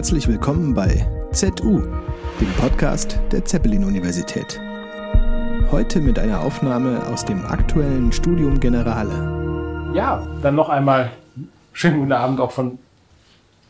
[0.00, 1.82] Herzlich willkommen bei ZU,
[2.40, 4.58] dem Podcast der Zeppelin-Universität.
[5.70, 9.92] Heute mit einer Aufnahme aus dem aktuellen Studium Generale.
[9.94, 11.10] Ja, dann noch einmal
[11.74, 12.78] schönen guten Abend auch von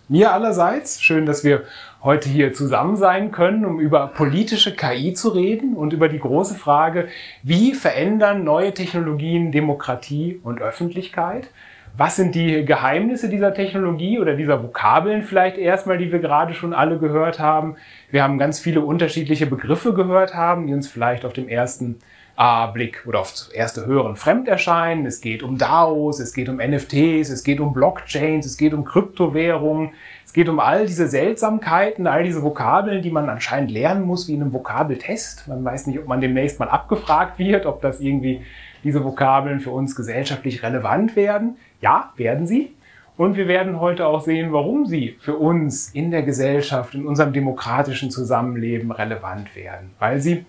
[0.07, 1.03] mir allerseits.
[1.03, 1.65] Schön, dass wir
[2.01, 6.55] heute hier zusammen sein können, um über politische KI zu reden und über die große
[6.55, 7.09] Frage,
[7.43, 11.49] wie verändern neue Technologien Demokratie und Öffentlichkeit?
[11.97, 16.73] Was sind die Geheimnisse dieser Technologie oder dieser Vokabeln vielleicht erstmal, die wir gerade schon
[16.73, 17.77] alle gehört haben?
[18.11, 21.99] Wir haben ganz viele unterschiedliche Begriffe gehört haben, die uns vielleicht auf dem ersten
[22.39, 25.05] äh, Blick oder aufs erste Hören fremd erscheinen.
[25.05, 28.85] Es geht um DAOs, es geht um NFTs, es geht um Blockchains, es geht um
[28.85, 29.91] Kryptowährungen,
[30.25, 34.35] es geht um all diese Seltsamkeiten, all diese Vokabeln, die man anscheinend lernen muss, wie
[34.35, 35.49] in einem Vokabeltest.
[35.49, 38.43] Man weiß nicht, ob man demnächst mal abgefragt wird, ob das irgendwie
[38.85, 41.57] diese Vokabeln für uns gesellschaftlich relevant werden.
[41.81, 42.75] Ja, werden sie.
[43.17, 47.33] Und wir werden heute auch sehen, warum sie für uns in der Gesellschaft, in unserem
[47.33, 49.91] demokratischen Zusammenleben relevant werden.
[49.99, 50.47] Weil sie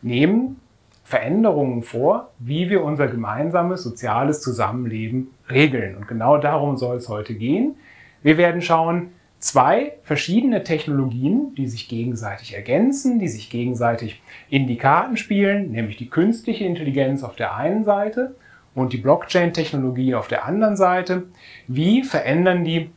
[0.00, 0.60] nehmen
[1.04, 5.96] Veränderungen vor, wie wir unser gemeinsames soziales Zusammenleben regeln.
[5.96, 7.74] Und genau darum soll es heute gehen.
[8.22, 14.78] Wir werden schauen, zwei verschiedene Technologien, die sich gegenseitig ergänzen, die sich gegenseitig in die
[14.78, 18.34] Karten spielen, nämlich die künstliche Intelligenz auf der einen Seite
[18.74, 21.24] und die Blockchain-Technologie auf der anderen Seite.
[21.68, 22.90] Wie verändern die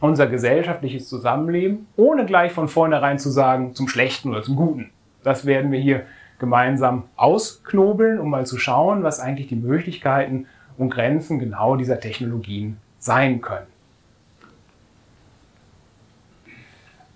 [0.00, 4.90] unser gesellschaftliches Zusammenleben, ohne gleich von vornherein zu sagen, zum Schlechten oder zum Guten?
[5.22, 6.02] Das werden wir hier
[6.38, 12.78] gemeinsam ausknobeln, um mal zu schauen, was eigentlich die Möglichkeiten und Grenzen genau dieser Technologien
[12.98, 13.73] sein können.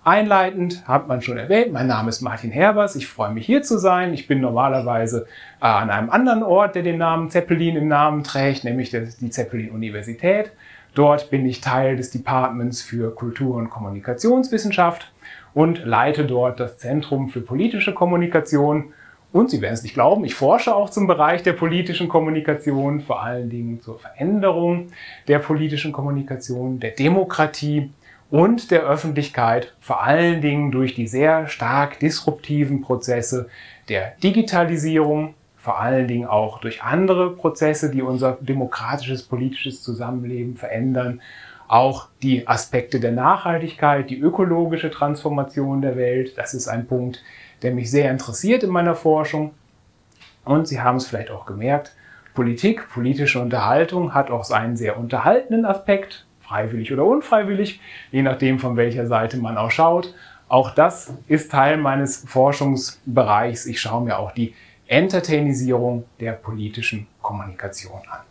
[0.09, 3.77] Einleitend hat man schon erwähnt, mein Name ist Martin Herbers, ich freue mich hier zu
[3.77, 4.11] sein.
[4.11, 5.27] Ich bin normalerweise
[5.61, 10.51] äh, an einem anderen Ort, der den Namen Zeppelin im Namen trägt, nämlich die Zeppelin-Universität.
[10.95, 15.11] Dort bin ich Teil des Departments für Kultur- und Kommunikationswissenschaft
[15.53, 18.93] und leite dort das Zentrum für politische Kommunikation.
[19.31, 23.21] Und Sie werden es nicht glauben, ich forsche auch zum Bereich der politischen Kommunikation, vor
[23.21, 24.87] allen Dingen zur Veränderung
[25.27, 27.91] der politischen Kommunikation, der Demokratie
[28.31, 33.49] und der Öffentlichkeit, vor allen Dingen durch die sehr stark disruptiven Prozesse
[33.89, 41.21] der Digitalisierung, vor allen Dingen auch durch andere Prozesse, die unser demokratisches politisches Zusammenleben verändern,
[41.67, 47.23] auch die Aspekte der Nachhaltigkeit, die ökologische Transformation der Welt, das ist ein Punkt,
[47.61, 49.51] der mich sehr interessiert in meiner Forschung.
[50.45, 51.93] Und Sie haben es vielleicht auch gemerkt,
[52.33, 57.79] Politik, politische Unterhaltung hat auch seinen sehr unterhaltenden Aspekt freiwillig oder unfreiwillig,
[58.11, 60.15] je nachdem von welcher Seite man auch schaut.
[60.47, 63.67] Auch das ist Teil meines Forschungsbereichs.
[63.67, 64.55] Ich schaue mir auch die
[64.87, 68.21] Entertainisierung der politischen Kommunikation an.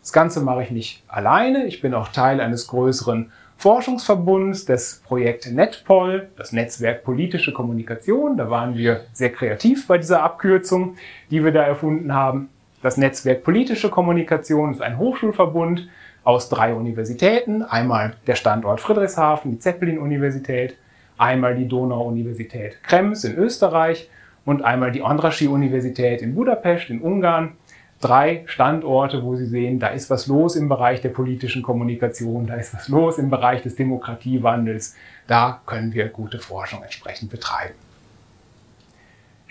[0.00, 1.66] Das Ganze mache ich nicht alleine.
[1.66, 8.36] Ich bin auch Teil eines größeren Forschungsverbunds des Projekt NetPol, das Netzwerk Politische Kommunikation.
[8.36, 10.96] Da waren wir sehr kreativ bei dieser Abkürzung,
[11.30, 12.48] die wir da erfunden haben.
[12.82, 15.88] Das Netzwerk Politische Kommunikation ist ein Hochschulverbund,
[16.26, 17.62] aus drei Universitäten.
[17.62, 20.76] Einmal der Standort Friedrichshafen, die Zeppelin-Universität,
[21.16, 24.10] einmal die Donau-Universität Krems in Österreich
[24.44, 27.52] und einmal die Andrassy-Universität in Budapest in Ungarn.
[28.00, 32.54] Drei Standorte, wo Sie sehen, da ist was los im Bereich der politischen Kommunikation, da
[32.54, 34.96] ist was los im Bereich des Demokratiewandels.
[35.28, 37.85] Da können wir gute Forschung entsprechend betreiben.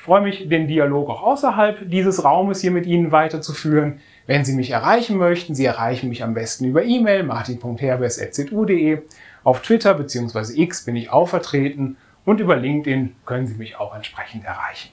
[0.06, 4.02] Freue mich, den Dialog auch außerhalb dieses Raumes hier mit Ihnen weiterzuführen.
[4.28, 9.00] Wenn Sie mich erreichen möchten, Sie erreichen mich am besten über E-Mail martin.herbers.zu.de.
[9.44, 10.62] Auf Twitter bzw.
[10.62, 14.92] X bin ich auch vertreten und über LinkedIn können Sie mich auch entsprechend erreichen.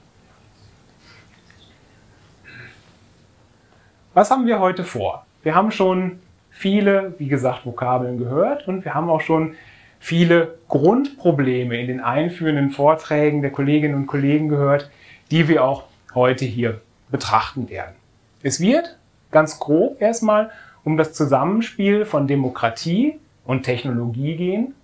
[4.15, 5.27] Was haben wir heute vor?
[5.43, 9.53] Wir haben schon viele, wie gesagt, Vokabeln gehört und wir haben auch schon
[9.99, 14.89] viele Grundprobleme in den einführenden Vorträgen der Kolleginnen und Kollegen gehört,
[15.33, 17.95] die wir auch heute hier betrachten werden.
[18.43, 18.99] Es wird
[19.31, 20.51] ganz grob erstmal
[20.83, 24.75] um das Zusammenspiel von Demokratie und Technologie gehen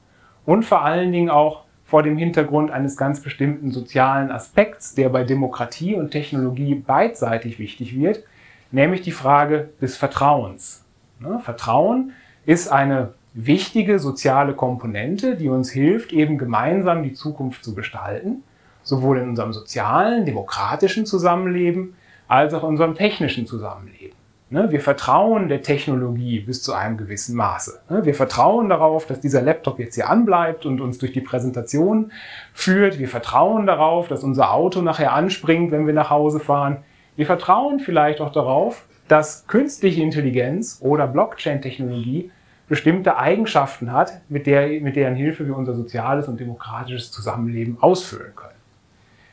[0.47, 5.23] und vor allen Dingen auch vor dem Hintergrund eines ganz bestimmten sozialen Aspekts, der bei
[5.23, 8.23] Demokratie und Technologie beidseitig wichtig wird,
[8.71, 10.83] nämlich die Frage des Vertrauens.
[11.19, 12.13] Ne, Vertrauen
[12.47, 18.41] ist eine wichtige soziale Komponente, die uns hilft, eben gemeinsam die Zukunft zu gestalten,
[18.89, 21.95] sowohl in unserem sozialen, demokratischen Zusammenleben
[22.27, 24.17] als auch in unserem technischen Zusammenleben.
[24.51, 27.81] Ne, wir vertrauen der Technologie bis zu einem gewissen Maße.
[27.87, 32.11] Ne, wir vertrauen darauf, dass dieser Laptop jetzt hier anbleibt und uns durch die Präsentation
[32.51, 32.97] führt.
[32.97, 36.77] Wir vertrauen darauf, dass unser Auto nachher anspringt, wenn wir nach Hause fahren.
[37.15, 42.31] Wir vertrauen vielleicht auch darauf, dass künstliche Intelligenz oder Blockchain-Technologie
[42.67, 48.35] bestimmte Eigenschaften hat, mit, der, mit deren Hilfe wir unser soziales und demokratisches Zusammenleben ausfüllen
[48.35, 48.58] können.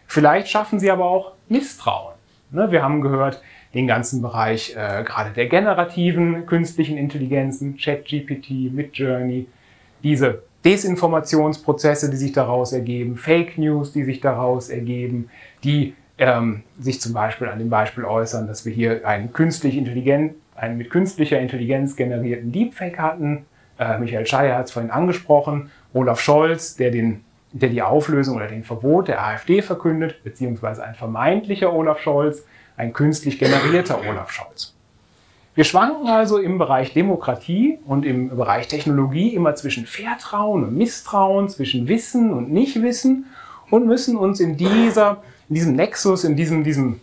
[0.06, 2.14] Vielleicht schaffen sie aber auch Misstrauen.
[2.50, 3.42] Ne, wir haben gehört,
[3.74, 9.48] den ganzen Bereich äh, gerade der generativen künstlichen Intelligenzen, ChatGPT, Midjourney,
[10.02, 15.30] diese Desinformationsprozesse, die sich daraus ergeben, Fake News, die sich daraus ergeben,
[15.62, 20.34] die ähm, sich zum Beispiel an dem Beispiel äußern, dass wir hier einen künstlich intelligent,
[20.54, 23.44] einen mit künstlicher Intelligenz generierten Deepfake hatten.
[23.78, 25.70] Äh, Michael Scheier hat es vorhin angesprochen.
[25.92, 27.24] Olaf Scholz, der, den,
[27.60, 32.44] der die Auflösung oder den Verbot der AfD verkündet, beziehungsweise ein vermeintlicher Olaf Scholz,
[32.76, 34.74] ein künstlich generierter Olaf Scholz.
[35.54, 41.48] Wir schwanken also im Bereich Demokratie und im Bereich Technologie immer zwischen Vertrauen und Misstrauen,
[41.48, 43.24] zwischen Wissen und Nichtwissen
[43.70, 47.00] und müssen uns in dieser, in diesem Nexus, in diesem, diesem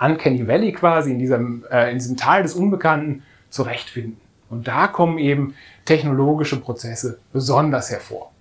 [0.00, 4.20] Uncanny Valley quasi, in diesem, äh, in diesem Tal des Unbekannten zurechtfinden.
[4.50, 8.33] Und da kommen eben technologische Prozesse besonders hervor.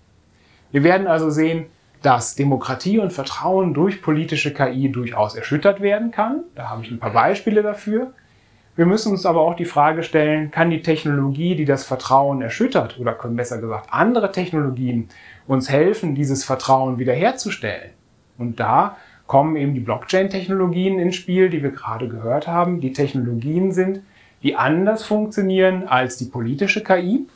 [0.73, 1.67] Wir werden also sehen,
[2.01, 6.43] dass Demokratie und Vertrauen durch politische KI durchaus erschüttert werden kann.
[6.55, 8.11] Da habe ich ein paar Beispiele dafür.
[8.75, 12.99] Wir müssen uns aber auch die Frage stellen, kann die Technologie, die das Vertrauen erschüttert,
[12.99, 15.09] oder können besser gesagt andere Technologien
[15.45, 17.91] uns helfen, dieses Vertrauen wiederherzustellen?
[18.39, 18.97] Und da
[19.27, 24.01] kommen eben die Blockchain-Technologien ins Spiel, die wir gerade gehört haben, die Technologien sind,
[24.41, 27.27] die anders funktionieren als die politische KI,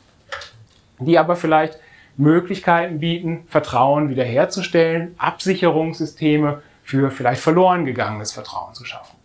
[0.98, 1.78] die aber vielleicht
[2.18, 9.16] Möglichkeiten bieten, Vertrauen wiederherzustellen, Absicherungssysteme für vielleicht verloren gegangenes Vertrauen zu schaffen.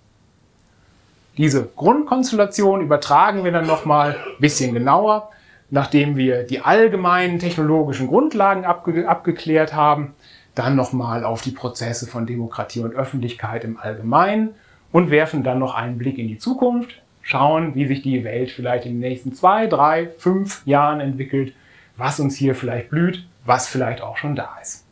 [1.38, 5.32] Diese Grundkonstellation übertragen wir dann nochmal ein bisschen genauer,
[5.72, 10.14] nachdem wir die allgemeinen technologischen Grundlagen abge abgeklärt haben,
[10.54, 14.54] dann nochmal auf die Prozesse von Demokratie und Öffentlichkeit im Allgemeinen
[14.92, 18.86] und werfen dann noch einen Blick in die Zukunft, schauen, wie sich die Welt vielleicht
[18.86, 21.54] in den nächsten zwei, drei, fünf Jahren entwickelt,
[21.98, 24.86] was uns hier vielleicht blüht, was vielleicht auch schon da ist.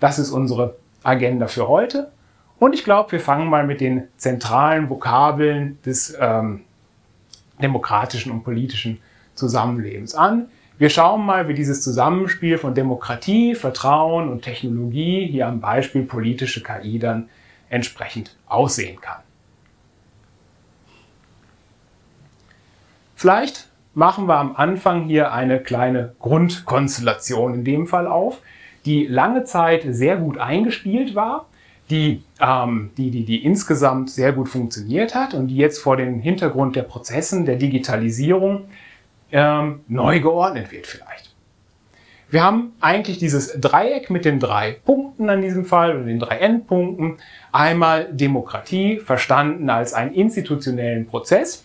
[0.00, 2.12] Das ist unsere Agenda für heute.
[2.58, 6.62] Und ich glaube, wir fangen mal mit den zentralen Vokabeln des ähm,
[7.60, 9.00] demokratischen und politischen
[9.34, 10.48] Zusammenlebens an.
[10.78, 16.62] Wir schauen mal, wie dieses Zusammenspiel von Demokratie, Vertrauen und Technologie hier am Beispiel politische
[16.62, 17.30] KI dann
[17.70, 19.22] entsprechend aussehen kann.
[23.14, 28.40] Vielleicht machen wir am Anfang hier eine kleine Grundkonstellation in dem Fall auf,
[28.84, 31.46] die lange Zeit sehr gut eingespielt war
[31.90, 36.20] die, ähm, die, die, die insgesamt sehr gut funktioniert hat und die jetzt vor dem
[36.20, 38.68] Hintergrund der Prozessen der Digitalisierung
[39.32, 41.34] ähm, neu geordnet wird vielleicht.
[42.28, 46.38] Wir haben eigentlich dieses Dreieck mit den drei Punkten an diesem Fall oder den drei
[46.38, 47.18] Endpunkten.
[47.52, 51.64] Einmal Demokratie verstanden als einen institutionellen Prozess,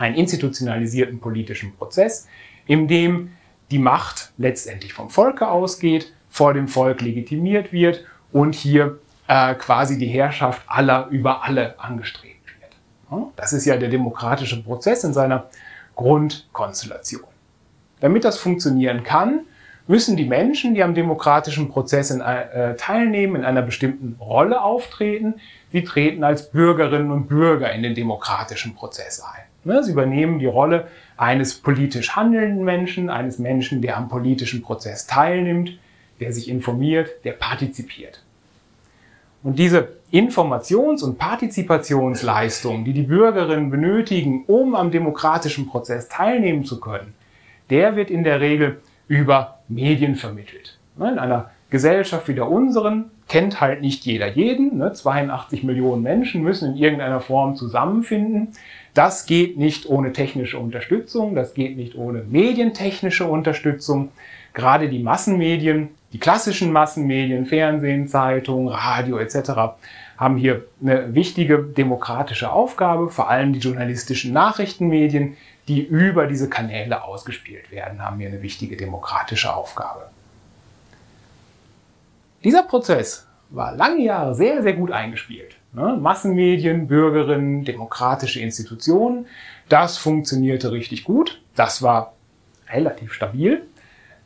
[0.00, 2.26] einen institutionalisierten politischen Prozess,
[2.66, 3.32] in dem
[3.70, 8.98] die Macht letztendlich vom Volke ausgeht, vor dem Volk legitimiert wird und hier
[9.28, 13.30] äh, quasi die Herrschaft aller über alle angestrebt wird.
[13.36, 15.50] Das ist ja der demokratische Prozess in seiner
[15.96, 17.24] Grundkonstellation.
[18.00, 19.40] Damit das funktionieren kann,
[19.86, 25.34] müssen die Menschen, die am demokratischen Prozess in, äh, teilnehmen, in einer bestimmten Rolle auftreten.
[25.72, 29.49] Sie treten als Bürgerinnen und Bürger in den demokratischen Prozess ein.
[29.64, 35.06] Ne, sie übernehmen die Rolle eines politisch handelnden Menschen, eines Menschen, der am politischen Prozess
[35.06, 35.78] teilnimmt,
[36.18, 38.22] der sich informiert, der partizipiert.
[39.42, 46.80] Und diese Informations- und Partizipationsleistung, die die Bürgerinnen benötigen, um am demokratischen Prozess teilnehmen zu
[46.80, 47.14] können,
[47.70, 50.78] der wird in der Regel über Medien vermittelt.
[50.98, 54.82] In einer Gesellschaft wie der unseren kennt halt nicht jeder jeden.
[54.92, 58.48] 82 Millionen Menschen müssen in irgendeiner Form zusammenfinden.
[58.94, 64.10] Das geht nicht ohne technische Unterstützung, das geht nicht ohne medientechnische Unterstützung.
[64.52, 69.76] Gerade die Massenmedien die klassischen Massenmedien, Fernsehen, Zeitung, Radio etc.
[70.16, 73.10] haben hier eine wichtige demokratische Aufgabe.
[73.10, 75.36] Vor allem die journalistischen Nachrichtenmedien,
[75.68, 80.10] die über diese Kanäle ausgespielt werden, haben hier eine wichtige demokratische Aufgabe.
[82.42, 85.56] Dieser Prozess war lange Jahre sehr, sehr gut eingespielt.
[85.72, 85.96] Ne?
[86.00, 89.26] Massenmedien, Bürgerinnen, demokratische Institutionen,
[89.68, 91.40] das funktionierte richtig gut.
[91.54, 92.14] Das war
[92.68, 93.62] relativ stabil.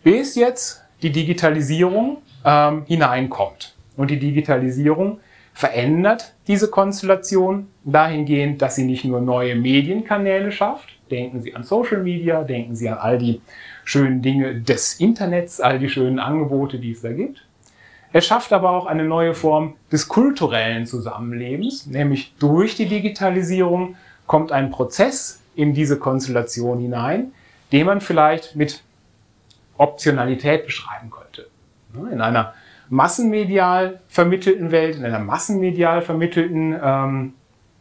[0.02, 3.74] Bis jetzt die Digitalisierung ähm, hineinkommt.
[3.96, 5.20] Und die Digitalisierung
[5.52, 10.88] verändert diese Konstellation dahingehend, dass sie nicht nur neue Medienkanäle schafft.
[11.10, 13.40] Denken Sie an Social Media, denken Sie an all die
[13.84, 17.44] schönen Dinge des Internets, all die schönen Angebote, die es da gibt.
[18.16, 23.96] Es schafft aber auch eine neue Form des kulturellen Zusammenlebens, nämlich durch die Digitalisierung
[24.28, 27.32] kommt ein Prozess in diese Konstellation hinein,
[27.72, 28.84] den man vielleicht mit
[29.78, 31.48] Optionalität beschreiben könnte.
[32.12, 32.54] In einer
[32.88, 37.34] massenmedial vermittelten Welt, in einer massenmedial vermittelten, ähm,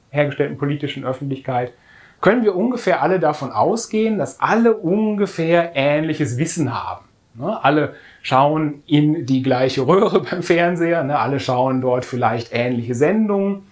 [0.10, 1.74] hergestellten politischen Öffentlichkeit,
[2.22, 7.06] können wir ungefähr alle davon ausgehen, dass alle ungefähr ähnliches Wissen haben.
[7.36, 7.64] Ne?
[7.64, 11.20] Alle schauen in die gleiche Röhre beim Fernseher, ne?
[11.20, 13.64] alle schauen dort vielleicht ähnliche Sendungen.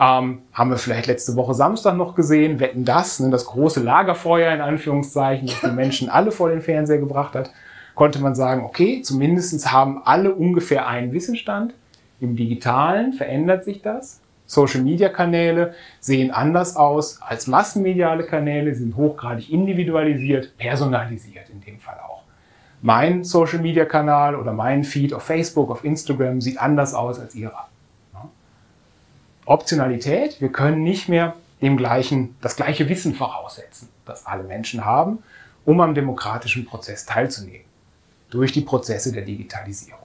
[0.00, 3.30] Ähm, haben wir vielleicht letzte Woche Samstag noch gesehen, wetten das, ne?
[3.30, 7.50] das große Lagerfeuer in Anführungszeichen, das die Menschen alle vor den Fernseher gebracht hat
[7.98, 11.74] konnte man sagen, okay, zumindest haben alle ungefähr einen Wissensstand.
[12.20, 14.20] Im digitalen verändert sich das.
[14.46, 22.07] Social-Media-Kanäle sehen anders aus als massenmediale Kanäle, sind hochgradig individualisiert, personalisiert in dem Fall auch.
[22.80, 27.68] Mein Social-Media-Kanal oder mein Feed auf Facebook, auf Instagram sieht anders aus als ihrer.
[29.46, 35.22] Optionalität, wir können nicht mehr dem gleichen, das gleiche Wissen voraussetzen, das alle Menschen haben,
[35.64, 37.64] um am demokratischen Prozess teilzunehmen
[38.30, 40.00] durch die Prozesse der Digitalisierung.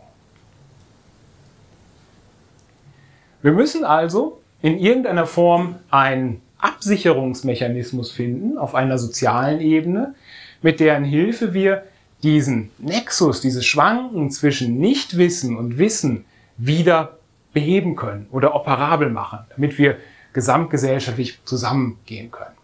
[3.42, 10.15] Wir müssen also in irgendeiner Form einen Absicherungsmechanismus finden auf einer sozialen Ebene,
[10.62, 11.84] mit deren Hilfe wir
[12.24, 16.25] diesen Nexus, dieses Schwanken zwischen Nichtwissen und Wissen
[16.58, 17.18] wieder
[17.53, 19.98] beheben können oder operabel machen, damit wir
[20.32, 22.56] gesamtgesellschaftlich zusammengehen können.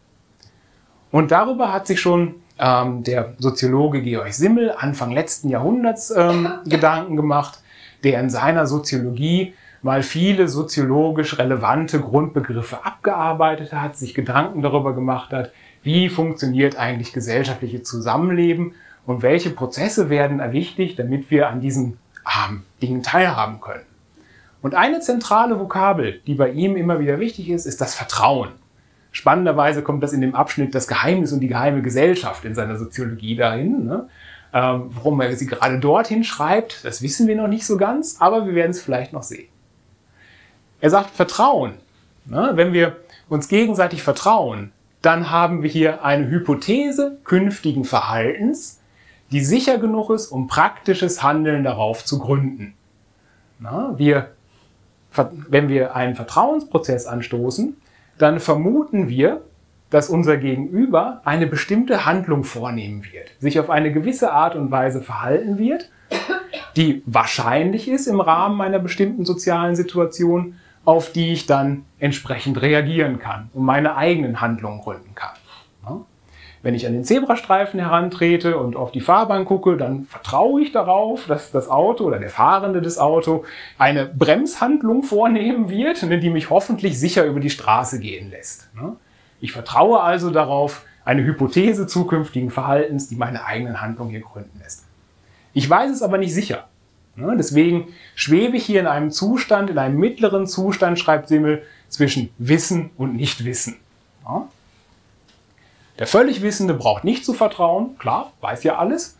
[1.12, 7.16] Und darüber hat sich schon ähm, der Soziologe Georg Simmel Anfang letzten Jahrhunderts ähm, Gedanken
[7.16, 7.60] gemacht,
[8.04, 15.32] der in seiner Soziologie mal viele soziologisch relevante Grundbegriffe abgearbeitet hat, sich Gedanken darüber gemacht
[15.32, 15.52] hat,
[15.84, 18.74] wie funktioniert eigentlich gesellschaftliche Zusammenleben
[19.10, 21.98] und welche Prozesse werden wichtig, damit wir an diesen
[22.28, 23.88] ähm, Dingen teilhaben können.
[24.62, 28.50] Und eine zentrale Vokabel, die bei ihm immer wieder wichtig ist, ist das Vertrauen.
[29.12, 33.36] Spannenderweise kommt das in dem Abschnitt das Geheimnis und die geheime Gesellschaft in seiner Soziologie
[33.36, 33.84] dahin.
[33.84, 34.08] Ne?
[34.54, 38.46] Ähm, warum er sie gerade dorthin schreibt, das wissen wir noch nicht so ganz, aber
[38.46, 39.50] wir werden es vielleicht noch sehen.
[40.82, 41.74] Er sagt Vertrauen.
[42.26, 42.52] Ne?
[42.54, 42.98] Wenn wir
[43.28, 48.79] uns gegenseitig vertrauen, dann haben wir hier eine Hypothese künftigen Verhaltens,
[49.32, 52.74] die sicher genug ist, um praktisches Handeln darauf zu gründen.
[53.60, 54.32] Na, wir,
[55.50, 57.78] wenn wir einen Vertrauensprozess anstoßen,
[58.18, 59.42] dann vermuten wir,
[59.90, 65.02] dass unser Gegenüber eine bestimmte Handlung vornehmen wird, sich auf eine gewisse Art und Weise
[65.02, 65.90] verhalten wird,
[66.76, 70.56] die wahrscheinlich ist im Rahmen einer bestimmten sozialen Situation,
[70.86, 75.36] auf die ich dann entsprechend reagieren kann und meine eigenen Handlungen gründen kann.
[76.62, 81.26] Wenn ich an den Zebrastreifen herantrete und auf die Fahrbahn gucke, dann vertraue ich darauf,
[81.28, 83.46] dass das Auto oder der Fahrende des Auto
[83.78, 88.70] eine Bremshandlung vornehmen wird, ne, die mich hoffentlich sicher über die Straße gehen lässt.
[88.76, 88.98] Ne.
[89.40, 94.84] Ich vertraue also darauf, eine Hypothese zukünftigen Verhaltens, die meine eigenen Handlungen hier gründen lässt.
[95.54, 96.68] Ich weiß es aber nicht sicher.
[97.16, 97.36] Ne.
[97.38, 102.92] Deswegen schwebe ich hier in einem Zustand, in einem mittleren Zustand, schreibt Simmel, zwischen Wissen
[102.98, 103.78] und Nichtwissen.
[106.00, 109.18] Der völlig Wissende braucht nicht zu vertrauen, klar, weiß ja alles.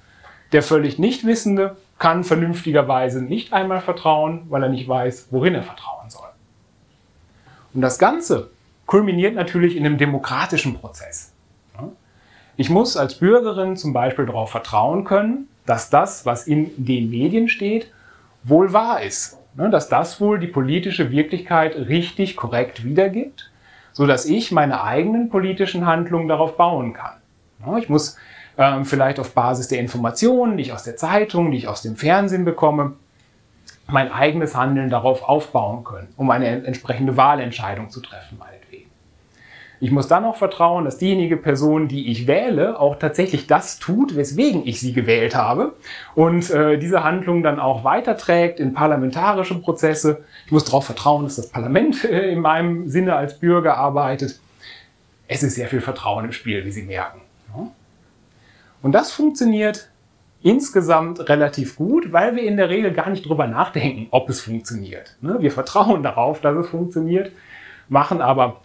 [0.54, 6.10] Der völlig Nichtwissende kann vernünftigerweise nicht einmal vertrauen, weil er nicht weiß, worin er vertrauen
[6.10, 6.30] soll.
[7.74, 8.50] Und das Ganze
[8.86, 11.34] kulminiert natürlich in einem demokratischen Prozess.
[12.56, 17.48] Ich muss als Bürgerin zum Beispiel darauf vertrauen können, dass das, was in den Medien
[17.50, 17.92] steht,
[18.44, 19.38] wohl wahr ist.
[19.56, 23.50] Dass das wohl die politische Wirklichkeit richtig, korrekt wiedergibt
[23.94, 27.18] so dass ich meine eigenen politischen Handlungen darauf bauen kann.
[27.80, 28.18] Ich muss
[28.58, 31.96] ähm, vielleicht auf Basis der Informationen, die ich aus der Zeitung, die ich aus dem
[31.96, 32.94] Fernsehen bekomme,
[33.88, 38.40] mein eigenes Handeln darauf aufbauen können, um eine entsprechende Wahlentscheidung zu treffen.
[39.82, 44.16] Ich muss dann auch vertrauen, dass diejenige Person, die ich wähle, auch tatsächlich das tut,
[44.16, 45.74] weswegen ich sie gewählt habe
[46.16, 50.24] und äh, diese Handlung dann auch weiterträgt in parlamentarische Prozesse.
[50.46, 54.40] Ich muss darauf vertrauen, dass das Parlament äh, in meinem Sinne als Bürger arbeitet.
[55.28, 57.22] Es ist sehr viel Vertrauen im Spiel, wie Sie merken.
[58.82, 59.90] Und das funktioniert
[60.42, 65.18] insgesamt relativ gut, weil wir in der Regel gar nicht drüber nachdenken, ob es funktioniert.
[65.22, 65.38] Ne?
[65.40, 67.32] Wir vertrauen darauf, dass es funktioniert,
[67.90, 68.62] machen aber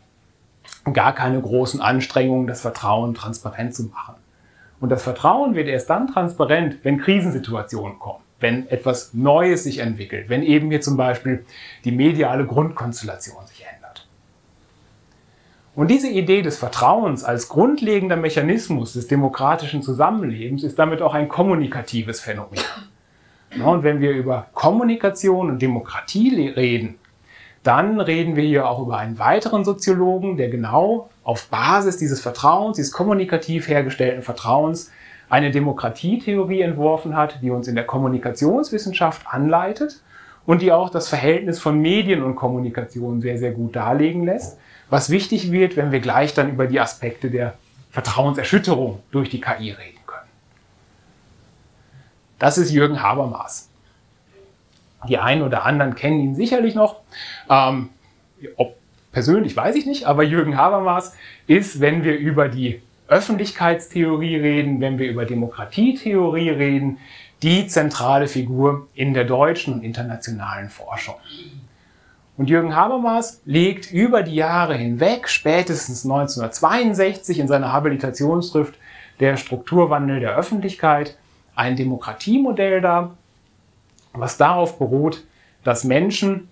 [0.93, 4.17] gar keine großen Anstrengungen, das Vertrauen transparent zu machen.
[4.81, 10.29] Und das Vertrauen wird erst dann transparent, wenn Krisensituationen kommen, wenn etwas Neues sich entwickelt,
[10.29, 11.47] wenn eben hier zum Beispiel
[11.85, 14.07] die mediale Grundkonstellation sich ändert.
[15.75, 21.29] Und diese Idee des Vertrauens als grundlegender Mechanismus des demokratischen Zusammenlebens ist damit auch ein
[21.29, 22.61] kommunikatives Phänomen.
[23.65, 26.97] Und wenn wir über Kommunikation und Demokratie reden,
[27.65, 32.77] dann reden wir hier auch über einen weiteren Soziologen, der genau auf Basis dieses Vertrauens,
[32.77, 34.93] dieses kommunikativ hergestellten Vertrauens,
[35.31, 40.03] eine Demokratietheorie entworfen hat, die uns in der Kommunikationswissenschaft anleitet
[40.45, 44.59] und die auch das Verhältnis von Medien und Kommunikation sehr, sehr gut darlegen lässt,
[44.91, 47.55] was wichtig wird, wenn wir gleich dann über die Aspekte der
[47.91, 50.29] Vertrauenserschütterung durch die KI reden können.
[52.39, 53.71] Das ist Jürgen Habermas.
[55.09, 57.01] Die einen oder anderen kennen ihn sicherlich noch.
[57.49, 57.91] Ähm,
[58.57, 58.77] ob
[59.13, 61.15] persönlich weiß ich nicht, aber Jürgen Habermas
[61.47, 66.99] ist, wenn wir über die Öffentlichkeitstheorie reden, wenn wir über Demokratietheorie reden,
[67.43, 71.17] die zentrale Figur in der deutschen und internationalen Forschung.
[72.37, 78.75] Und Jürgen Habermas legt über die Jahre hinweg, spätestens 1962 in seiner Habilitationsschrift
[79.21, 81.17] Der Strukturwandel der Öffentlichkeit,
[81.55, 83.17] ein Demokratiemodell dar,
[84.15, 85.25] was darauf beruht,
[85.63, 86.49] dass Menschen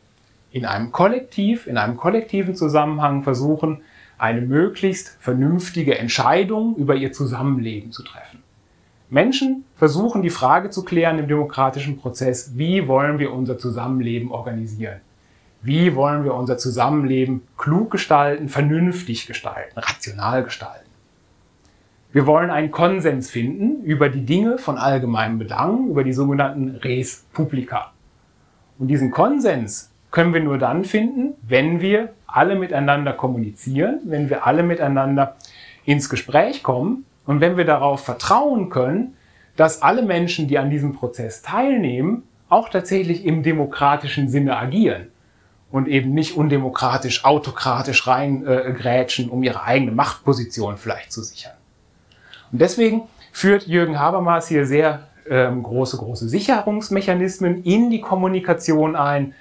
[0.51, 3.83] in einem Kollektiv, in einem kollektiven Zusammenhang versuchen,
[4.19, 8.43] eine möglichst vernünftige Entscheidung über ihr Zusammenleben zu treffen.
[9.11, 15.01] Menschen versuchen die Frage zu klären im demokratischen Prozess, wie wollen wir unser Zusammenleben organisieren?
[15.61, 20.92] Wie wollen wir unser Zusammenleben klug gestalten, vernünftig gestalten, rational gestalten?
[22.13, 27.25] Wir wollen einen Konsens finden über die Dinge von allgemeinem Belang, über die sogenannten Res
[27.33, 27.93] Publica.
[28.79, 34.47] Und diesen Konsens können wir nur dann finden, wenn wir alle miteinander kommunizieren, wenn wir
[34.47, 35.37] alle miteinander
[35.87, 39.17] ins Gespräch kommen und wenn wir darauf vertrauen können,
[39.57, 45.07] dass alle Menschen, die an diesem Prozess teilnehmen, auch tatsächlich im demokratischen Sinne agieren
[45.71, 51.55] und eben nicht undemokratisch, autokratisch reingrätschen, äh, um ihre eigene Machtposition vielleicht zu sichern.
[52.53, 59.35] Und deswegen führt Jürgen Habermas hier sehr ähm, große, große Sicherungsmechanismen in die Kommunikation ein,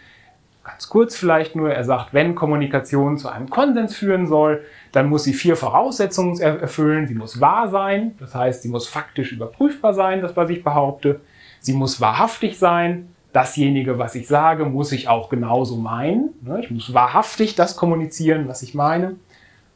[0.63, 5.23] Ganz kurz vielleicht nur, er sagt, wenn Kommunikation zu einem Konsens führen soll, dann muss
[5.23, 7.07] sie vier Voraussetzungen erfüllen.
[7.07, 11.21] Sie muss wahr sein, das heißt, sie muss faktisch überprüfbar sein, das was ich behaupte.
[11.59, 16.29] Sie muss wahrhaftig sein, dasjenige, was ich sage, muss ich auch genauso meinen.
[16.41, 19.15] Ne, ich muss wahrhaftig das kommunizieren, was ich meine.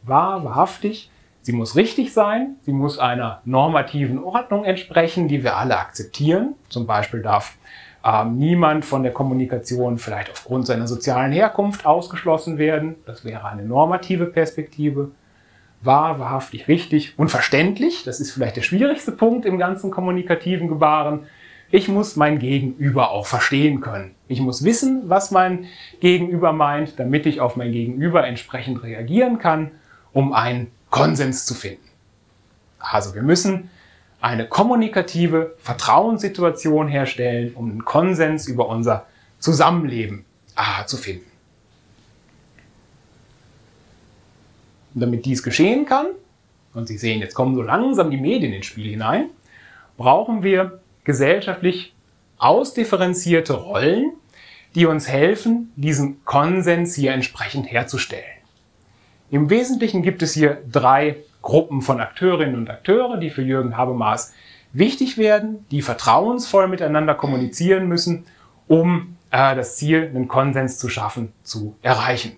[0.04, 1.10] Wahr, wahrhaftig.
[1.46, 6.56] Sie muss richtig sein, sie muss einer normativen Ordnung entsprechen, die wir alle akzeptieren.
[6.70, 7.56] Zum Beispiel darf
[8.04, 12.96] ähm, niemand von der Kommunikation vielleicht aufgrund seiner sozialen Herkunft ausgeschlossen werden.
[13.06, 15.12] Das wäre eine normative Perspektive.
[15.84, 18.02] Wahr, wahrhaftig, richtig und verständlich.
[18.04, 21.28] Das ist vielleicht der schwierigste Punkt im ganzen kommunikativen Gebaren.
[21.70, 24.16] Ich muss mein Gegenüber auch verstehen können.
[24.28, 25.66] Ich muss wissen, was mein
[26.00, 29.70] Gegenüber meint, damit ich auf mein Gegenüber entsprechend reagieren kann,
[30.12, 31.88] um einen Konsens zu finden.
[32.80, 33.70] Also wir müssen
[34.22, 39.06] eine kommunikative Vertrauenssituation herstellen, um einen Konsens über unser
[39.40, 41.30] Zusammenleben ah, zu finden.
[44.94, 46.08] Und damit dies geschehen kann,
[46.74, 49.30] und Sie sehen, jetzt kommen so langsam die Medien ins Spiel hinein,
[49.98, 51.94] brauchen wir gesellschaftlich
[52.38, 54.14] ausdifferenzierte Rollen,
[54.76, 58.35] die uns helfen, diesen Konsens hier entsprechend herzustellen.
[59.32, 64.34] Im Wesentlichen gibt es hier drei Gruppen von Akteurinnen und Akteuren, die für Jürgen Habermas
[64.74, 68.26] wichtig werden, die vertrauensvoll miteinander kommunizieren müssen,
[68.68, 72.34] um äh, das Ziel, einen Konsens zu schaffen, zu erreichen.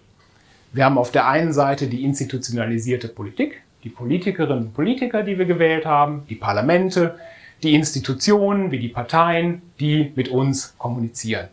[0.72, 5.46] Wir haben auf der einen Seite die institutionalisierte Politik, die Politikerinnen und Politiker, die wir
[5.46, 7.16] gewählt haben, die Parlamente,
[7.64, 11.48] die Institutionen wie die Parteien, die mit uns kommunizieren.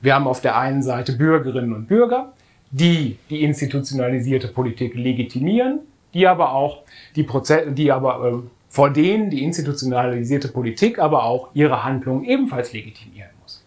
[0.00, 2.32] Wir haben auf der einen Seite Bürgerinnen und Bürger,
[2.70, 5.80] die die institutionalisierte Politik legitimieren
[6.16, 6.82] die aber auch
[7.14, 12.72] die Prozesse, die aber äh, vor denen die institutionalisierte Politik aber auch ihre Handlungen ebenfalls
[12.72, 13.66] legitimieren muss.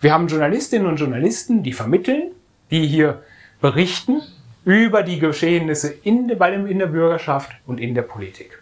[0.00, 2.32] Wir haben Journalistinnen und Journalisten, die vermitteln,
[2.72, 3.22] die hier
[3.60, 4.22] berichten
[4.64, 8.60] über die Geschehnisse in, bei dem, in der Bürgerschaft und in der Politik.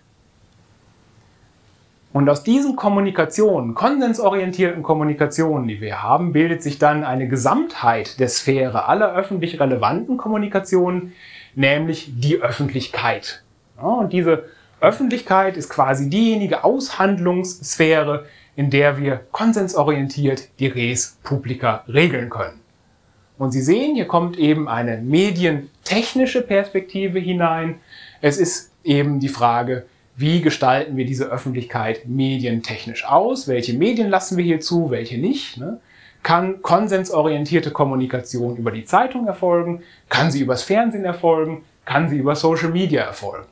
[2.14, 8.28] Und aus diesen Kommunikationen, konsensorientierten Kommunikationen, die wir haben, bildet sich dann eine Gesamtheit der
[8.28, 11.12] Sphäre aller öffentlich relevanten Kommunikationen,
[11.56, 13.42] nämlich die Öffentlichkeit.
[13.78, 14.44] Ja, und diese
[14.80, 22.60] Öffentlichkeit ist quasi diejenige Aushandlungssphäre, in der wir konsensorientiert die Res Publica regeln können.
[23.38, 27.80] Und Sie sehen, hier kommt eben eine medientechnische Perspektive hinein.
[28.20, 33.48] Es ist eben die Frage, wie gestalten wir diese Öffentlichkeit medientechnisch aus?
[33.48, 35.56] Welche Medien lassen wir hier zu, welche nicht?
[35.56, 35.80] Ne?
[36.24, 42.34] kann konsensorientierte Kommunikation über die Zeitung erfolgen, kann sie übers Fernsehen erfolgen, kann sie über
[42.34, 43.46] Social Media erfolgen.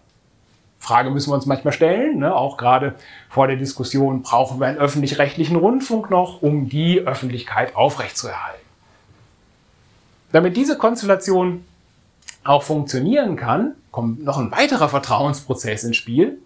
[0.81, 2.35] Frage müssen wir uns manchmal stellen, ne?
[2.35, 2.96] auch gerade
[3.29, 8.66] vor der Diskussion, brauchen wir einen öffentlich-rechtlichen Rundfunk noch, um die Öffentlichkeit aufrechtzuerhalten.
[10.33, 11.64] Damit diese Konstellation
[12.42, 16.38] auch funktionieren kann, kommt noch ein weiterer Vertrauensprozess ins Spiel,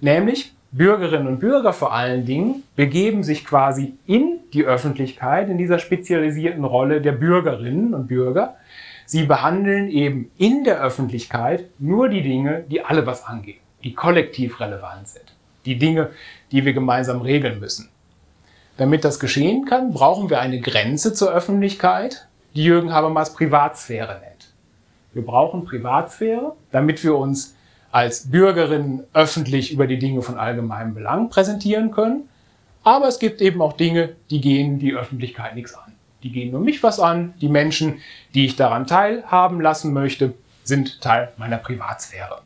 [0.00, 5.78] nämlich Bürgerinnen und Bürger vor allen Dingen begeben sich quasi in die Öffentlichkeit in dieser
[5.78, 8.56] spezialisierten Rolle der Bürgerinnen und Bürger.
[9.06, 14.60] Sie behandeln eben in der Öffentlichkeit nur die Dinge, die alle was angehen, die kollektiv
[14.60, 16.10] relevant sind, die Dinge,
[16.52, 17.88] die wir gemeinsam regeln müssen.
[18.76, 24.52] Damit das geschehen kann, brauchen wir eine Grenze zur Öffentlichkeit, die Jürgen Habermas Privatsphäre nennt.
[25.14, 27.55] Wir brauchen Privatsphäre, damit wir uns
[27.96, 32.28] als Bürgerinnen öffentlich über die Dinge von allgemeinem Belang präsentieren können.
[32.84, 35.94] Aber es gibt eben auch Dinge, die gehen die Öffentlichkeit nichts an.
[36.22, 37.32] Die gehen nur mich was an.
[37.40, 38.02] Die Menschen,
[38.34, 42.42] die ich daran teilhaben lassen möchte, sind Teil meiner Privatsphäre.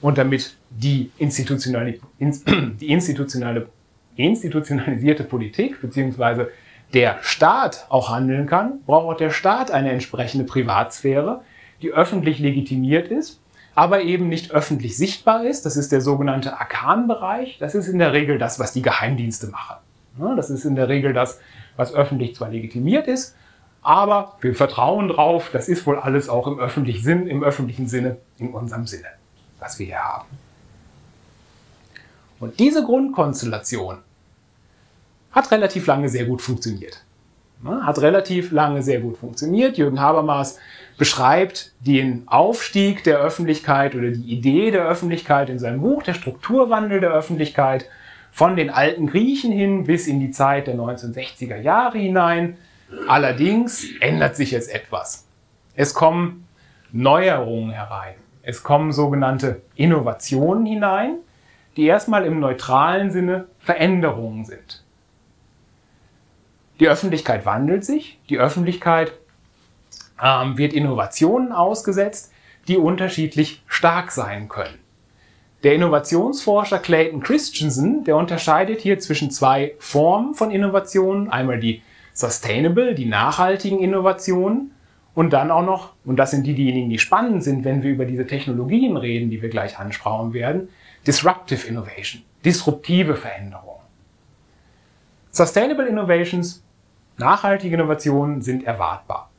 [0.00, 3.68] Und damit die, institutionelle, die institutionelle,
[4.16, 6.46] institutionalisierte Politik bzw.
[6.94, 11.42] der Staat auch handeln kann, braucht auch der Staat eine entsprechende Privatsphäre,
[11.80, 13.40] die öffentlich legitimiert ist
[13.76, 15.64] aber eben nicht öffentlich sichtbar ist.
[15.64, 17.58] Das ist der sogenannte Arkanbereich.
[17.60, 19.76] Das ist in der Regel das, was die Geheimdienste machen.
[20.36, 21.38] Das ist in der Regel das,
[21.76, 23.36] was öffentlich zwar legitimiert ist,
[23.82, 28.16] aber wir vertrauen drauf, das ist wohl alles auch im öffentlichen, Sinn, im öffentlichen Sinne,
[28.38, 29.08] in unserem Sinne,
[29.60, 30.26] was wir hier haben.
[32.40, 33.98] Und diese Grundkonstellation
[35.32, 37.02] hat relativ lange sehr gut funktioniert.
[37.64, 39.76] Hat relativ lange sehr gut funktioniert.
[39.76, 40.58] Jürgen Habermas
[40.98, 47.00] beschreibt den Aufstieg der Öffentlichkeit oder die Idee der Öffentlichkeit in seinem Buch, der Strukturwandel
[47.00, 47.86] der Öffentlichkeit,
[48.32, 52.56] von den alten Griechen hin bis in die Zeit der 1960er Jahre hinein.
[53.08, 55.26] Allerdings ändert sich jetzt etwas.
[55.74, 56.46] Es kommen
[56.92, 58.14] Neuerungen herein.
[58.42, 61.16] Es kommen sogenannte Innovationen hinein,
[61.76, 64.84] die erstmal im neutralen Sinne Veränderungen sind.
[66.78, 69.12] Die Öffentlichkeit wandelt sich, die Öffentlichkeit
[70.22, 72.32] ähm, wird Innovationen ausgesetzt,
[72.68, 74.78] die unterschiedlich stark sein können.
[75.62, 81.30] Der Innovationsforscher Clayton Christensen, der unterscheidet hier zwischen zwei Formen von Innovationen.
[81.30, 84.72] Einmal die Sustainable, die nachhaltigen Innovationen
[85.14, 88.04] und dann auch noch, und das sind die, diejenigen, die spannend sind, wenn wir über
[88.04, 90.68] diese Technologien reden, die wir gleich ansprauen werden,
[91.06, 93.84] Disruptive Innovation, disruptive Veränderungen.
[95.30, 96.64] Sustainable Innovations,
[97.16, 99.30] nachhaltige Innovationen sind erwartbar.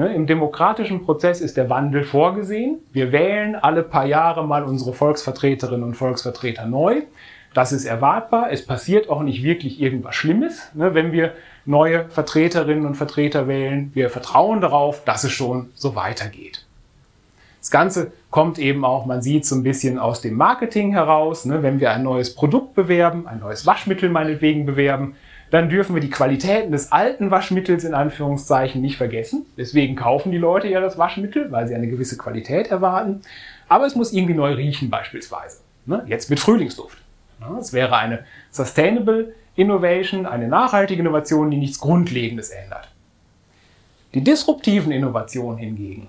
[0.00, 2.78] Ne, Im demokratischen Prozess ist der Wandel vorgesehen.
[2.90, 7.02] Wir wählen alle paar Jahre mal unsere Volksvertreterinnen und Volksvertreter neu.
[7.52, 8.50] Das ist erwartbar.
[8.50, 11.34] Es passiert auch nicht wirklich irgendwas Schlimmes, ne, wenn wir
[11.66, 13.90] neue Vertreterinnen und Vertreter wählen.
[13.92, 16.64] Wir vertrauen darauf, dass es schon so weitergeht.
[17.60, 21.44] Das Ganze kommt eben auch, man sieht so ein bisschen aus dem Marketing heraus.
[21.44, 25.14] Ne, wenn wir ein neues Produkt bewerben, ein neues Waschmittel meinetwegen bewerben,
[25.50, 29.46] dann dürfen wir die Qualitäten des alten Waschmittels in Anführungszeichen nicht vergessen.
[29.56, 33.22] Deswegen kaufen die Leute ja das Waschmittel, weil sie eine gewisse Qualität erwarten.
[33.68, 35.58] Aber es muss irgendwie neu riechen beispielsweise.
[35.86, 36.04] Ne?
[36.06, 36.98] Jetzt mit Frühlingsduft.
[37.58, 42.88] Es wäre eine Sustainable Innovation, eine nachhaltige Innovation, die nichts Grundlegendes ändert.
[44.14, 46.08] Die disruptiven Innovationen hingegen,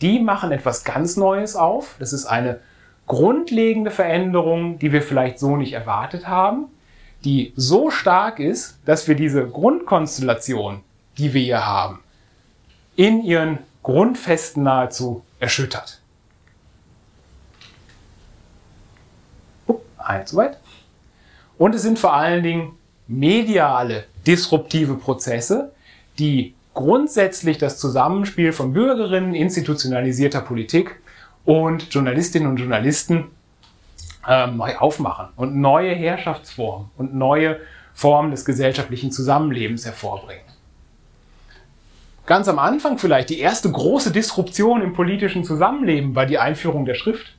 [0.00, 1.96] die machen etwas ganz Neues auf.
[1.98, 2.60] Das ist eine
[3.06, 6.66] grundlegende Veränderung, die wir vielleicht so nicht erwartet haben
[7.24, 10.80] die so stark ist, dass wir diese Grundkonstellation,
[11.18, 12.00] die wir hier haben,
[12.96, 16.00] in ihren Grundfesten nahezu erschüttert.
[19.66, 20.58] Upp, ein zu weit.
[21.58, 22.72] Und es sind vor allen Dingen
[23.06, 25.72] mediale, disruptive Prozesse,
[26.18, 31.00] die grundsätzlich das Zusammenspiel von Bürgerinnen, institutionalisierter Politik
[31.44, 33.30] und Journalistinnen und Journalisten
[34.28, 37.58] ähm, neu aufmachen und neue Herrschaftsformen und neue
[37.94, 40.44] Formen des gesellschaftlichen Zusammenlebens hervorbringen.
[42.26, 46.94] Ganz am Anfang vielleicht die erste große Disruption im politischen Zusammenleben war die Einführung der
[46.94, 47.36] Schrift.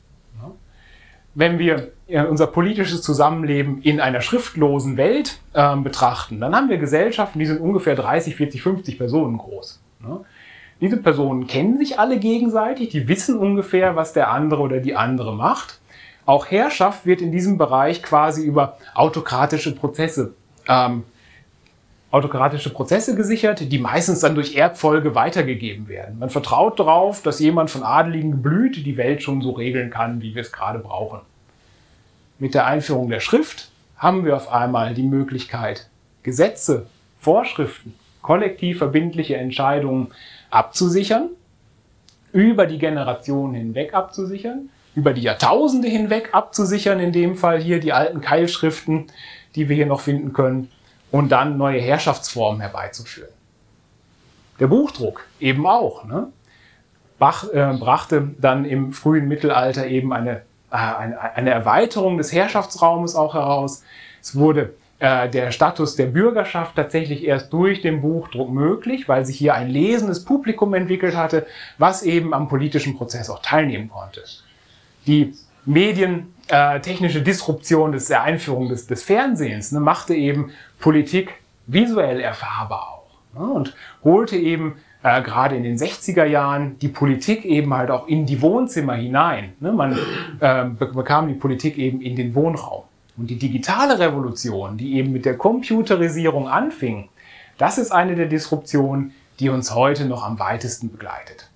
[1.35, 6.77] Wenn wir äh, unser politisches Zusammenleben in einer schriftlosen Welt äh, betrachten, dann haben wir
[6.77, 9.81] Gesellschaften, die sind ungefähr 30, 40, 50 Personen groß.
[10.79, 15.33] Diese Personen kennen sich alle gegenseitig, die wissen ungefähr, was der andere oder die andere
[15.33, 15.79] macht.
[16.25, 20.33] Auch Herrschaft wird in diesem Bereich quasi über autokratische Prozesse
[20.67, 21.03] ähm,
[22.13, 26.19] autokratische Prozesse gesichert, die meistens dann durch Erbfolge weitergegeben werden.
[26.19, 30.35] Man vertraut darauf, dass jemand von adeligen Geblüt die Welt schon so regeln kann, wie
[30.35, 31.21] wir es gerade brauchen.
[32.37, 35.89] Mit der Einführung der Schrift haben wir auf einmal die Möglichkeit,
[36.21, 36.85] Gesetze,
[37.19, 40.11] Vorschriften, kollektiv verbindliche Entscheidungen
[40.51, 41.29] abzusichern,
[42.31, 47.93] über die Generationen hinweg abzusichern über die Jahrtausende hinweg abzusichern, in dem Fall hier die
[47.93, 49.07] alten Keilschriften,
[49.55, 50.69] die wir hier noch finden können,
[51.11, 53.31] und dann neue Herrschaftsformen herbeizuführen.
[54.59, 56.05] Der Buchdruck eben auch.
[56.05, 56.27] Ne?
[57.23, 63.15] brach, äh, brachte dann im frühen Mittelalter eben eine, äh, eine, eine Erweiterung des Herrschaftsraumes
[63.15, 63.83] auch heraus.
[64.21, 69.37] Es wurde äh, der Status der Bürgerschaft tatsächlich erst durch den Buchdruck möglich, weil sich
[69.37, 71.45] hier ein lesendes Publikum entwickelt hatte,
[71.77, 74.23] was eben am politischen Prozess auch teilnehmen konnte.
[75.07, 75.33] Die
[75.65, 81.35] medientechnische äh, Disruption des, der Einführung des, des Fernsehens ne, machte eben Politik
[81.67, 87.45] visuell erfahrbar auch ne, und holte eben äh, gerade in den 60er Jahren die Politik
[87.45, 89.53] eben halt auch in die Wohnzimmer hinein.
[89.59, 89.97] Ne, man
[90.39, 92.83] äh, bekam die Politik eben in den Wohnraum.
[93.15, 97.09] Und die digitale Revolution, die eben mit der Computerisierung anfing,
[97.59, 101.49] das ist eine der Disruptionen, die uns heute noch am weitesten begleitet.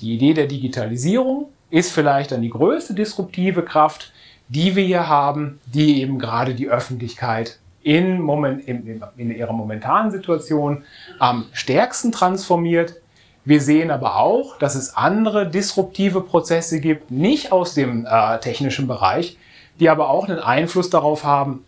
[0.00, 4.12] Die Idee der Digitalisierung ist vielleicht dann die größte disruptive Kraft,
[4.48, 10.10] die wir hier haben, die eben gerade die Öffentlichkeit in, Moment, in, in ihrer momentanen
[10.10, 10.84] Situation
[11.18, 12.96] am stärksten transformiert.
[13.44, 18.88] Wir sehen aber auch, dass es andere disruptive Prozesse gibt, nicht aus dem äh, technischen
[18.88, 19.36] Bereich,
[19.78, 21.64] die aber auch einen Einfluss darauf haben,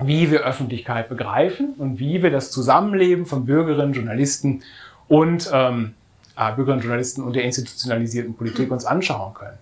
[0.00, 4.62] wie wir Öffentlichkeit begreifen und wie wir das Zusammenleben von Bürgerinnen, Journalisten
[5.08, 5.94] und ähm,
[6.36, 9.58] Bürgerinnen und Journalisten und der institutionalisierten Politik uns anschauen können.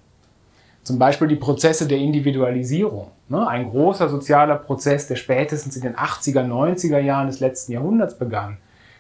[0.83, 3.11] Zum Beispiel die Prozesse der Individualisierung.
[3.28, 3.46] Ne?
[3.46, 8.56] Ein großer sozialer Prozess, der spätestens in den 80er, 90er Jahren des letzten Jahrhunderts begann,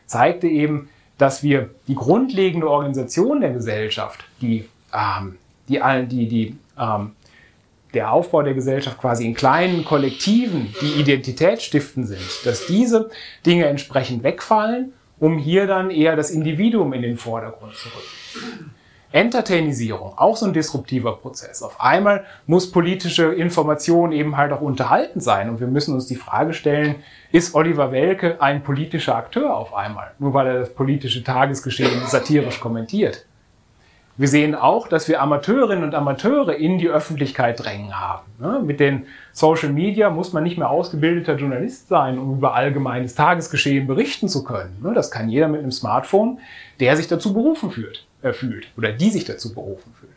[0.06, 5.36] zeigte eben, dass wir die grundlegende Organisation der Gesellschaft, die, ähm,
[5.68, 7.12] die, die, die ähm,
[7.94, 13.10] der Aufbau der Gesellschaft quasi in kleinen Kollektiven, die identitätsstiftend sind, dass diese
[13.44, 18.74] Dinge entsprechend wegfallen um hier dann eher das Individuum in den Vordergrund zu rücken.
[19.12, 21.62] Entertainisierung, auch so ein disruptiver Prozess.
[21.62, 26.14] Auf einmal muss politische Information eben halt auch unterhalten sein und wir müssen uns die
[26.14, 26.96] Frage stellen,
[27.32, 32.60] ist Oliver Welke ein politischer Akteur auf einmal, nur weil er das politische Tagesgeschehen satirisch
[32.60, 33.26] kommentiert?
[34.16, 38.26] Wir sehen auch, dass wir Amateurinnen und Amateure in die Öffentlichkeit drängen haben.
[38.38, 38.60] Ne?
[38.62, 43.86] Mit den Social Media muss man nicht mehr ausgebildeter Journalist sein, um über allgemeines Tagesgeschehen
[43.86, 44.76] berichten zu können.
[44.82, 44.92] Ne?
[44.94, 46.38] Das kann jeder mit einem Smartphone,
[46.80, 50.12] der sich dazu berufen fühlt, äh, fühlt oder die sich dazu berufen fühlt.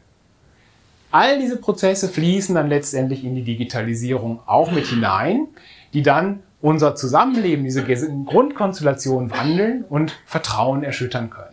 [1.11, 5.47] All diese Prozesse fließen dann letztendlich in die Digitalisierung auch mit hinein,
[5.93, 11.52] die dann unser Zusammenleben, diese Grundkonstellation wandeln und Vertrauen erschüttern können.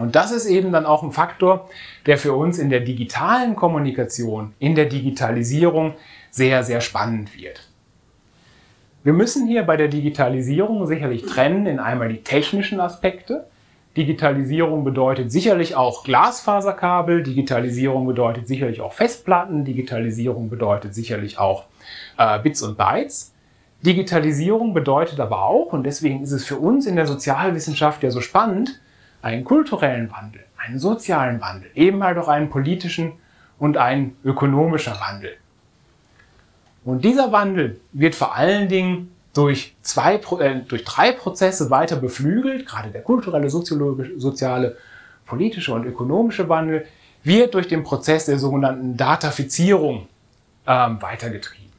[0.00, 1.68] Und das ist eben dann auch ein Faktor,
[2.06, 5.94] der für uns in der digitalen Kommunikation, in der Digitalisierung
[6.30, 7.68] sehr, sehr spannend wird.
[9.02, 13.46] Wir müssen hier bei der Digitalisierung sicherlich trennen in einmal die technischen Aspekte.
[13.96, 21.64] Digitalisierung bedeutet sicherlich auch Glasfaserkabel, Digitalisierung bedeutet sicherlich auch Festplatten, Digitalisierung bedeutet sicherlich auch
[22.16, 23.34] äh, Bits und Bytes.
[23.82, 28.20] Digitalisierung bedeutet aber auch, und deswegen ist es für uns in der Sozialwissenschaft ja so
[28.20, 28.80] spannend,
[29.22, 33.12] einen kulturellen Wandel, einen sozialen Wandel, eben halt auch einen politischen
[33.58, 35.36] und ein ökonomischer Wandel.
[36.84, 42.66] Und dieser Wandel wird vor allen Dingen durch, zwei, äh, durch drei Prozesse weiter beflügelt,
[42.66, 44.76] gerade der kulturelle, soziologische, soziale,
[45.26, 46.86] politische und ökonomische Wandel
[47.22, 50.08] wird durch den Prozess der sogenannten Datafizierung
[50.66, 51.70] ähm, weitergetrieben.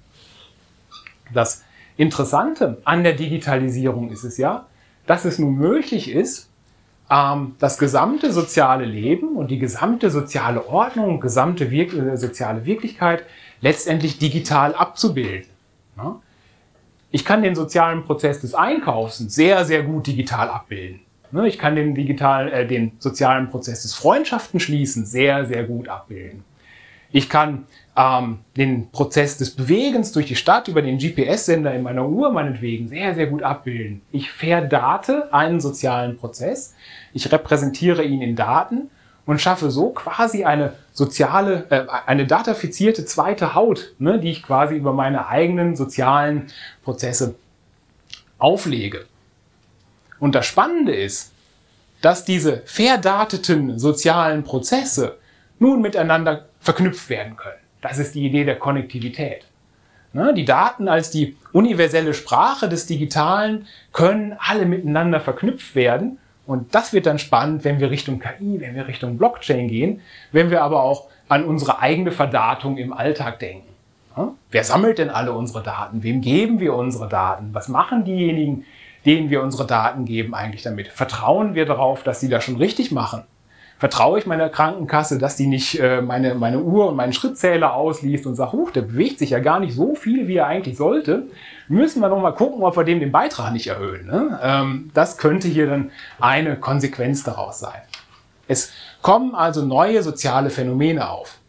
[1.33, 1.63] Das
[1.97, 4.67] Interessante an der Digitalisierung ist es ja,
[5.05, 6.50] dass es nun möglich ist,
[7.59, 13.25] das gesamte soziale Leben und die gesamte soziale Ordnung, gesamte Wirk äh, soziale Wirklichkeit
[13.59, 15.49] letztendlich digital abzubilden.
[15.97, 16.21] Ja?
[17.09, 21.01] Ich kann den sozialen Prozess des Einkaufs sehr, sehr gut digital abbilden.
[21.31, 21.49] Ne?
[21.49, 26.45] Ich kann den, digital, äh, den sozialen Prozess des Freundschaften schließen sehr, sehr gut abbilden.
[27.11, 32.07] Ich kann ähm, den Prozess des Bewegens durch die Stadt über den GPS-Sender in meiner
[32.07, 34.01] Uhr meinetwegen sehr, sehr gut abbilden.
[34.11, 36.73] Ich verdate einen sozialen Prozess,
[37.13, 38.89] ich repräsentiere ihn in Daten
[39.25, 44.75] und schaffe so quasi eine soziale, äh, eine datafizierte zweite Haut, ne, die ich quasi
[44.75, 46.47] über meine eigenen sozialen
[46.83, 47.35] Prozesse
[48.37, 49.05] auflege.
[50.19, 51.31] Und das Spannende ist,
[52.01, 55.17] dass diese verdateten sozialen Prozesse
[55.59, 57.60] nun miteinander verknüpft werden können.
[57.81, 59.45] Das ist die Idee der Konnektivität.
[60.13, 66.17] Ne, die Daten als die universelle Sprache des Digitalen können alle miteinander verknüpft werden.
[66.45, 70.01] Und das wird dann spannend, wenn wir Richtung KI, wenn wir Richtung Blockchain gehen,
[70.33, 73.69] wenn wir aber auch an unsere eigene Verdatung im Alltag denken.
[74.51, 76.03] Wer sammelt denn alle unsere Daten?
[76.03, 77.53] Wem geben wir unsere Daten?
[77.53, 78.65] Was machen diejenigen,
[79.05, 80.89] denen wir unsere Daten geben, eigentlich damit?
[80.89, 83.23] Vertrauen wir darauf, dass sie das schon richtig machen?
[83.81, 88.27] Vertraue ich meiner Krankenkasse, dass die nicht äh, meine, meine Uhr und meinen Schrittzähler ausliest
[88.27, 91.23] und sagt, huch, der bewegt sich ja gar nicht so viel, wie er eigentlich sollte.
[91.67, 94.05] Müssen wir noch mal gucken, ob wir dem den Beitrag nicht erhöhen.
[94.05, 94.39] Ne?
[94.43, 95.89] Ähm, das könnte hier dann
[96.19, 97.81] eine Konsequenz daraus sein.
[98.47, 101.39] Es kommen also neue soziale Phänomene auf.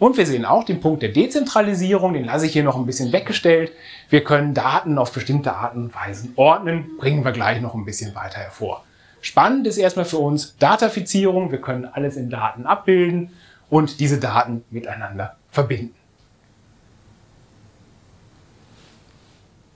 [0.00, 3.12] Und wir sehen auch den Punkt der Dezentralisierung, den lasse ich hier noch ein bisschen
[3.12, 3.70] weggestellt.
[4.08, 8.12] Wir können Daten auf bestimmte Arten und Weisen ordnen, bringen wir gleich noch ein bisschen
[8.16, 8.82] weiter hervor.
[9.20, 11.50] Spannend ist erstmal für uns Datafizierung.
[11.50, 13.30] Wir können alles in Daten abbilden
[13.68, 15.94] und diese Daten miteinander verbinden.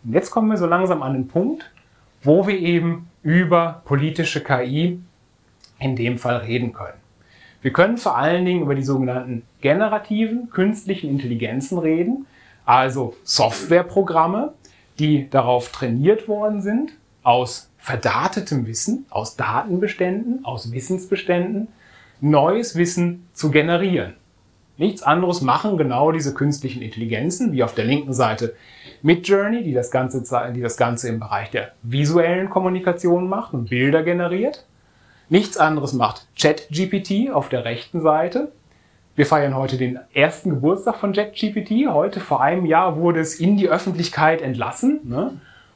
[0.05, 1.71] Und jetzt kommen wir so langsam an den Punkt,
[2.23, 5.01] wo wir eben über politische KI
[5.79, 6.99] in dem Fall reden können.
[7.63, 12.27] Wir können vor allen Dingen über die sogenannten generativen künstlichen Intelligenzen reden,
[12.67, 14.53] also Softwareprogramme,
[14.99, 21.69] die darauf trainiert worden sind, aus verdatetem Wissen, aus Datenbeständen, aus Wissensbeständen,
[22.23, 24.15] neues Wissen zu generieren.
[24.79, 28.57] Nichts anderes machen genau diese künstlichen Intelligenzen, wie auf der linken Seite
[29.03, 34.03] Midjourney, die das Ganze, die das Ganze im Bereich der visuellen Kommunikation macht und Bilder
[34.03, 34.65] generiert.
[35.29, 38.51] Nichts anderes macht ChatGPT auf der rechten Seite.
[39.15, 41.87] Wir feiern heute den ersten Geburtstag von ChatGPT.
[41.91, 45.01] Heute vor einem Jahr wurde es in die Öffentlichkeit entlassen.
[45.05, 45.33] Ne?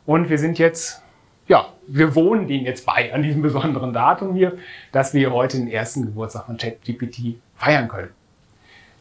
[0.07, 1.03] Und wir sind jetzt
[1.49, 4.59] ja, wir wohnen denen jetzt bei an diesem besonderen Datum hier,
[4.93, 8.11] dass wir heute den ersten Geburtstag von ChatGPT feiern können.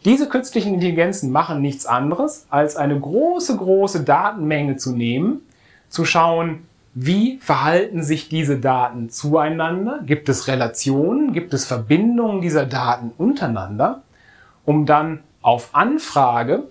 [0.05, 5.41] Diese künstlichen Intelligenzen machen nichts anderes, als eine große, große Datenmenge zu nehmen,
[5.89, 12.65] zu schauen, wie verhalten sich diese Daten zueinander, gibt es Relationen, gibt es Verbindungen dieser
[12.65, 14.01] Daten untereinander,
[14.65, 16.63] um dann auf Anfrage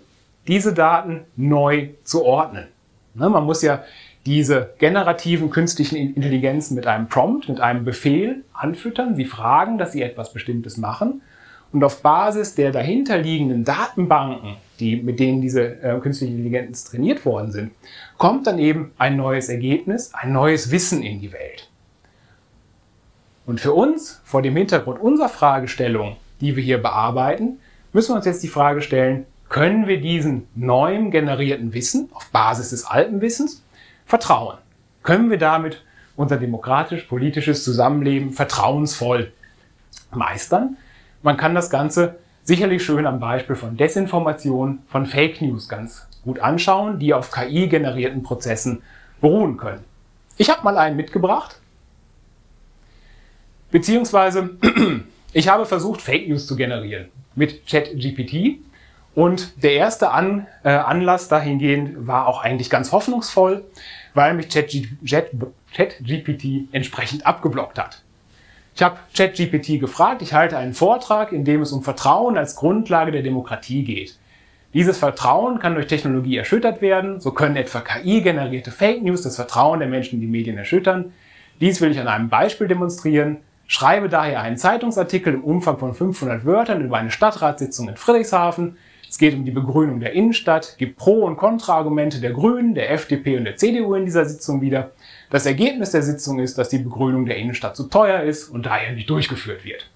[0.48, 2.66] diese Daten neu zu ordnen.
[3.14, 3.82] Ne, man muss ja
[4.26, 9.14] diese generativen künstlichen Intelligenzen mit einem Prompt, mit einem Befehl anfüttern.
[9.14, 11.22] Sie fragen, dass sie etwas Bestimmtes machen.
[11.72, 17.52] Und auf Basis der dahinterliegenden Datenbanken, die, mit denen diese äh, künstlichen Intelligenzen trainiert worden
[17.52, 17.70] sind,
[18.18, 21.68] kommt dann eben ein neues Ergebnis, ein neues Wissen in die Welt.
[23.46, 27.58] Und für uns, vor dem Hintergrund unserer Fragestellung, die wir hier bearbeiten,
[27.92, 32.70] müssen wir uns jetzt die Frage stellen, können wir diesen neuen generierten Wissen auf Basis
[32.70, 33.62] des alten Wissens
[34.06, 34.58] Vertrauen.
[35.02, 35.82] Können wir damit
[36.16, 39.32] unser demokratisch-politisches Zusammenleben vertrauensvoll
[40.12, 40.76] meistern?
[41.22, 46.38] Man kann das Ganze sicherlich schön am Beispiel von Desinformation, von Fake News ganz gut
[46.38, 48.82] anschauen, die auf KI-generierten Prozessen
[49.20, 49.84] beruhen können.
[50.36, 51.60] Ich habe mal einen mitgebracht,
[53.70, 54.50] beziehungsweise
[55.32, 58.60] ich habe versucht, Fake News zu generieren mit ChatGPT.
[59.16, 63.64] Und der erste An, äh, Anlass dahingehend war auch eigentlich ganz hoffnungsvoll,
[64.12, 65.24] weil mich ChatGPT
[66.72, 68.02] entsprechend abgeblockt hat.
[68.74, 73.10] Ich habe ChatGPT gefragt, ich halte einen Vortrag, in dem es um Vertrauen als Grundlage
[73.10, 74.18] der Demokratie geht.
[74.74, 79.78] Dieses Vertrauen kann durch Technologie erschüttert werden, so können etwa KI-generierte Fake News das Vertrauen
[79.78, 81.14] der Menschen in die Medien erschüttern.
[81.58, 83.38] Dies will ich an einem Beispiel demonstrieren.
[83.66, 88.76] Schreibe daher einen Zeitungsartikel im Umfang von 500 Wörtern über eine Stadtratssitzung in Friedrichshafen,
[89.16, 93.38] es geht um die Begrünung der Innenstadt, gibt Pro- und Kontraargumente der Grünen, der FDP
[93.38, 94.90] und der CDU in dieser Sitzung wieder.
[95.30, 98.92] Das Ergebnis der Sitzung ist, dass die Begrünung der Innenstadt zu teuer ist und daher
[98.92, 99.88] nicht durchgeführt wird.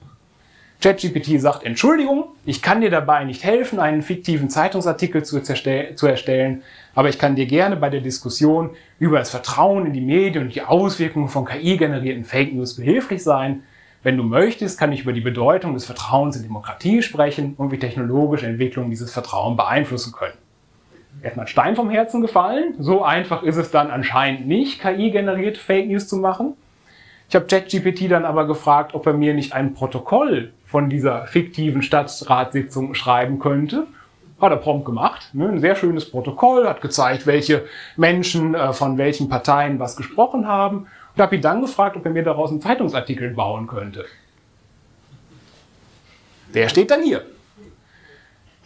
[0.80, 6.62] ChatGPT sagt, Entschuldigung, ich kann dir dabei nicht helfen, einen fiktiven Zeitungsartikel zu, zu, erstellen,
[6.94, 10.54] aber ich kann dir gerne bei der Diskussion über das Vertrauen in die Medien und
[10.54, 13.64] die Auswirkungen von KI-generierten Fake News behilflich sein.
[14.03, 17.79] Wenn du möchtest, kann ich über die Bedeutung des Vertrauens in Demokratie sprechen und wie
[17.79, 20.39] technologische Entwicklungen dieses Vertrauen beeinflussen können.
[21.23, 22.75] Erstmal Stein vom Herzen gefallen.
[22.79, 26.55] So einfach ist es dann anscheinend nicht, KI-generierte Fake News zu machen.
[27.29, 31.83] Ich habe ChatGPT dann aber gefragt, ob er mir nicht ein Protokoll von dieser fiktiven
[31.83, 33.87] Stadtratssitzung schreiben könnte.
[34.41, 35.35] Hat er prompt gemacht.
[35.35, 35.47] Ne?
[35.47, 40.87] Ein sehr schönes Protokoll, hat gezeigt, welche Menschen äh, von welchen Parteien was gesprochen haben
[41.14, 44.05] und habe ihn dann gefragt, ob er mir daraus einen Zeitungsartikel bauen könnte.
[46.55, 47.25] Der steht dann hier.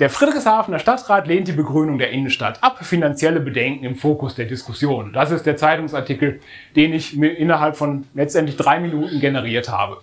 [0.00, 2.84] Der Friedrichshafener Stadtrat lehnt die Begrünung der Innenstadt ab.
[2.84, 5.12] Finanzielle Bedenken im Fokus der Diskussion.
[5.12, 6.40] Das ist der Zeitungsartikel,
[6.74, 9.98] den ich mir innerhalb von letztendlich drei Minuten generiert habe.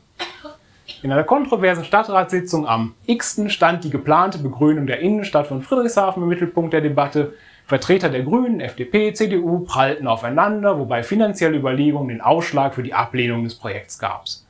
[1.04, 3.42] In einer kontroversen Stadtratssitzung am X.
[3.48, 7.34] stand die geplante Begrünung der Innenstadt von Friedrichshafen im Mittelpunkt der Debatte.
[7.72, 13.46] Vertreter der Grünen, FDP, CDU prallten aufeinander, wobei finanzielle Überlegungen den Ausschlag für die Ablehnung
[13.46, 14.46] des Projekts gab's,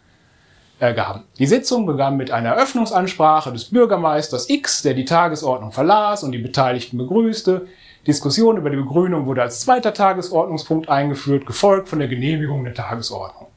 [0.80, 0.96] äh.
[1.38, 6.40] Die Sitzung begann mit einer Eröffnungsansprache des Bürgermeisters X, der die Tagesordnung verlas und die
[6.40, 7.68] Beteiligten begrüßte.
[8.08, 13.50] Diskussion über die Begrünung wurde als zweiter Tagesordnungspunkt eingeführt, gefolgt von der Genehmigung der Tagesordnung.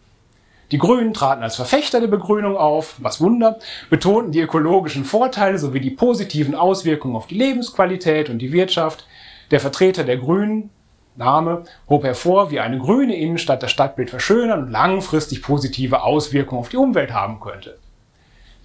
[0.73, 3.59] Die Grünen traten als Verfechter der Begrünung auf, was Wunder,
[3.89, 9.07] betonten die ökologischen Vorteile sowie die positiven Auswirkungen auf die Lebensqualität und die Wirtschaft.
[9.51, 10.71] Der Vertreter der Grünen,
[11.17, 16.71] Name, hob hervor, wie eine grüne Innenstadt das Stadtbild verschönern und langfristig positive Auswirkungen auf
[16.71, 17.79] die Umwelt haben könnte.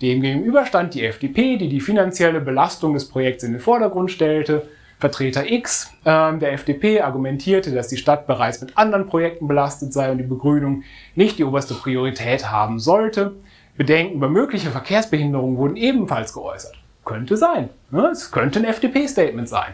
[0.02, 4.68] Demgegenüber stand die FDP, die die finanzielle Belastung des Projekts in den Vordergrund stellte.
[4.98, 10.12] Vertreter X äh, der FDP argumentierte, dass die Stadt bereits mit anderen Projekten belastet sei
[10.12, 10.84] und die Begrünung
[11.16, 13.36] nicht die oberste Priorität haben sollte.
[13.78, 16.76] Bedenken über mögliche Verkehrsbehinderungen wurden ebenfalls geäußert.
[17.06, 17.70] Könnte sein.
[17.92, 18.10] Ne?
[18.12, 19.74] Es könnte ein FDP-Statement sein.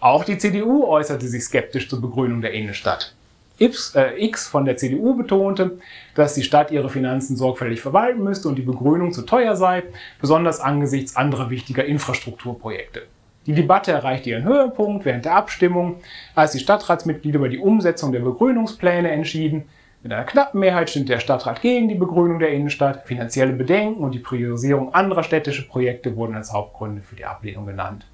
[0.00, 3.14] Auch die CDU äußerte sich skeptisch zur Begrünung der Innenstadt.
[3.58, 5.78] X, äh, von der CDU betonte,
[6.14, 9.82] dass die Stadt ihre Finanzen sorgfältig verwalten müsste und die Begrünung zu teuer sei,
[10.18, 13.02] besonders angesichts anderer wichtiger Infrastrukturprojekte.
[13.44, 15.96] Die Debatte erreichte ihren Höhepunkt während der Abstimmung,
[16.34, 19.64] als die Stadtratsmitglieder über die Umsetzung der Begrünungspläne entschieden.
[20.02, 23.06] Mit einer knappen Mehrheit stimmte der Stadtrat gegen die Begrünung der Innenstadt.
[23.06, 28.06] Finanzielle Bedenken und die Priorisierung anderer städtischer Projekte wurden als Hauptgründe für die Ablehnung genannt.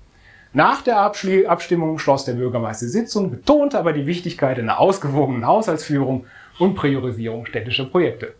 [0.57, 6.24] Nach der Abstimmung schloss der Bürgermeister Sitzung, betonte aber die Wichtigkeit einer ausgewogenen Haushaltsführung
[6.59, 8.32] und Priorisierung städtischer Projekte.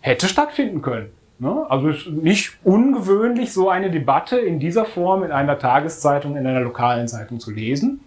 [0.00, 1.10] Hätte stattfinden können.
[1.38, 1.66] Ne?
[1.68, 6.60] Also ist nicht ungewöhnlich, so eine Debatte in dieser Form in einer Tageszeitung, in einer
[6.60, 8.00] lokalen Zeitung zu lesen.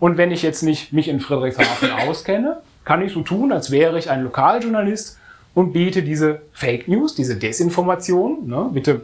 [0.00, 3.98] Und wenn ich jetzt nicht mich in Friedrichshafen auskenne, kann ich so tun, als wäre
[3.98, 5.18] ich ein Lokaljournalist
[5.52, 9.02] und biete diese Fake News, diese Desinformation, ne, bitte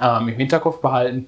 [0.00, 1.26] ähm, im Hinterkopf behalten,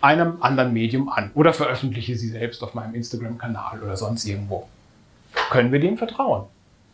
[0.00, 4.68] einem anderen Medium an oder veröffentliche sie selbst auf meinem Instagram-Kanal oder sonst irgendwo.
[5.50, 6.44] Können wir dem vertrauen?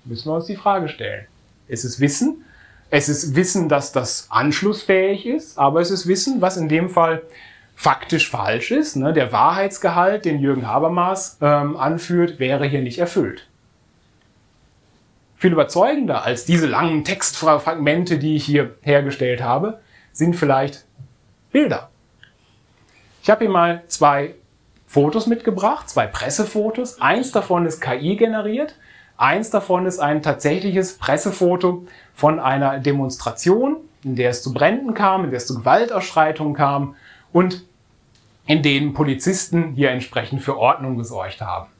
[0.05, 1.27] Müssen wir uns die Frage stellen.
[1.69, 2.45] Es ist Wissen,
[2.91, 7.23] es ist Wissen, dass das anschlussfähig ist, aber es ist Wissen, was in dem Fall
[7.75, 8.97] faktisch falsch ist.
[8.97, 9.13] Ne?
[9.13, 13.49] Der Wahrheitsgehalt, den Jürgen Habermas ähm, anführt, wäre hier nicht erfüllt.
[15.37, 19.81] Viel überzeugender als diese langen Textfragmente, die ich hier hergestellt habe,
[20.13, 20.85] sind vielleicht
[21.51, 21.91] Bilder.
[23.25, 24.35] Ich habe hier mal zwei
[24.87, 27.01] Fotos mitgebracht, zwei Pressefotos.
[27.01, 28.77] Eins davon ist KI generiert.
[29.17, 35.25] Eins davon ist ein tatsächliches Pressefoto von einer Demonstration, in der es zu Bränden kam,
[35.25, 36.97] in der es zu Gewaltausschreitungen kam
[37.33, 37.65] und
[38.47, 41.71] in denen Polizisten hier entsprechend für Ordnung gesorgt haben.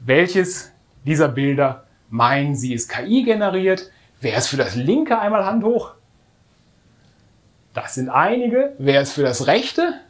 [0.00, 0.72] Welches
[1.04, 3.90] dieser Bilder meinen Sie ist KI generiert?
[4.22, 5.92] Wer ist für das linke einmal Hand hoch?
[7.74, 8.72] Das sind einige.
[8.78, 10.00] Wer ist für das rechte?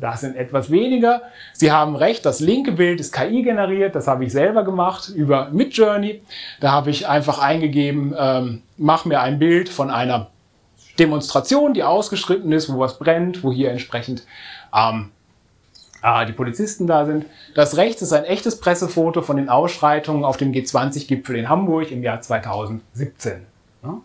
[0.00, 1.22] Das sind etwas weniger.
[1.52, 3.96] Sie haben recht, das linke Bild ist KI generiert.
[3.96, 6.22] Das habe ich selber gemacht über Midjourney.
[6.60, 10.28] Da habe ich einfach eingegeben, ähm, mach mir ein Bild von einer
[10.98, 14.24] Demonstration, die ausgeschritten ist, wo was brennt, wo hier entsprechend
[14.74, 15.10] ähm,
[16.02, 17.26] äh, die Polizisten da sind.
[17.54, 22.02] Das rechts ist ein echtes Pressefoto von den Ausschreitungen auf dem G20-Gipfel in Hamburg im
[22.02, 23.46] Jahr 2017.
[23.82, 23.98] Ja?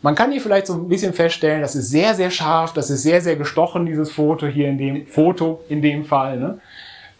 [0.00, 3.02] Man kann hier vielleicht so ein bisschen feststellen, das ist sehr, sehr scharf, das ist
[3.02, 6.38] sehr, sehr gestochen, dieses Foto hier in dem Foto in dem Fall.
[6.38, 6.60] Ne?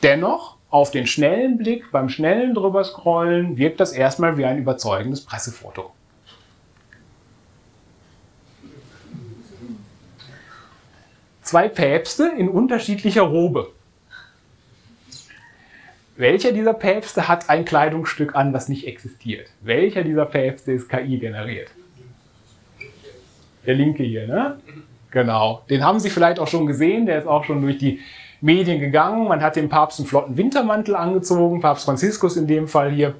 [0.03, 5.22] Dennoch, auf den schnellen Blick, beim schnellen drüber scrollen, wirkt das erstmal wie ein überzeugendes
[5.22, 5.93] Pressefoto.
[11.43, 13.72] Zwei Päpste in unterschiedlicher Robe.
[16.16, 19.49] Welcher dieser Päpste hat ein Kleidungsstück an, was nicht existiert?
[19.62, 21.70] Welcher dieser Päpste ist KI generiert?
[23.69, 24.59] Der linke hier, ne?
[25.11, 25.62] Genau.
[25.69, 27.05] Den haben Sie vielleicht auch schon gesehen.
[27.05, 28.01] Der ist auch schon durch die
[28.41, 29.29] Medien gegangen.
[29.29, 31.61] Man hat dem Papst einen flotten Wintermantel angezogen.
[31.61, 33.16] Papst Franziskus in dem Fall hier.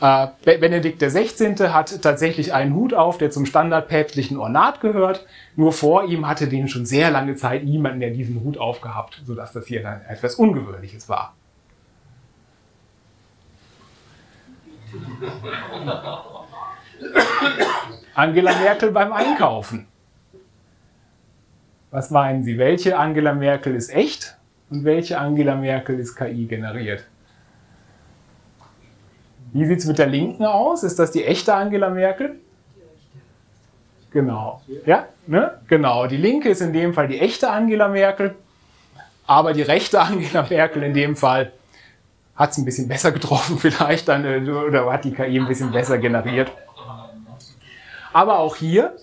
[0.00, 1.68] Äh, Benedikt XVI.
[1.68, 5.26] hat tatsächlich einen Hut auf, der zum standardpäpstlichen Ornat gehört.
[5.56, 9.52] Nur vor ihm hatte den schon sehr lange Zeit niemand mehr diesen Hut aufgehabt, sodass
[9.52, 11.34] das hier dann etwas Ungewöhnliches war.
[18.14, 19.86] Angela Merkel beim Einkaufen.
[21.90, 22.58] Was meinen Sie?
[22.58, 24.36] Welche Angela Merkel ist echt
[24.70, 27.06] und welche Angela Merkel ist KI generiert?
[29.52, 30.82] Wie sieht es mit der Linken aus?
[30.82, 32.36] Ist das die echte Angela Merkel?
[34.10, 34.62] Genau.
[34.86, 35.58] Ja, ne?
[35.68, 36.06] Genau.
[36.06, 38.34] Die Linke ist in dem Fall die echte Angela Merkel,
[39.26, 41.52] aber die rechte Angela Merkel in dem Fall
[42.34, 45.70] hat es ein bisschen besser getroffen vielleicht dann, äh, oder hat die KI ein bisschen
[45.70, 46.50] besser generiert.
[48.12, 48.94] Aber auch hier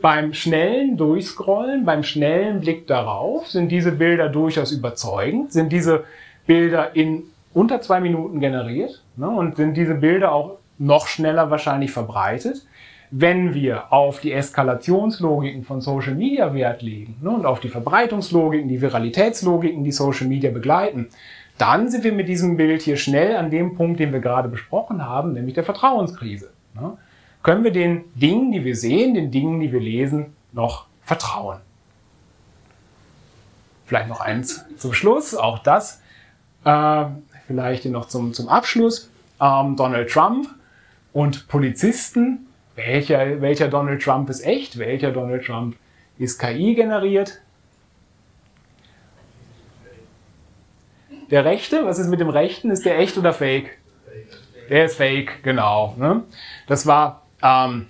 [0.00, 6.04] beim schnellen Durchscrollen, beim schnellen Blick darauf sind diese Bilder durchaus überzeugend, sind diese
[6.46, 11.90] Bilder in unter zwei Minuten generiert ne, und sind diese Bilder auch noch schneller wahrscheinlich
[11.90, 12.64] verbreitet.
[13.10, 18.68] Wenn wir auf die Eskalationslogiken von Social Media Wert legen ne, und auf die Verbreitungslogiken,
[18.68, 21.08] die Viralitätslogiken, die Social Media begleiten,
[21.56, 25.04] dann sind wir mit diesem Bild hier schnell an dem Punkt, den wir gerade besprochen
[25.04, 26.50] haben, nämlich der Vertrauenskrise.
[26.74, 26.96] Ne.
[27.42, 31.60] Können wir den Dingen, die wir sehen, den Dingen, die wir lesen, noch vertrauen.
[33.86, 36.02] Vielleicht noch eins zum Schluss, auch das
[36.64, 37.04] äh,
[37.46, 39.10] vielleicht noch zum, zum Abschluss.
[39.40, 40.48] Ähm, Donald Trump
[41.12, 42.46] und Polizisten.
[42.74, 44.78] Welcher, welcher Donald Trump ist echt?
[44.78, 45.76] Welcher Donald Trump
[46.18, 47.40] ist KI generiert?
[51.30, 52.70] Der Rechte, was ist mit dem Rechten?
[52.70, 53.78] Ist der echt oder fake?
[54.70, 55.94] Der ist fake, genau.
[55.98, 56.22] Ne?
[56.66, 57.86] Das war ähm,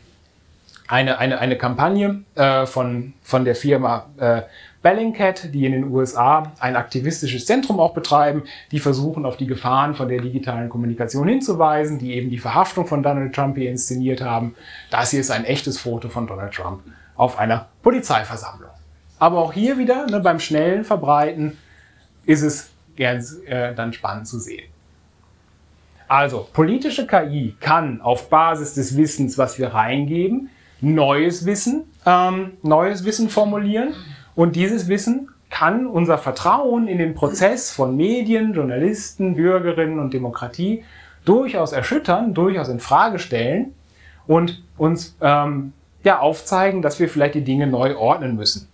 [0.89, 4.43] eine, eine, eine Kampagne äh, von, von der Firma äh,
[4.81, 9.95] Bellingcat, die in den USA ein aktivistisches Zentrum auch betreiben, die versuchen auf die Gefahren
[9.95, 14.55] von der digitalen Kommunikation hinzuweisen, die eben die Verhaftung von Donald Trump hier inszeniert haben.
[14.91, 16.81] Das hier ist ein echtes Foto von Donald Trump
[17.17, 18.71] auf einer Polizeiversammlung.
[19.19, 21.59] Aber auch hier wieder ne, beim schnellen Verbreiten
[22.25, 24.71] ist es gern, äh, dann spannend zu sehen.
[26.09, 30.49] Also, politische KI kann auf Basis des Wissens, was wir reingeben,
[30.81, 33.95] neues Wissen, ähm, neues Wissen formulieren.
[34.35, 40.85] Und dieses Wissen kann unser Vertrauen in den Prozess von Medien, Journalisten, Bürgerinnen und Demokratie
[41.25, 43.75] durchaus erschüttern, durchaus in Frage stellen
[44.27, 45.73] und uns ähm,
[46.05, 48.69] ja, aufzeigen, dass wir vielleicht die Dinge neu ordnen müssen.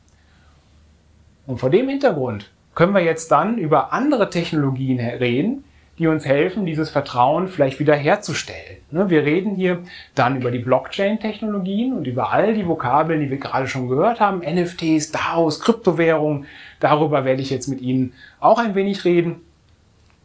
[1.47, 5.65] Und vor dem Hintergrund können wir jetzt dann über andere Technologien reden,
[5.99, 8.79] die uns helfen, dieses Vertrauen vielleicht wieder herzustellen.
[8.91, 9.83] Ne, wir reden hier
[10.15, 14.41] dann über die Blockchain-Technologien und über all die Vokabeln, die wir gerade schon gehört haben,
[14.41, 16.47] NFTs, DAOs, Kryptowährungen.
[16.81, 19.41] Darüber werde ich jetzt mit Ihnen auch ein wenig reden.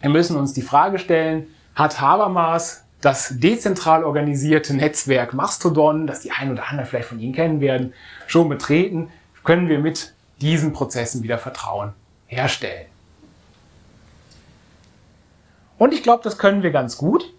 [0.02, 6.32] Wir müssen uns die Frage stellen, hat Habermas das dezentral organisierte Netzwerk Mastodon, das die
[6.32, 7.94] ein oder anderen vielleicht von Ihnen kennen werden,
[8.28, 9.10] schon betreten,
[9.44, 11.94] können wir mit diesen Prozessen wieder Vertrauen
[12.28, 12.86] herstellen.
[15.80, 17.34] Und ich glaube, das können wir ganz gut,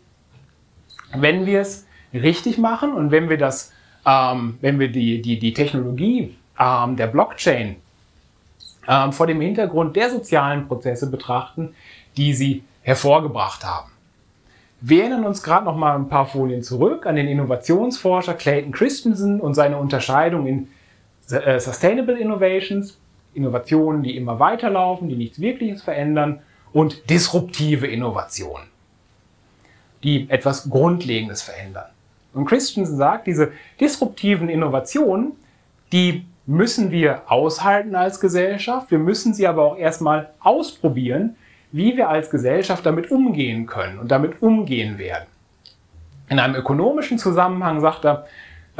[1.14, 3.72] wenn wir es richtig machen und wenn wir das,
[4.04, 7.76] ähm, wenn wir die, die, die Technologie ähm, der Blockchain
[8.88, 11.74] ähm, vor dem Hintergrund der sozialen Prozesse betrachten,
[12.16, 13.90] die sie hervorgebracht haben.
[14.80, 19.38] Wir erinnern uns gerade noch mal ein paar Folien zurück an den Innovationsforscher Clayton Christensen
[19.38, 20.68] und seine Unterscheidung in
[21.30, 22.98] äh, Sustainable Innovations,
[23.34, 26.40] Innovationen, die immer weiterlaufen, die nichts Wirkliches verändern,
[26.72, 28.68] und disruptive Innovationen,
[30.02, 31.86] die etwas Grundlegendes verändern.
[32.32, 35.32] Und Christensen sagt, diese disruptiven Innovationen,
[35.92, 38.90] die müssen wir aushalten als Gesellschaft.
[38.90, 41.36] Wir müssen sie aber auch erstmal ausprobieren,
[41.72, 45.26] wie wir als Gesellschaft damit umgehen können und damit umgehen werden.
[46.28, 48.26] In einem ökonomischen Zusammenhang sagt er,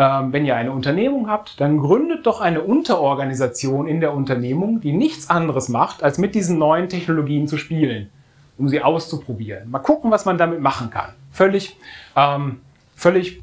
[0.02, 5.28] wenn ihr eine Unternehmung habt, dann gründet doch eine Unterorganisation in der Unternehmung, die nichts
[5.28, 8.08] anderes macht, als mit diesen neuen Technologien zu spielen,
[8.56, 9.70] um sie auszuprobieren.
[9.70, 11.12] Mal gucken, was man damit machen kann.
[11.32, 11.76] Völlig,
[12.16, 12.60] ähm,
[12.96, 13.42] völlig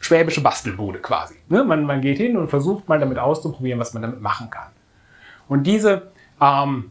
[0.00, 1.34] schwäbische Bastelbude quasi.
[1.48, 1.62] Ne?
[1.62, 4.72] Man, man geht hin und versucht mal damit auszuprobieren, was man damit machen kann.
[5.48, 6.10] Und diese,
[6.40, 6.90] ähm,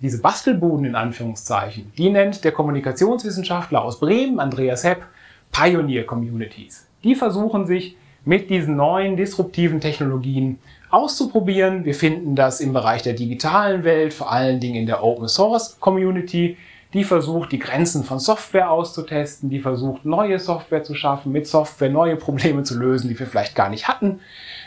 [0.00, 5.02] diese Bastelbuden in Anführungszeichen, die nennt der Kommunikationswissenschaftler aus Bremen, Andreas Hepp,
[5.50, 6.87] Pioneer Communities.
[7.04, 10.58] Die versuchen sich mit diesen neuen disruptiven Technologien
[10.90, 11.84] auszuprobieren.
[11.84, 15.78] Wir finden das im Bereich der digitalen Welt, vor allen Dingen in der Open Source
[15.80, 16.56] Community.
[16.94, 21.90] Die versucht, die Grenzen von Software auszutesten, die versucht, neue Software zu schaffen, mit Software
[21.90, 24.20] neue Probleme zu lösen, die wir vielleicht gar nicht hatten.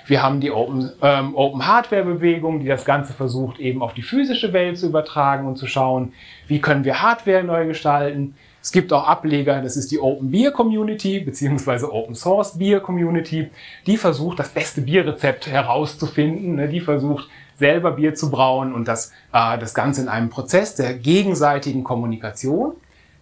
[0.05, 4.03] Wir haben die Open, ähm, Open Hardware Bewegung, die das Ganze versucht, eben auf die
[4.03, 6.13] physische Welt zu übertragen und zu schauen,
[6.47, 8.35] wie können wir Hardware neu gestalten.
[8.61, 13.49] Es gibt auch Ableger, das ist die Open Beer Community beziehungsweise Open Source Beer Community.
[13.87, 16.55] Die versucht, das beste Bierrezept herauszufinden.
[16.55, 16.67] Ne?
[16.67, 17.27] Die versucht,
[17.61, 22.73] selber Bier zu brauen und das, äh, das Ganze in einem Prozess der gegenseitigen Kommunikation,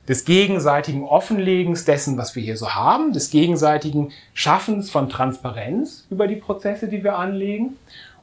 [0.07, 6.25] des gegenseitigen Offenlegens dessen, was wir hier so haben, des gegenseitigen Schaffens von Transparenz über
[6.25, 7.77] die Prozesse, die wir anlegen,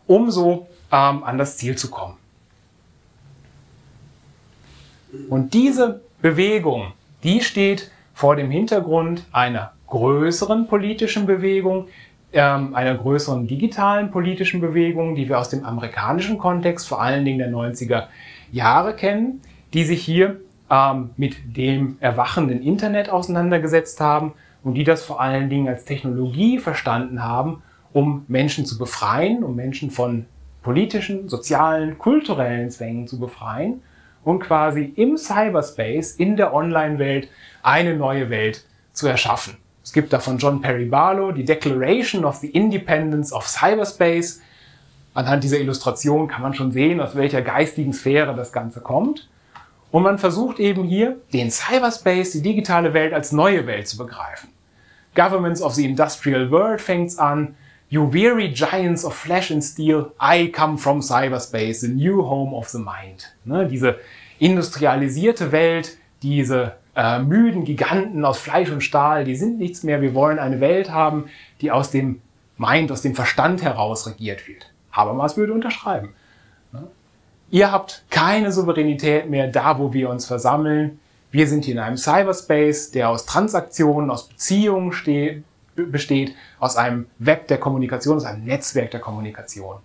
[0.07, 2.17] um so ähm, an das Ziel zu kommen.
[5.29, 6.93] Und diese Bewegung,
[7.27, 11.89] die steht vor dem Hintergrund einer größeren politischen Bewegung,
[12.33, 17.39] ähm, einer größeren digitalen politischen Bewegung, die wir aus dem amerikanischen Kontext, vor allen Dingen
[17.39, 18.05] der 90er
[18.53, 19.43] Jahre kennen,
[19.75, 25.51] die sich hier ähm, mit dem erwachenden Internet auseinandergesetzt haben und die das vor allen
[25.51, 27.63] Dingen als Technologie verstanden haben,
[27.93, 30.27] um Menschen zu befreien, um Menschen von
[30.63, 33.83] politischen, sozialen, kulturellen Zwängen zu befreien
[34.27, 37.29] und quasi im Cyberspace, in der Online-Welt,
[37.63, 39.57] eine neue Welt zu erschaffen.
[39.85, 44.41] Es gibt da von John Perry Barlow die Declaration of the Independence of Cyberspace.
[45.15, 49.29] Anhand dieser Illustration kann man schon sehen, aus welcher geistigen Sphäre das Ganze kommt.
[49.93, 54.49] Und man versucht eben hier, den Cyberspace, die digitale Welt als neue Welt zu begreifen.
[55.15, 57.55] Governments of the Industrial World fängt's an.
[57.89, 62.69] You weary giants of flesh and steel, I come from cyberspace, the new home of
[62.69, 63.33] the mind.
[63.45, 64.01] Ne, diese
[64.41, 70.01] industrialisierte Welt, diese äh, müden Giganten aus Fleisch und Stahl, die sind nichts mehr.
[70.01, 71.27] Wir wollen eine Welt haben,
[71.61, 72.21] die aus dem
[72.59, 74.73] Mind, aus dem Verstand heraus regiert wird.
[74.91, 76.15] Habermas würde unterschreiben.
[76.73, 76.89] Ne?
[77.51, 80.99] Ihr habt keine Souveränität mehr da, wo wir uns versammeln.
[81.31, 85.45] Wir sind hier in einem Cyberspace, der aus Transaktionen, aus Beziehungen steht,
[85.77, 89.77] besteht, aus einem Web der Kommunikation, aus einem Netzwerk der Kommunikation.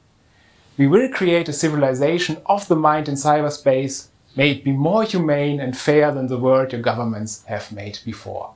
[0.77, 4.09] We will create a civilization of the mind in cyberspace.
[4.35, 8.49] May it be more humane and fair than the world your governments have made before.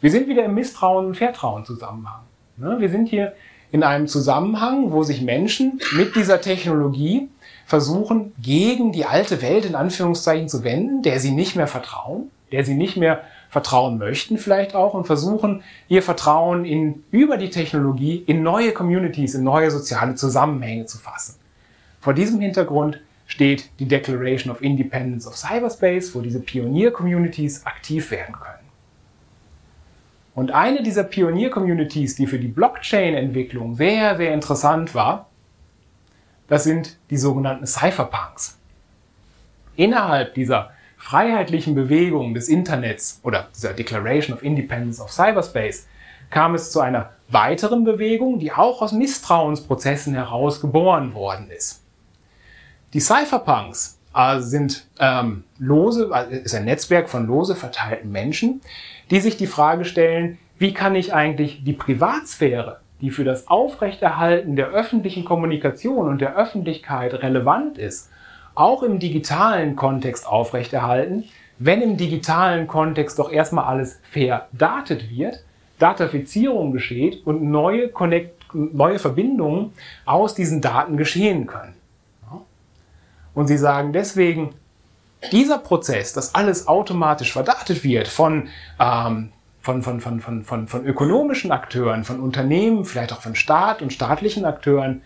[0.00, 2.22] Wir sind wieder im Misstrauen- und Vertrauen-Zusammenhang.
[2.56, 2.76] Ne?
[2.80, 3.32] Wir sind hier
[3.70, 7.28] in einem Zusammenhang, wo sich Menschen mit dieser Technologie
[7.66, 12.64] versuchen, gegen die alte Welt in Anführungszeichen zu wenden, der sie nicht mehr vertrauen, der
[12.64, 13.22] sie nicht mehr
[13.54, 19.36] vertrauen möchten vielleicht auch und versuchen, ihr Vertrauen in, über die Technologie in neue Communities,
[19.36, 21.36] in neue soziale Zusammenhänge zu fassen.
[22.00, 28.34] Vor diesem Hintergrund steht die Declaration of Independence of Cyberspace, wo diese Pionier-Communities aktiv werden
[28.34, 28.68] können.
[30.34, 35.28] Und eine dieser Pionier-Communities, die für die Blockchain-Entwicklung sehr, sehr interessant war,
[36.48, 38.58] das sind die sogenannten Cypherpunks.
[39.76, 40.73] Innerhalb dieser
[41.04, 45.86] freiheitlichen Bewegung des Internets oder dieser Declaration of Independence of Cyberspace
[46.30, 51.82] kam es zu einer weiteren Bewegung, die auch aus Misstrauensprozessen heraus geboren worden ist.
[52.94, 58.62] Die Cypherpunks äh, sind ähm, lose, also ist ein Netzwerk von lose verteilten Menschen,
[59.10, 64.56] die sich die Frage stellen, wie kann ich eigentlich die Privatsphäre, die für das Aufrechterhalten
[64.56, 68.08] der öffentlichen Kommunikation und der Öffentlichkeit relevant ist,
[68.54, 71.24] auch im digitalen Kontext aufrechterhalten,
[71.58, 75.44] wenn im digitalen Kontext doch erstmal alles verdatet wird,
[75.78, 79.72] Datafizierung geschieht und neue, Connect, neue Verbindungen
[80.04, 81.74] aus diesen Daten geschehen können.
[83.34, 84.54] Und sie sagen deswegen,
[85.32, 88.48] dieser Prozess, dass alles automatisch verdatet wird von,
[88.78, 93.82] ähm, von, von, von, von, von, von ökonomischen Akteuren, von Unternehmen, vielleicht auch von Staat
[93.82, 95.02] und staatlichen Akteuren,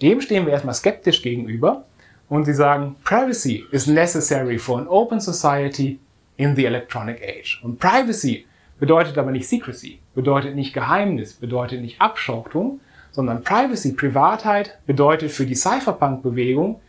[0.00, 1.84] dem stehen wir erstmal skeptisch gegenüber.
[2.32, 6.00] Und sie sagen, Privacy is necessary for an open society
[6.38, 7.60] in the electronic age.
[7.62, 8.46] Und Privacy
[8.80, 12.80] bedeutet aber nicht Secrecy, bedeutet nicht Geheimnis, bedeutet nicht Abschottung,
[13.10, 16.80] sondern Privacy, Privatheit bedeutet für die Cypherpunk-Bewegung,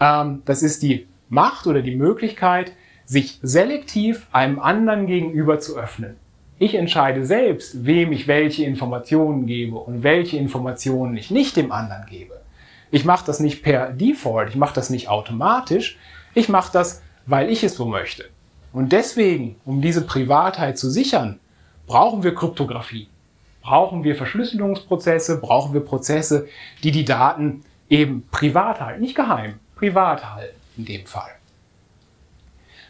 [0.00, 2.72] ähm, das ist die Macht oder die Möglichkeit,
[3.06, 6.16] sich selektiv einem anderen gegenüber zu öffnen.
[6.58, 12.04] Ich entscheide selbst, wem ich welche Informationen gebe und welche Informationen ich nicht dem anderen
[12.04, 12.43] gebe.
[12.94, 15.98] Ich mache das nicht per Default, ich mache das nicht automatisch,
[16.32, 18.26] ich mache das, weil ich es so möchte.
[18.72, 21.40] Und deswegen, um diese Privatheit zu sichern,
[21.88, 23.08] brauchen wir Kryptographie,
[23.62, 26.46] brauchen wir Verschlüsselungsprozesse, brauchen wir Prozesse,
[26.84, 31.32] die die Daten eben privat halten, nicht geheim, privat halten in dem Fall.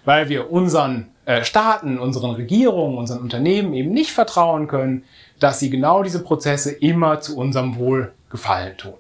[0.05, 5.05] Weil wir unseren äh, Staaten, unseren Regierungen, unseren Unternehmen eben nicht vertrauen können,
[5.41, 8.99] dass sie genau diese Prozesse immer zu unserem Wohl gefallen tun.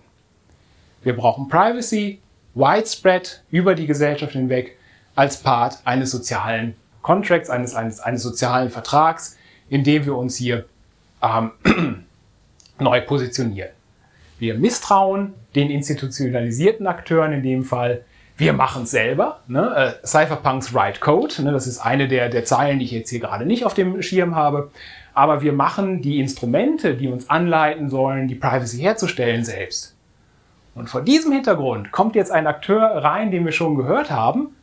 [1.04, 2.18] Wir brauchen Privacy,
[2.54, 4.76] widespread über die Gesellschaft hinweg,
[5.14, 9.36] als Part eines sozialen Contracts, eines, eines, eines sozialen Vertrags,
[9.68, 10.64] in dem wir uns hier
[11.22, 11.52] ähm,
[12.78, 13.70] neu positionieren.
[14.38, 18.04] Wir misstrauen den institutionalisierten Akteuren in dem Fall.
[18.36, 19.40] Wir machen es selber.
[19.46, 19.96] Ne?
[20.02, 21.52] Äh, Cypherpunks Write Code, ne?
[21.52, 24.34] das ist eine der, der Zeilen, die ich jetzt hier gerade nicht auf dem Schirm
[24.34, 24.70] habe.
[25.12, 29.93] Aber wir machen die Instrumente, die uns anleiten sollen, die Privacy herzustellen, selbst.
[30.74, 34.56] Und vor diesem Hintergrund kommt jetzt ein Akteur rein, den wir schon gehört haben,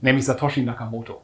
[0.00, 1.20] nämlich Satoshi Nakamoto.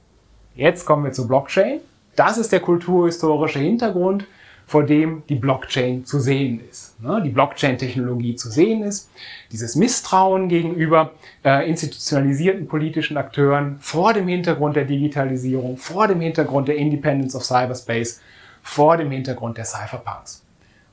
[0.54, 1.80] Jetzt kommen wir zur Blockchain.
[2.16, 4.26] Das ist der kulturhistorische Hintergrund
[4.66, 7.00] vor dem die Blockchain zu sehen ist.
[7.00, 7.22] Ne?
[7.24, 9.08] Die Blockchain-Technologie zu sehen ist,
[9.52, 11.12] dieses Misstrauen gegenüber
[11.44, 17.44] äh, institutionalisierten politischen Akteuren vor dem Hintergrund der Digitalisierung, vor dem Hintergrund der Independence of
[17.44, 18.20] Cyberspace,
[18.60, 20.44] vor dem Hintergrund der Cypherpunks.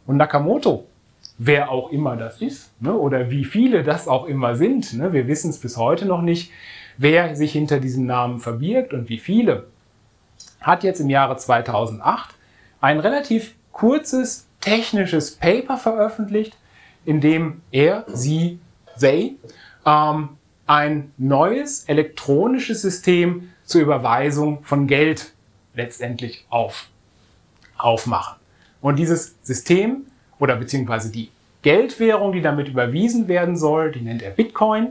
[0.05, 0.85] Und Nakamoto,
[1.37, 5.27] wer auch immer das ist, ne, oder wie viele das auch immer sind, ne, wir
[5.27, 6.51] wissen es bis heute noch nicht,
[6.97, 9.67] wer sich hinter diesem Namen verbirgt und wie viele,
[10.61, 12.35] hat jetzt im Jahre 2008
[12.79, 16.57] ein relativ kurzes technisches Paper veröffentlicht,
[17.05, 18.59] in dem er, sie,
[18.99, 19.37] they
[19.85, 20.29] ähm,
[20.65, 25.33] ein neues elektronisches System zur Überweisung von Geld
[25.73, 26.87] letztendlich auf,
[27.77, 28.39] aufmachen.
[28.81, 30.05] Und dieses System
[30.43, 31.29] oder beziehungsweise die
[31.61, 34.89] Geldwährung, die damit überwiesen werden soll, die nennt er Bitcoin.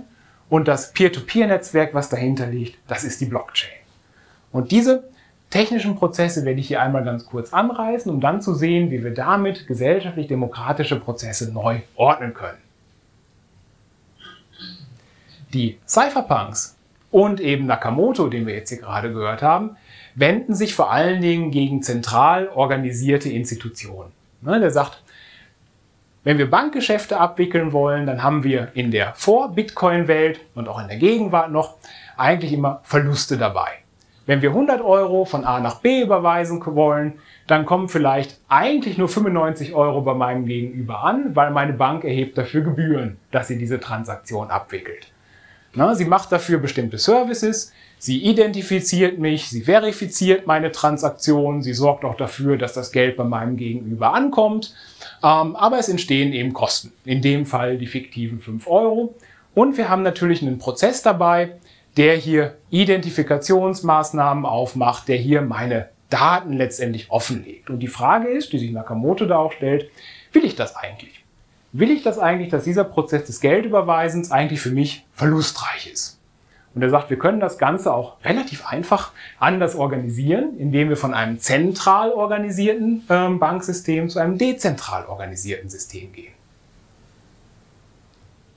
[0.48, 3.68] Und das Peer-to-Peer-Netzwerk, was dahinter liegt, das ist die Blockchain.
[4.50, 5.04] Und diese
[5.50, 9.12] technischen Prozesse werde ich hier einmal ganz kurz anreißen, um dann zu sehen, wie wir
[9.12, 12.62] damit gesellschaftlich-demokratische Prozesse neu ordnen können.
[15.52, 16.76] Die Cypherpunks
[17.10, 19.76] und eben Nakamoto, den wir jetzt hier gerade gehört haben,
[20.14, 24.12] wenden sich vor allen Dingen gegen zentral organisierte Institutionen.
[24.40, 25.02] Ne, der sagt,
[26.24, 30.98] wenn wir Bankgeschäfte abwickeln wollen, dann haben wir in der Vor-Bitcoin-Welt und auch in der
[30.98, 31.74] Gegenwart noch
[32.16, 33.68] eigentlich immer Verluste dabei.
[34.24, 37.14] Wenn wir 100 Euro von A nach B überweisen wollen,
[37.48, 42.38] dann kommen vielleicht eigentlich nur 95 Euro bei meinem Gegenüber an, weil meine Bank erhebt
[42.38, 45.08] dafür Gebühren, dass sie diese Transaktion abwickelt.
[45.74, 52.04] Na, sie macht dafür bestimmte Services, sie identifiziert mich, sie verifiziert meine Transaktion, sie sorgt
[52.04, 54.74] auch dafür, dass das Geld bei meinem Gegenüber ankommt.
[55.22, 59.14] Ähm, aber es entstehen eben Kosten, in dem Fall die fiktiven 5 Euro.
[59.54, 61.56] Und wir haben natürlich einen Prozess dabei,
[61.96, 67.70] der hier Identifikationsmaßnahmen aufmacht, der hier meine Daten letztendlich offenlegt.
[67.70, 69.90] Und die Frage ist, die sich Nakamoto da auch stellt,
[70.32, 71.22] will ich das eigentlich?
[71.72, 76.18] will ich das eigentlich, dass dieser Prozess des Geldüberweisens eigentlich für mich verlustreich ist?
[76.74, 81.12] Und er sagt, wir können das Ganze auch relativ einfach anders organisieren, indem wir von
[81.12, 86.32] einem zentral organisierten ähm, Banksystem zu einem dezentral organisierten System gehen.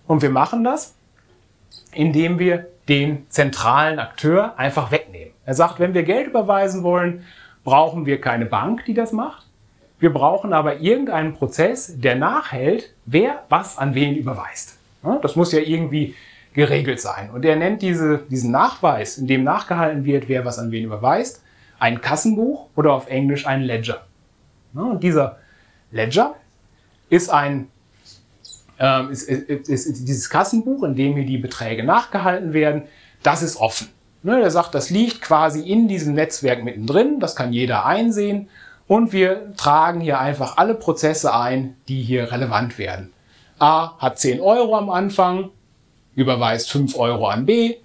[0.07, 0.93] Und wir machen das,
[1.91, 5.33] indem wir den zentralen Akteur einfach wegnehmen.
[5.45, 7.25] Er sagt, wenn wir Geld überweisen wollen,
[7.63, 9.45] brauchen wir keine Bank, die das macht,
[9.99, 14.77] wir brauchen aber irgendeinen Prozess, der nachhält, wer was an wen überweist.
[15.21, 16.15] Das muss ja irgendwie
[16.55, 17.29] geregelt sein.
[17.29, 21.43] Und er nennt diese, diesen Nachweis, in dem nachgehalten wird, wer was an wen überweist,
[21.77, 24.05] ein Kassenbuch oder auf Englisch ein Ledger.
[24.73, 25.37] Und dieser
[25.91, 26.35] Ledger
[27.09, 27.67] ist ein
[28.77, 32.83] ähm, ist, ist, ist, dieses Kassenbuch, in dem hier die Beträge nachgehalten werden,
[33.23, 33.87] das ist offen.
[34.23, 38.49] Ne, er sagt, das liegt quasi in diesem Netzwerk mittendrin, das kann jeder einsehen
[38.87, 43.13] und wir tragen hier einfach alle Prozesse ein, die hier relevant werden.
[43.59, 45.51] A hat 10 Euro am Anfang,
[46.15, 47.75] überweist 5 Euro an B,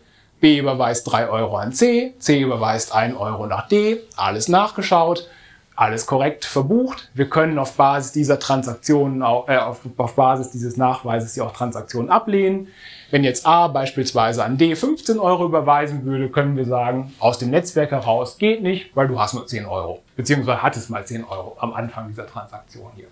[0.41, 5.29] B überweist 3 Euro an C, C überweist 1 Euro nach D, alles nachgeschaut,
[5.77, 7.11] alles korrekt verbucht.
[7.15, 11.53] Wir können auf Basis dieser Transaktionen, auch, äh, auf, auf Basis dieses Nachweises ja auch
[11.53, 12.69] Transaktionen ablehnen.
[13.11, 17.51] Wenn jetzt A beispielsweise an D 15 Euro überweisen würde, können wir sagen, aus dem
[17.51, 20.03] Netzwerk heraus geht nicht, weil du hast nur 10 Euro.
[20.17, 23.07] Beziehungsweise hattest mal 10 Euro am Anfang dieser Transaktion hier.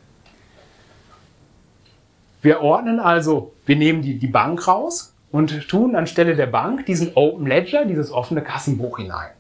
[2.40, 7.12] Wir ordnen also, wir nehmen die, die Bank raus und tun anstelle der Bank diesen
[7.14, 9.30] Open Ledger, dieses offene Kassenbuch hinein.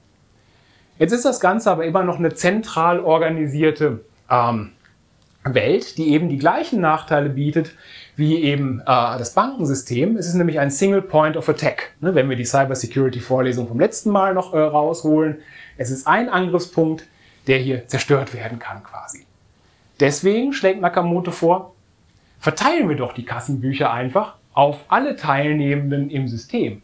[0.98, 4.72] Jetzt ist das Ganze aber immer noch eine zentral organisierte ähm,
[5.44, 7.72] Welt, die eben die gleichen Nachteile bietet
[8.16, 10.16] wie eben äh, das Bankensystem.
[10.16, 11.92] Es ist nämlich ein Single Point of Attack.
[12.00, 15.38] Ne, wenn wir die Cybersecurity-Vorlesung vom letzten Mal noch äh, rausholen,
[15.76, 17.06] es ist ein Angriffspunkt,
[17.46, 19.24] der hier zerstört werden kann quasi.
[20.00, 21.74] Deswegen schlägt Nakamoto vor,
[22.38, 26.82] verteilen wir doch die Kassenbücher einfach auf alle Teilnehmenden im System.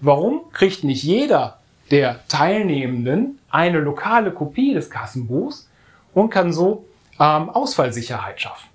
[0.00, 1.58] Warum kriegt nicht jeder
[1.90, 5.68] der Teilnehmenden eine lokale Kopie des Kassenbuchs
[6.12, 6.84] und kann so
[7.18, 8.68] ähm, Ausfallsicherheit schaffen?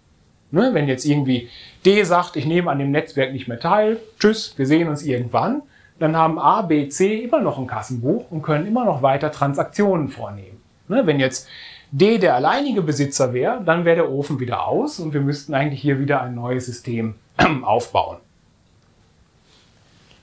[0.51, 1.47] Ne, wenn jetzt irgendwie
[1.85, 5.61] D sagt, ich nehme an dem Netzwerk nicht mehr teil, tschüss, wir sehen uns irgendwann,
[5.99, 10.07] dann haben A, B, C immer noch ein Kassenbuch und können immer noch weiter Transaktionen
[10.07, 10.59] vornehmen.
[10.87, 11.47] Ne, wenn jetzt
[11.91, 15.81] D der alleinige Besitzer wäre, dann wäre der Ofen wieder aus und wir müssten eigentlich
[15.81, 17.15] hier wieder ein neues System
[17.63, 18.17] aufbauen.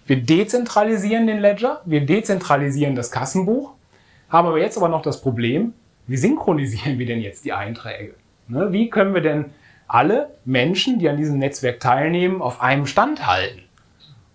[0.07, 3.73] Wir dezentralisieren den Ledger, wir dezentralisieren das Kassenbuch,
[4.29, 5.73] haben aber jetzt aber noch das Problem,
[6.07, 8.15] wie synchronisieren wir denn jetzt die Einträge?
[8.47, 9.47] Ne, wie können wir denn
[9.89, 13.63] alle Menschen, die an diesem Netzwerk teilnehmen, auf einem Stand halten.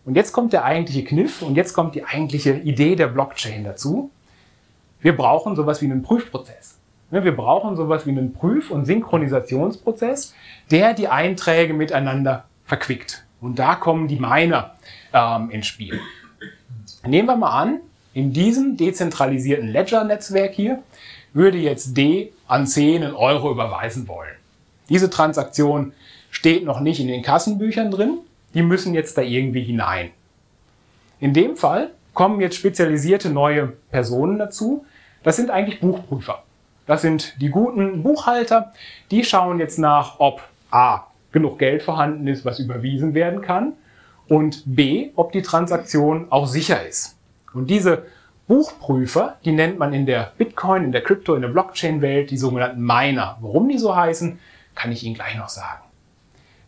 [0.03, 4.11] Und jetzt kommt der eigentliche Kniff und jetzt kommt die eigentliche Idee der Blockchain dazu.
[4.99, 6.80] Wir brauchen sowas wie einen Prüfprozess.
[7.11, 10.33] Wir brauchen sowas wie einen Prüf- und Synchronisationsprozess,
[10.71, 13.25] der die Einträge miteinander verquickt.
[13.41, 14.75] Und da kommen die Miner
[15.13, 15.99] ähm, ins Spiel.
[17.05, 17.79] Nehmen wir mal an,
[18.13, 20.81] in diesem dezentralisierten Ledger-Netzwerk hier
[21.33, 24.35] würde jetzt D an C einen Euro überweisen wollen.
[24.89, 25.93] Diese Transaktion
[26.29, 28.19] steht noch nicht in den Kassenbüchern drin.
[28.53, 30.11] Die müssen jetzt da irgendwie hinein.
[31.19, 34.85] In dem Fall kommen jetzt spezialisierte neue Personen dazu.
[35.23, 36.43] Das sind eigentlich Buchprüfer.
[36.85, 38.73] Das sind die guten Buchhalter.
[39.11, 43.73] Die schauen jetzt nach, ob A, genug Geld vorhanden ist, was überwiesen werden kann
[44.27, 47.17] und B, ob die Transaktion auch sicher ist.
[47.53, 48.05] Und diese
[48.47, 52.81] Buchprüfer, die nennt man in der Bitcoin, in der Krypto, in der Blockchain-Welt die sogenannten
[52.81, 53.37] Miner.
[53.39, 54.39] Warum die so heißen?
[54.75, 55.83] kann ich Ihnen gleich noch sagen.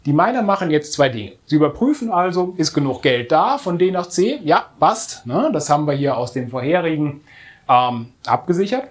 [0.06, 1.34] Die Miner machen jetzt zwei Dinge.
[1.46, 4.40] Sie überprüfen also, ist genug Geld da von D nach C?
[4.44, 5.26] Ja, passt.
[5.26, 5.50] Ne?
[5.54, 7.22] Das haben wir hier aus den vorherigen
[7.70, 8.90] ähm, abgesichert.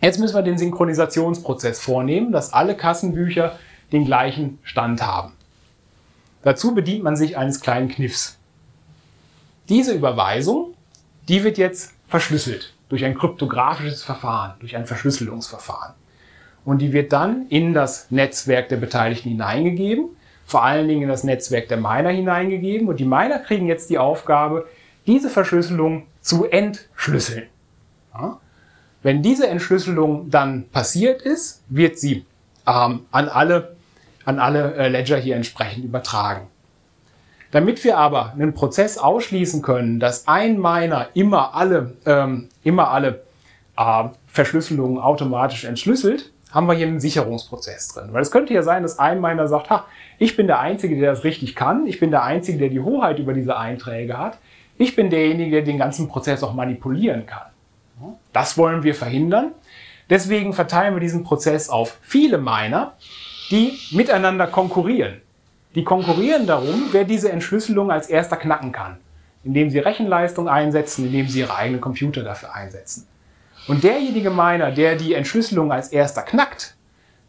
[0.00, 3.58] Jetzt müssen wir den Synchronisationsprozess vornehmen, dass alle Kassenbücher
[3.92, 5.32] den gleichen Stand haben.
[6.42, 8.38] Dazu bedient man sich eines kleinen Kniffs.
[9.68, 10.74] Diese Überweisung,
[11.28, 15.94] die wird jetzt verschlüsselt durch ein kryptografisches Verfahren, durch ein Verschlüsselungsverfahren.
[16.64, 20.10] Und die wird dann in das Netzwerk der Beteiligten hineingegeben,
[20.46, 22.88] vor allen Dingen in das Netzwerk der Miner hineingegeben.
[22.88, 24.66] Und die Miner kriegen jetzt die Aufgabe,
[25.06, 27.44] diese Verschlüsselung zu entschlüsseln.
[28.14, 28.38] Ja?
[29.02, 32.26] Wenn diese Entschlüsselung dann passiert ist, wird sie
[32.66, 33.76] ähm, an alle,
[34.24, 36.48] an alle äh, Ledger hier entsprechend übertragen.
[37.50, 43.22] Damit wir aber einen Prozess ausschließen können, dass ein Miner immer alle, ähm, immer alle
[43.76, 48.08] äh, Verschlüsselungen automatisch entschlüsselt, haben wir hier einen Sicherungsprozess drin.
[48.12, 49.86] Weil es könnte ja sein, dass ein Miner sagt, ha,
[50.18, 53.18] ich bin der Einzige, der das richtig kann, ich bin der Einzige, der die Hoheit
[53.18, 54.38] über diese Einträge hat,
[54.76, 57.47] ich bin derjenige, der den ganzen Prozess auch manipulieren kann.
[58.32, 59.52] Das wollen wir verhindern.
[60.10, 62.94] Deswegen verteilen wir diesen Prozess auf viele Miner,
[63.50, 65.20] die miteinander konkurrieren.
[65.74, 68.98] Die konkurrieren darum, wer diese Entschlüsselung als erster knacken kann,
[69.44, 73.06] indem sie Rechenleistung einsetzen, indem sie ihre eigenen Computer dafür einsetzen.
[73.68, 76.74] Und derjenige Miner, der die Entschlüsselung als erster knackt,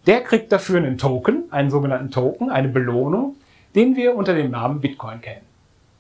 [0.07, 3.35] der kriegt dafür einen Token, einen sogenannten Token, eine Belohnung,
[3.75, 5.45] den wir unter dem Namen Bitcoin kennen.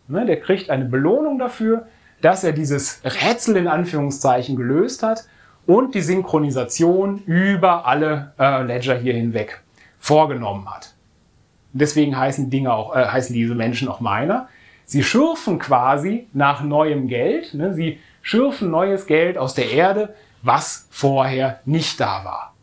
[0.07, 1.87] Ne, der kriegt eine Belohnung dafür,
[2.21, 5.25] dass er dieses Rätsel in Anführungszeichen gelöst hat
[5.65, 9.61] und die Synchronisation über alle äh, Ledger hier hinweg
[9.99, 10.93] vorgenommen hat.
[11.73, 14.47] Deswegen heißen Dinge auch, äh, heißen diese Menschen auch Miner.
[14.85, 17.53] Sie schürfen quasi nach neuem Geld.
[17.53, 17.73] Ne?
[17.73, 22.53] Sie schürfen neues Geld aus der Erde, was vorher nicht da war.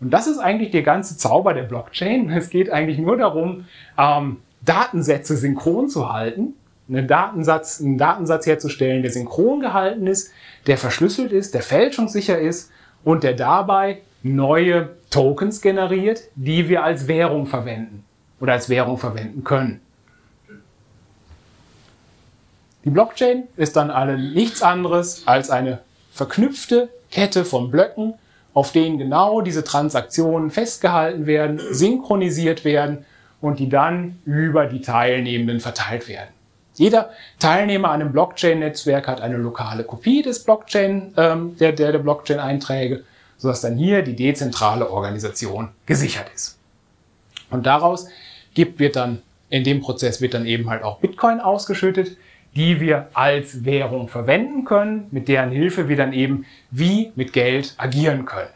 [0.00, 2.30] Und das ist eigentlich der ganze Zauber der Blockchain.
[2.30, 3.64] Es geht eigentlich nur darum,
[3.96, 6.54] ähm, Datensätze synchron zu halten,
[6.88, 10.32] einen Datensatz, einen Datensatz herzustellen, der synchron gehalten ist,
[10.66, 12.70] der verschlüsselt ist, der fälschungssicher ist
[13.04, 18.04] und der dabei neue Tokens generiert, die wir als Währung verwenden
[18.40, 19.80] oder als Währung verwenden können.
[22.84, 25.80] Die Blockchain ist dann alle nichts anderes als eine
[26.12, 28.14] verknüpfte Kette von Blöcken,
[28.54, 33.04] auf denen genau diese Transaktionen festgehalten werden, synchronisiert werden
[33.40, 36.37] und die dann über die Teilnehmenden verteilt werden.
[36.78, 41.98] Jeder Teilnehmer an einem Blockchain-Netzwerk hat eine lokale Kopie des Blockchain, ähm, der, der, der
[41.98, 43.04] Blockchain-Einträge,
[43.36, 46.58] sodass dann hier die dezentrale Organisation gesichert ist.
[47.50, 48.08] Und daraus
[48.54, 52.16] gibt, wird dann, in dem Prozess wird dann eben halt auch Bitcoin ausgeschüttet,
[52.54, 57.74] die wir als Währung verwenden können, mit deren Hilfe wir dann eben wie mit Geld
[57.76, 58.50] agieren können.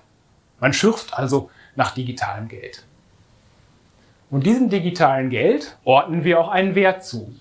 [0.60, 2.84] Man schürft also nach digitalem Geld.
[4.30, 7.34] Und diesem digitalen Geld ordnen wir auch einen Wert zu.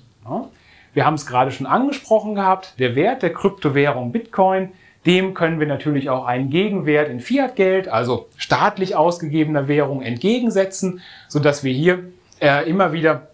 [0.94, 4.72] Wir haben es gerade schon angesprochen gehabt, der Wert der Kryptowährung Bitcoin,
[5.06, 11.64] dem können wir natürlich auch einen Gegenwert in Fiat-Geld, also staatlich ausgegebener Währung, entgegensetzen, sodass
[11.64, 12.04] wir hier
[12.40, 13.30] äh, immer wieder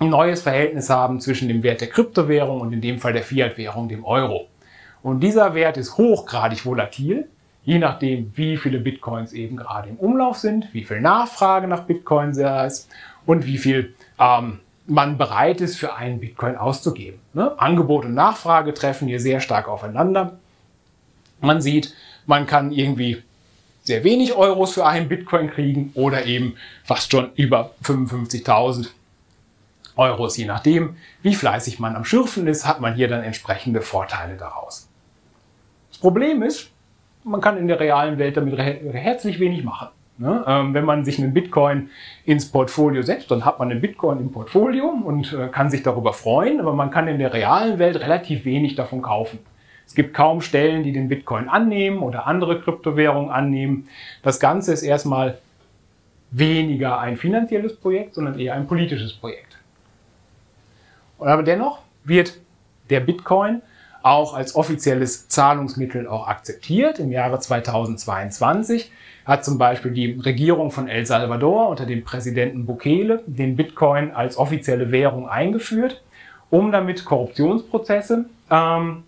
[0.00, 3.88] ein neues Verhältnis haben zwischen dem Wert der Kryptowährung und in dem Fall der Fiat-Währung,
[3.88, 4.48] dem Euro.
[5.02, 7.28] Und dieser Wert ist hochgradig volatil
[7.68, 12.38] je nachdem, wie viele Bitcoins eben gerade im Umlauf sind, wie viel Nachfrage nach Bitcoins
[12.38, 12.88] da ist
[13.26, 17.20] und wie viel ähm, man bereit ist, für einen Bitcoin auszugeben.
[17.34, 17.58] Ne?
[17.58, 20.38] Angebot und Nachfrage treffen hier sehr stark aufeinander.
[21.40, 21.94] Man sieht,
[22.26, 23.22] man kann irgendwie
[23.82, 28.88] sehr wenig Euros für einen Bitcoin kriegen oder eben fast schon über 55.000
[29.96, 30.36] Euros.
[30.36, 34.88] Je nachdem, wie fleißig man am Schürfen ist, hat man hier dann entsprechende Vorteile daraus.
[35.90, 36.70] Das Problem ist,
[37.24, 39.88] man kann in der realen Welt damit herzlich wenig machen.
[40.18, 40.44] Ne?
[40.48, 41.90] Ähm, wenn man sich einen Bitcoin
[42.24, 46.12] ins Portfolio setzt, dann hat man einen Bitcoin im Portfolio und äh, kann sich darüber
[46.12, 49.38] freuen, aber man kann in der realen Welt relativ wenig davon kaufen.
[49.86, 53.88] Es gibt kaum Stellen, die den Bitcoin annehmen oder andere Kryptowährungen annehmen.
[54.22, 55.38] Das Ganze ist erstmal
[56.30, 59.56] weniger ein finanzielles Projekt, sondern eher ein politisches Projekt.
[61.18, 62.38] Aber dennoch wird
[62.90, 63.62] der Bitcoin
[64.02, 66.98] auch als offizielles Zahlungsmittel auch akzeptiert.
[66.98, 68.92] Im Jahre 2022
[69.28, 74.38] hat zum Beispiel die Regierung von El Salvador unter dem Präsidenten Bukele den Bitcoin als
[74.38, 76.02] offizielle Währung eingeführt,
[76.48, 79.02] um damit Korruptionsprozesse, ähm,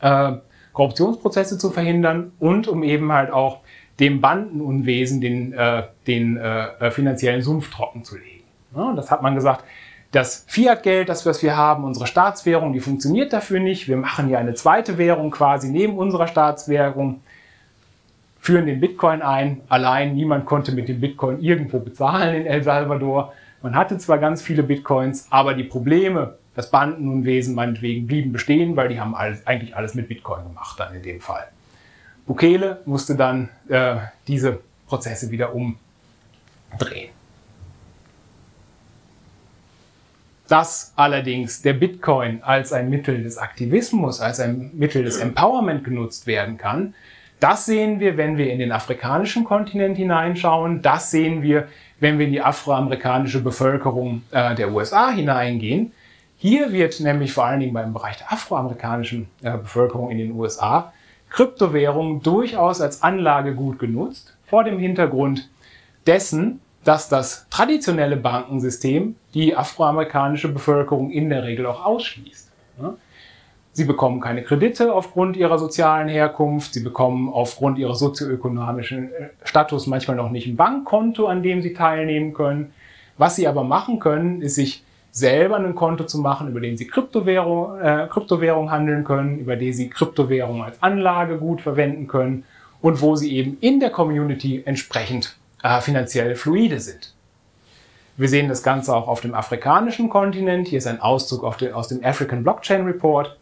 [0.00, 0.32] äh,
[0.74, 3.60] Korruptionsprozesse zu verhindern und um eben halt auch
[3.98, 8.44] dem Bandenunwesen den, äh, den äh, finanziellen Sumpf trocken zu legen.
[8.76, 9.64] Ja, das hat man gesagt,
[10.10, 13.88] das Fiat-Geld, das was wir haben, unsere Staatswährung, die funktioniert dafür nicht.
[13.88, 17.22] Wir machen hier eine zweite Währung quasi neben unserer Staatswährung,
[18.44, 19.62] führen den Bitcoin ein.
[19.70, 23.32] Allein niemand konnte mit dem Bitcoin irgendwo bezahlen in El Salvador.
[23.62, 28.88] Man hatte zwar ganz viele Bitcoins, aber die Probleme Das Bandenunwesen meinetwegen blieben bestehen, weil
[28.88, 31.48] die haben alles, eigentlich alles mit Bitcoin gemacht dann in dem Fall.
[32.26, 33.96] Bukele musste dann äh,
[34.28, 37.10] diese Prozesse wieder umdrehen.
[40.46, 46.26] Dass allerdings der Bitcoin als ein Mittel des Aktivismus, als ein Mittel des Empowerment genutzt
[46.28, 46.94] werden kann,
[47.44, 50.80] das sehen wir, wenn wir in den afrikanischen Kontinent hineinschauen.
[50.80, 51.68] Das sehen wir,
[52.00, 55.92] wenn wir in die afroamerikanische Bevölkerung äh, der USA hineingehen.
[56.38, 60.94] Hier wird nämlich vor allen Dingen beim Bereich der afroamerikanischen äh, Bevölkerung in den USA
[61.28, 65.50] Kryptowährung durchaus als Anlagegut genutzt, vor dem Hintergrund
[66.06, 72.43] dessen, dass das traditionelle Bankensystem die afroamerikanische Bevölkerung in der Regel auch ausschließt.
[73.74, 79.88] Sie bekommen keine Kredite aufgrund ihrer sozialen Herkunft, sie bekommen aufgrund ihres sozioökonomischen äh, Status
[79.88, 82.72] manchmal noch nicht ein Bankkonto, an dem sie teilnehmen können.
[83.18, 86.86] Was sie aber machen können, ist sich selber ein Konto zu machen, über den sie
[86.86, 92.44] Kryptowährung, äh, Kryptowährung handeln können, über den sie Kryptowährung als Anlage gut verwenden können
[92.80, 97.12] und wo sie eben in der Community entsprechend äh, finanziell fluide sind.
[98.16, 100.68] Wir sehen das Ganze auch auf dem afrikanischen Kontinent.
[100.68, 103.36] Hier ist ein Auszug aus dem African Blockchain Report.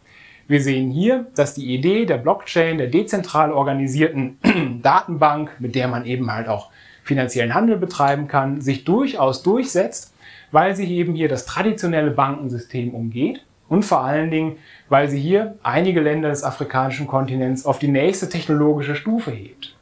[0.47, 4.37] Wir sehen hier, dass die Idee der Blockchain, der dezentral organisierten
[4.81, 6.69] Datenbank, mit der man eben halt auch
[7.03, 10.13] finanziellen Handel betreiben kann, sich durchaus durchsetzt,
[10.51, 14.57] weil sie eben hier das traditionelle Bankensystem umgeht und vor allen Dingen,
[14.89, 19.75] weil sie hier einige Länder des afrikanischen Kontinents auf die nächste technologische Stufe hebt.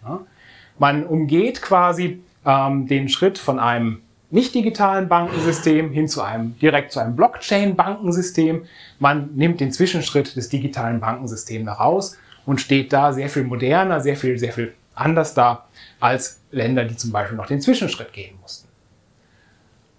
[0.80, 4.02] Man umgeht quasi ähm, den Schritt von einem
[4.32, 8.64] nicht digitalen Bankensystem hin zu einem direkt zu einem Blockchain-Bankensystem.
[9.00, 14.16] Man nimmt den Zwischenschritt des digitalen Bankensystems heraus und steht da sehr viel moderner, sehr
[14.16, 15.66] viel, sehr viel anders da
[16.00, 18.68] als Länder, die zum Beispiel noch den Zwischenschritt gehen mussten.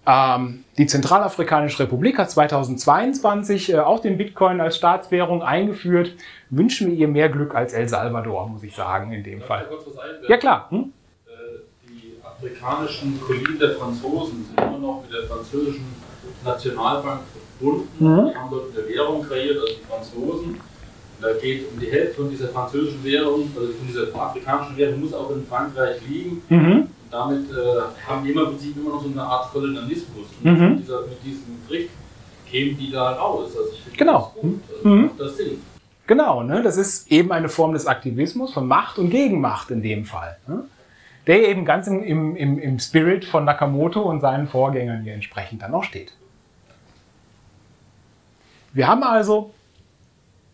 [0.05, 6.15] Ähm, die Zentralafrikanische Republik hat 2022 äh, auch den Bitcoin als Staatswährung eingeführt.
[6.49, 9.67] Wünschen wir ihr mehr Glück als El Salvador, muss ich sagen, in dem Fall.
[10.27, 10.67] Ja klar.
[10.71, 10.91] Hm?
[12.43, 15.85] Afrikanischen Kolonien der Franzosen sind immer noch mit der französischen
[16.43, 17.87] Nationalbank verbunden.
[17.99, 18.29] Mhm.
[18.29, 20.59] Die haben dort eine Währung kreiert, also die Franzosen.
[21.21, 25.13] Da geht um die Hälfte von dieser französischen Währung, also von dieser afrikanischen Währung, muss
[25.13, 26.41] auch in Frankreich liegen.
[26.49, 26.71] Mhm.
[26.81, 30.25] Und damit äh, haben die immer, Prinzip immer noch so eine Art Kolonialismus.
[30.43, 30.69] Und mhm.
[30.69, 31.89] mit, dieser, mit, diesem Trick
[32.49, 33.51] kämen die da raus.
[33.55, 34.33] Also ich finde genau.
[34.33, 34.61] das gut.
[34.69, 35.05] Also mhm.
[35.05, 35.61] macht das Sinn.
[36.05, 36.61] Genau, ne?
[36.61, 40.37] das ist eben eine Form des Aktivismus von Macht und Gegenmacht in dem Fall.
[40.47, 40.65] Ne?
[41.27, 42.03] Der eben ganz im,
[42.35, 46.13] im, im Spirit von Nakamoto und seinen Vorgängern hier entsprechend dann auch steht.
[48.73, 49.53] Wir haben also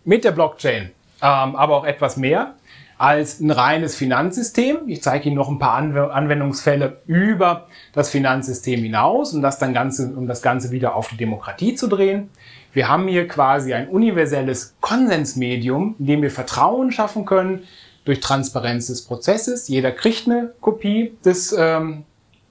[0.03, 0.91] mit der Blockchain
[1.21, 2.55] ähm, aber auch etwas mehr
[2.97, 4.79] als ein reines Finanzsystem.
[4.87, 10.13] Ich zeige Ihnen noch ein paar Anwendungsfälle über das Finanzsystem hinaus, um das, dann Ganze,
[10.13, 12.29] um das Ganze wieder auf die Demokratie zu drehen.
[12.73, 17.63] Wir haben hier quasi ein universelles Konsensmedium, in dem wir Vertrauen schaffen können
[18.05, 19.67] durch Transparenz des Prozesses.
[19.67, 22.05] Jeder kriegt eine Kopie des, ähm,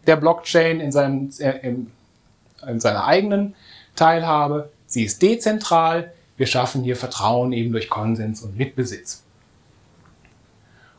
[0.07, 1.91] der Blockchain in, seinem, äh, in,
[2.67, 3.55] in seiner eigenen
[3.97, 4.71] Teilhabe.
[4.87, 6.13] Sie ist dezentral.
[6.37, 9.25] Wir schaffen hier Vertrauen eben durch Konsens und Mitbesitz.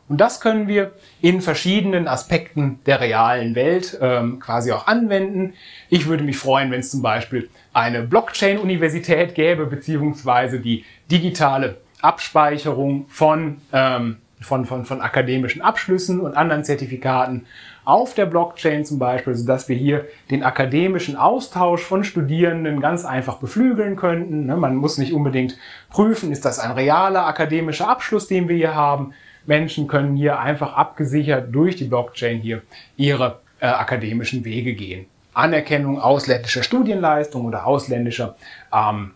[0.09, 0.91] Und das können wir
[1.21, 5.53] in verschiedenen Aspekten der realen Welt ähm, quasi auch anwenden.
[5.89, 13.05] Ich würde mich freuen, wenn es zum Beispiel eine Blockchain-Universität gäbe, beziehungsweise die digitale Abspeicherung
[13.07, 17.45] von ähm, von, von, von akademischen Abschlüssen und anderen Zertifikaten
[17.83, 23.37] auf der Blockchain zum Beispiel, sodass wir hier den akademischen Austausch von Studierenden ganz einfach
[23.37, 24.45] beflügeln könnten.
[24.45, 25.57] Ne, man muss nicht unbedingt
[25.89, 29.13] prüfen, ist das ein realer akademischer Abschluss, den wir hier haben.
[29.45, 32.61] Menschen können hier einfach abgesichert durch die Blockchain hier
[32.97, 35.07] ihre äh, akademischen Wege gehen.
[35.33, 38.35] Anerkennung ausländischer Studienleistungen oder ausländischer
[38.73, 39.11] ähm,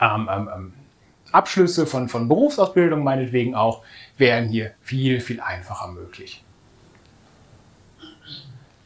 [0.00, 0.72] ähm, ähm
[1.36, 3.82] Abschlüsse von, von Berufsausbildung meinetwegen auch,
[4.18, 6.42] wären hier viel, viel einfacher möglich.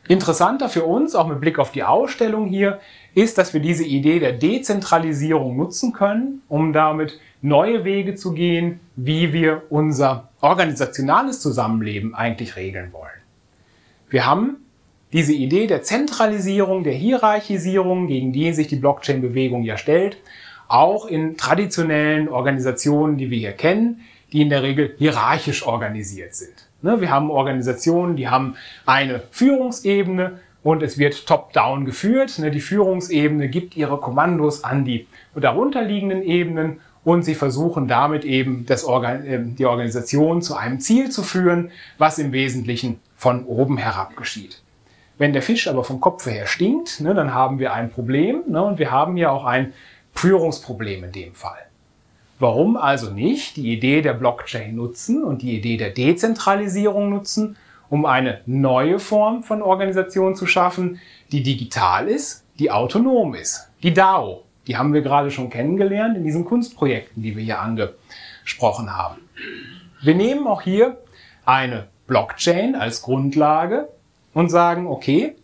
[0.08, 2.80] Interessanter für uns, auch mit Blick auf die Ausstellung hier,
[3.14, 8.80] ist, dass wir diese Idee der Dezentralisierung nutzen können, um damit neue Wege zu gehen,
[8.96, 13.20] wie wir unser organisationales Zusammenleben eigentlich regeln wollen.
[14.08, 14.56] Wir haben
[15.12, 20.18] diese Idee der Zentralisierung, der Hierarchisierung, gegen die sich die Blockchain-Bewegung ja stellt,
[20.70, 24.02] auch in traditionellen Organisationen, die wir hier kennen,
[24.32, 26.68] die in der Regel hierarchisch organisiert sind.
[26.82, 28.56] Ne, wir haben Organisationen, die haben
[28.86, 32.38] eine Führungsebene und es wird top-down geführt.
[32.38, 38.64] Ne, die Führungsebene gibt ihre Kommandos an die darunterliegenden Ebenen und sie versuchen damit eben
[38.84, 44.16] Organ äh, die Organisation zu einem Ziel zu führen, was im Wesentlichen von oben herab
[44.16, 44.62] geschieht.
[45.18, 48.78] Wenn der Fisch aber vom Kopf her stinkt, ne, dann haben wir ein Problem und
[48.78, 49.74] wir haben hier auch ein
[50.14, 51.66] Führungsproblem in dem Fall.
[52.38, 57.56] Warum also nicht die Idee der Blockchain nutzen und die Idee der Dezentralisierung nutzen,
[57.90, 61.00] um eine neue Form von Organisation zu schaffen,
[61.32, 64.44] die digital ist, die autonom ist, die DAO.
[64.66, 69.16] Die haben wir gerade schon kennengelernt in diesen Kunstprojekten, die wir hier angesprochen haben.
[70.02, 70.98] Wir nehmen auch hier
[71.44, 73.88] eine Blockchain als Grundlage
[74.32, 75.34] und sagen, okay,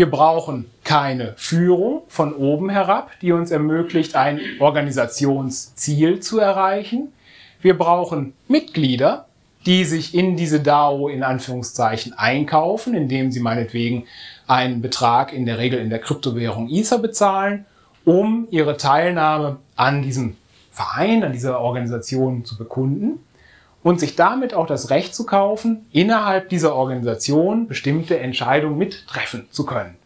[0.00, 7.12] wir brauchen keine Führung von oben herab, die uns ermöglicht, ein Organisationsziel zu erreichen.
[7.60, 9.26] Wir brauchen Mitglieder,
[9.66, 14.06] die sich in diese DAO in Anführungszeichen einkaufen, indem sie meinetwegen
[14.46, 17.66] einen Betrag in der Regel in der Kryptowährung Ether bezahlen,
[18.06, 20.38] um ihre Teilnahme an diesem
[20.70, 23.18] Verein, an dieser Organisation zu bekunden
[23.82, 29.64] und sich damit auch das Recht zu kaufen, innerhalb dieser Organisation bestimmte Entscheidungen mittreffen zu
[29.64, 29.96] können.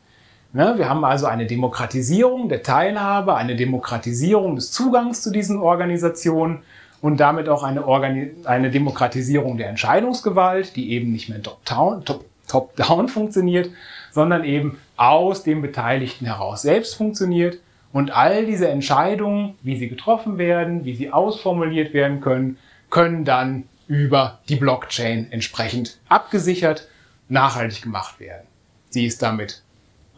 [0.53, 6.63] Ne, wir haben also eine Demokratisierung der Teilhabe, eine Demokratisierung des Zugangs zu diesen Organisationen
[7.01, 12.25] und damit auch eine, Organi eine Demokratisierung der Entscheidungsgewalt, die eben nicht mehr top-down top,
[12.47, 13.71] top funktioniert,
[14.13, 17.59] sondern eben aus dem Beteiligten heraus selbst funktioniert.
[17.93, 22.59] Und all diese Entscheidungen, wie sie getroffen werden, wie sie ausformuliert werden können,
[22.95, 26.87] können dann über die Blockchain entsprechend abgesichert,
[27.29, 28.47] nachhaltig gemacht werden.
[28.89, 29.63] Sie ist damit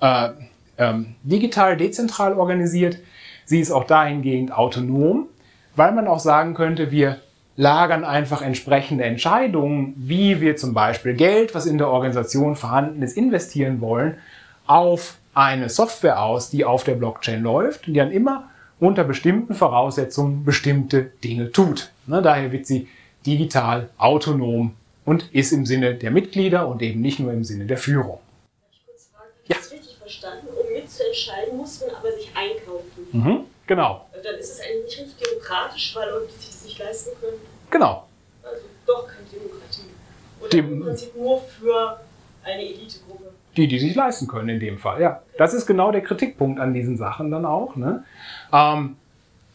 [0.02, 0.28] äh,
[0.76, 2.98] ähm, digital, dezentral organisiert.
[3.46, 5.26] Sie ist auch dahingehend autonom,
[5.74, 7.18] weil man auch sagen könnte, wir
[7.56, 13.16] lagern einfach entsprechende Entscheidungen, wie wir zum Beispiel Geld, was in der Organisation vorhanden ist,
[13.16, 14.18] investieren wollen,
[14.66, 19.54] auf eine Software aus, die auf der Blockchain läuft und die dann immer unter bestimmten
[19.54, 21.90] Voraussetzungen bestimmte Dinge tut.
[22.06, 22.88] Ne, daher wird sie
[23.26, 27.78] digital, autonom und ist im Sinne der Mitglieder und eben nicht nur im Sinne der
[27.78, 28.20] Führung.
[28.70, 29.56] Ich kurz fragen, ja.
[29.56, 30.46] das richtig verstanden?
[30.48, 33.06] Um mitzuentscheiden, muss man aber sich einkaufen.
[33.12, 34.06] Mhm, genau.
[34.12, 37.40] Dann ist es eigentlich nicht richtig demokratisch, weil Leute sich das nicht leisten können.
[37.70, 38.06] Genau.
[38.42, 39.82] Also doch keine Demokratie.
[40.40, 42.00] Oder Dem, im Prinzip nur für
[42.44, 43.32] eine Elitegruppe.
[43.56, 45.22] Die, die sich leisten können in dem Fall, ja.
[45.38, 47.74] Das ist genau der Kritikpunkt an diesen Sachen dann auch.
[47.74, 48.04] Ne?
[48.52, 48.96] Ähm,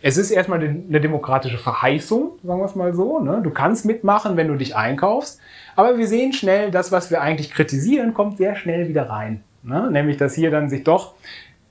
[0.02, 3.20] es ist erstmal eine demokratische Verheißung, sagen wir es mal so.
[3.20, 3.42] Ne?
[3.44, 5.40] Du kannst mitmachen, wenn du dich einkaufst.
[5.76, 9.44] Aber wir sehen schnell, das, was wir eigentlich kritisieren, kommt sehr schnell wieder rein.
[9.64, 9.90] Ne?
[9.92, 11.14] Nämlich, dass hier dann sich doch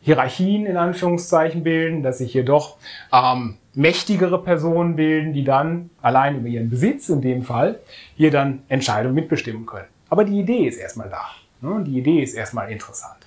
[0.01, 2.77] Hierarchien in Anführungszeichen bilden, dass sich hier doch
[3.13, 7.81] ähm, mächtigere Personen bilden, die dann allein über ihren Besitz in dem Fall
[8.17, 9.89] hier dann Entscheidungen mitbestimmen können.
[10.09, 11.25] Aber die Idee ist erstmal da.
[11.61, 11.85] Ne?
[11.85, 13.20] Die Idee ist erstmal interessant.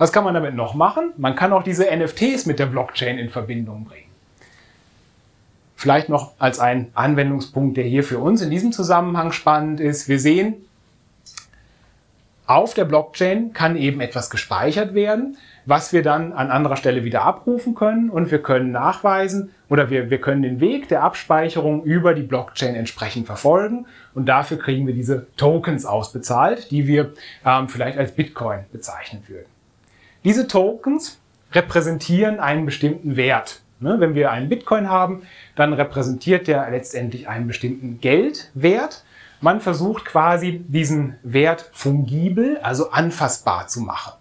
[0.00, 1.12] Was kann man damit noch machen?
[1.18, 4.08] Man kann auch diese NFTs mit der Blockchain in Verbindung bringen.
[5.76, 10.08] Vielleicht noch als ein Anwendungspunkt, der hier für uns in diesem Zusammenhang spannend ist.
[10.08, 10.54] Wir sehen,
[12.46, 15.36] auf der Blockchain kann eben etwas gespeichert werden,
[15.66, 20.08] was wir dann an anderer Stelle wieder abrufen können und wir können nachweisen oder wir,
[20.08, 23.84] wir können den Weg der Abspeicherung über die Blockchain entsprechend verfolgen
[24.14, 27.12] und dafür kriegen wir diese Tokens ausbezahlt, die wir
[27.44, 29.49] ähm, vielleicht als Bitcoin bezeichnen würden.
[30.24, 31.18] Diese Tokens
[31.52, 33.60] repräsentieren einen bestimmten Wert.
[33.82, 35.22] Ne, wenn wir einen Bitcoin haben,
[35.56, 39.04] dann repräsentiert der letztendlich einen bestimmten Geldwert.
[39.40, 44.12] Man versucht quasi diesen Wert fungibel, also anfassbar zu machen.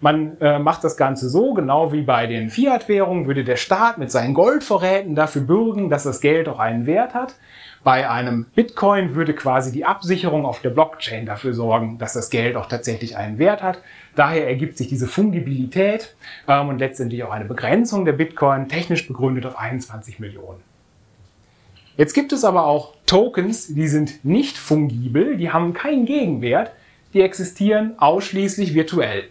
[0.00, 4.10] Man äh, macht das Ganze so, genau wie bei den Fiat-Währungen, würde der Staat mit
[4.10, 7.34] seinen Goldvorräten dafür bürgen, dass das Geld auch einen Wert hat.
[7.82, 12.56] Bei einem Bitcoin würde quasi die Absicherung auf der Blockchain dafür sorgen, dass das Geld
[12.56, 13.78] auch tatsächlich einen Wert hat.
[14.14, 16.14] Daher ergibt sich diese Fungibilität
[16.46, 20.60] ähm, und letztendlich auch eine Begrenzung der Bitcoin, technisch begründet auf 21 Millionen.
[21.96, 26.72] Jetzt gibt es aber auch Tokens, die sind nicht fungibel, die haben keinen Gegenwert,
[27.14, 29.24] die existieren ausschließlich virtuell.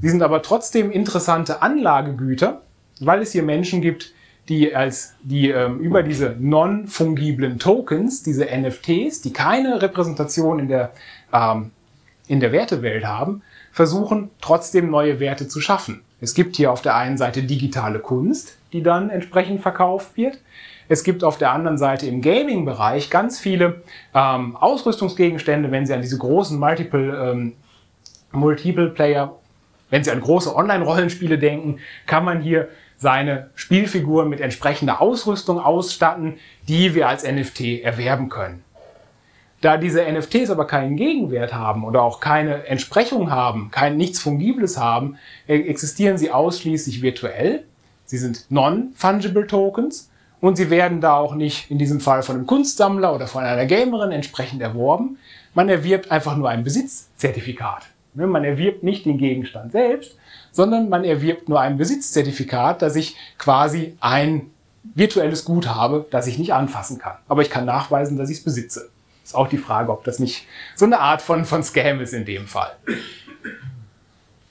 [0.00, 2.62] Sie sind aber trotzdem interessante Anlagegüter,
[3.00, 4.13] weil es hier Menschen gibt,
[4.48, 10.92] die als die ähm, über diese non-fungiblen Tokens, diese NFTs, die keine Repräsentation in der
[11.32, 11.70] ähm,
[12.26, 13.42] in der Wertewelt haben,
[13.72, 16.02] versuchen trotzdem neue Werte zu schaffen.
[16.20, 20.38] Es gibt hier auf der einen Seite digitale Kunst, die dann entsprechend verkauft wird.
[20.88, 23.82] Es gibt auf der anderen Seite im Gaming-Bereich ganz viele
[24.14, 27.52] ähm, Ausrüstungsgegenstände, wenn Sie an diese großen Multiple, ähm,
[28.32, 29.34] Multiple Player,
[29.90, 36.38] wenn Sie an große Online-Rollenspiele denken, kann man hier seine Spielfiguren mit entsprechender Ausrüstung ausstatten,
[36.68, 38.64] die wir als NFT erwerben können.
[39.60, 44.78] Da diese NFTs aber keinen Gegenwert haben oder auch keine Entsprechung haben, kein nichts Fungibles
[44.78, 45.16] haben,
[45.48, 47.64] e-, existieren sie ausschließlich virtuell.
[48.04, 50.10] Sie sind non-fungible Tokens
[50.42, 53.64] und sie werden da auch nicht in diesem Fall von einem Kunstsammler oder von einer
[53.64, 55.16] Gamerin entsprechend erworben.
[55.54, 57.86] Man erwirbt einfach nur ein Besitzzertifikat.
[58.12, 60.18] Ne, man erwirbt nicht den Gegenstand selbst,
[60.54, 64.50] sondern man erwirbt nur ein Besitzzertifikat, dass ich quasi ein
[64.94, 67.16] virtuelles Gut habe, das ich nicht anfassen kann.
[67.28, 68.88] Aber ich kann nachweisen, dass ich es besitze.
[69.24, 72.24] Ist auch die Frage, ob das nicht so eine Art von, von Scam ist in
[72.24, 72.70] dem Fall.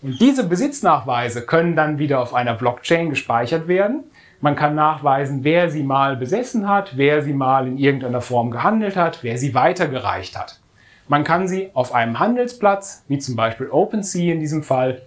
[0.02, 4.04] Und diese Besitznachweise können dann wieder auf einer Blockchain gespeichert werden.
[4.42, 8.98] Man kann nachweisen, wer sie mal besessen hat, wer sie mal in irgendeiner Form gehandelt
[8.98, 10.60] hat, wer sie weitergereicht hat.
[11.08, 15.04] Man kann sie auf einem Handelsplatz, wie zum Beispiel OpenSea in diesem Fall,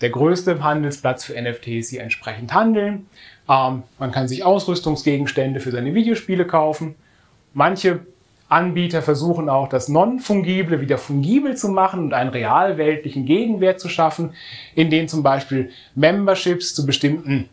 [0.00, 3.06] der größte Handelsplatz für NFTs, hier entsprechend handeln.
[3.48, 6.94] Ähm, man kann sich Ausrüstungsgegenstände für seine Videospiele kaufen.
[7.54, 8.00] Manche
[8.48, 14.32] Anbieter versuchen auch, das Non-Fungible wieder fungibel zu machen und einen realweltlichen Gegenwert zu schaffen,
[14.74, 17.48] in dem zum Beispiel Memberships zu bestimmten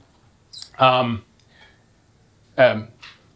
[0.79, 1.21] ähm,
[2.57, 2.87] ähm,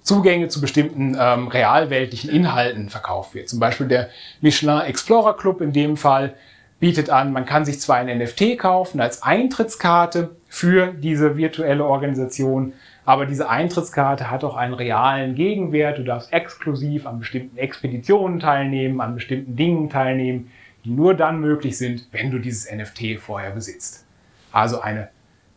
[0.03, 3.49] Zugänge zu bestimmten ähm, realweltlichen Inhalten verkauft wird.
[3.49, 4.09] Zum Beispiel der
[4.41, 6.33] Michelin Explorer Club in dem Fall
[6.79, 12.73] bietet an, man kann sich zwar ein NFT kaufen als Eintrittskarte für diese virtuelle Organisation,
[13.05, 15.97] aber diese Eintrittskarte hat auch einen realen Gegenwert.
[15.97, 20.51] Du darfst exklusiv an bestimmten Expeditionen teilnehmen, an bestimmten Dingen teilnehmen,
[20.85, 24.05] die nur dann möglich sind, wenn du dieses NFT vorher besitzt.
[24.51, 25.09] Also eine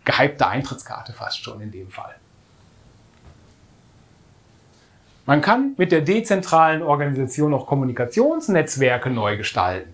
[0.05, 2.15] gehypte Eintrittskarte fast schon in dem Fall.
[5.25, 9.93] Man kann mit der dezentralen Organisation auch Kommunikationsnetzwerke neu gestalten.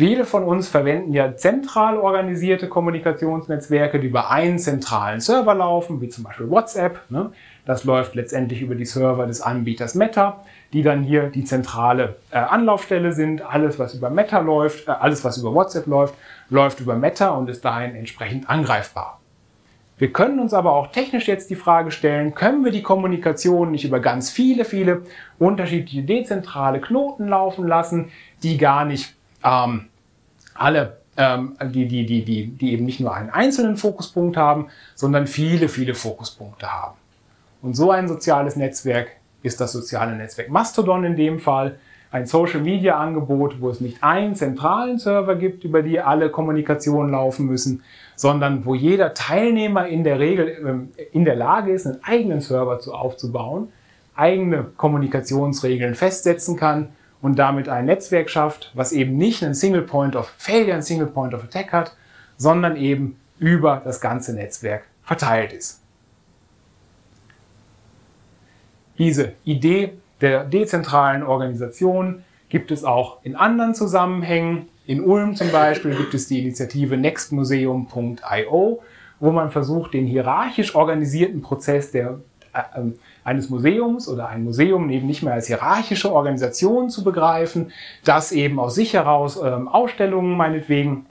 [0.00, 6.08] Viele von uns verwenden ja zentral organisierte Kommunikationsnetzwerke, die über einen zentralen Server laufen, wie
[6.08, 7.00] zum Beispiel WhatsApp.
[7.10, 7.32] Ne?
[7.66, 12.38] Das läuft letztendlich über die Server des Anbieters Meta, die dann hier die zentrale äh,
[12.38, 13.42] Anlaufstelle sind.
[13.42, 16.14] Alles, was über Meta läuft, äh, alles, was über WhatsApp läuft,
[16.48, 19.20] läuft über Meta und ist dahin entsprechend angreifbar.
[19.98, 23.84] Wir können uns aber auch technisch jetzt die Frage stellen, können wir die Kommunikation nicht
[23.84, 25.02] über ganz viele, viele
[25.38, 28.10] unterschiedliche dezentrale Knoten laufen lassen,
[28.42, 29.14] die gar nicht
[29.44, 29.89] ähm,
[30.54, 35.26] alle, ähm, die, die, die, die, die eben nicht nur einen einzelnen Fokuspunkt haben, sondern
[35.26, 36.96] viele, viele Fokuspunkte haben.
[37.62, 39.08] Und so ein soziales Netzwerk
[39.42, 41.78] ist das soziale Netzwerk Mastodon in dem Fall.
[42.12, 47.12] Ein Social Media Angebot, wo es nicht einen zentralen Server gibt, über die alle Kommunikationen
[47.12, 47.82] laufen müssen,
[48.16, 52.80] sondern wo jeder Teilnehmer in der Regel ähm, in der Lage ist, einen eigenen Server
[52.80, 53.68] zu aufzubauen,
[54.16, 56.88] eigene Kommunikationsregeln festsetzen kann
[57.22, 61.06] und damit ein Netzwerk schafft, was eben nicht einen Single Point of Failure, einen Single
[61.06, 61.96] Point of Attack hat,
[62.36, 65.80] sondern eben über das ganze Netzwerk verteilt ist.
[68.98, 74.68] Diese Idee der dezentralen Organisation gibt es auch in anderen Zusammenhängen.
[74.86, 78.82] In Ulm zum Beispiel gibt es die Initiative nextmuseum.io,
[79.20, 82.20] wo man versucht, den hierarchisch organisierten Prozess der
[82.52, 87.72] äh, ähm, eines Museums oder ein Museum eben nicht mehr als hierarchische Organisation zu begreifen,
[88.04, 91.06] das eben aus sich heraus ähm, Ausstellungen meinetwegen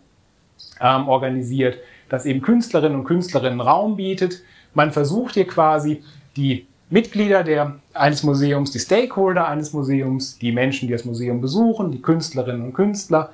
[0.82, 1.78] ähm, organisiert,
[2.10, 4.42] das eben Künstlerinnen und Künstlerinnen Raum bietet.
[4.74, 6.04] Man versucht hier quasi
[6.36, 11.92] die Mitglieder der, eines Museums, die Stakeholder eines Museums, die Menschen, die das Museum besuchen,
[11.92, 13.30] die Künstlerinnen und Künstler,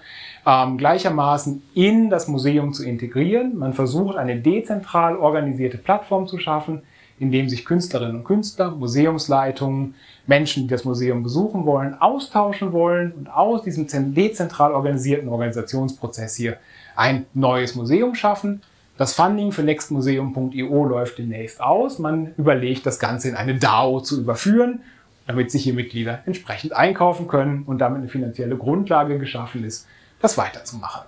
[0.45, 3.57] ähm, gleichermaßen in das Museum zu integrieren.
[3.57, 6.81] Man versucht eine dezentral organisierte Plattform zu schaffen,
[7.19, 9.95] in dem sich Künstlerinnen und Künstler, Museumsleitungen,
[10.27, 16.57] Menschen, die das Museum besuchen wollen, austauschen wollen und aus diesem dezentral organisierten Organisationsprozess hier
[16.95, 18.61] ein neues Museum schaffen.
[18.97, 21.99] Das Funding für nextmuseum.io läuft demnächst aus.
[21.99, 24.81] Man überlegt, das Ganze in eine DAO zu überführen,
[25.27, 29.87] damit sich hier Mitglieder entsprechend einkaufen können und damit eine finanzielle Grundlage geschaffen ist,
[30.21, 31.03] das weiterzumachen.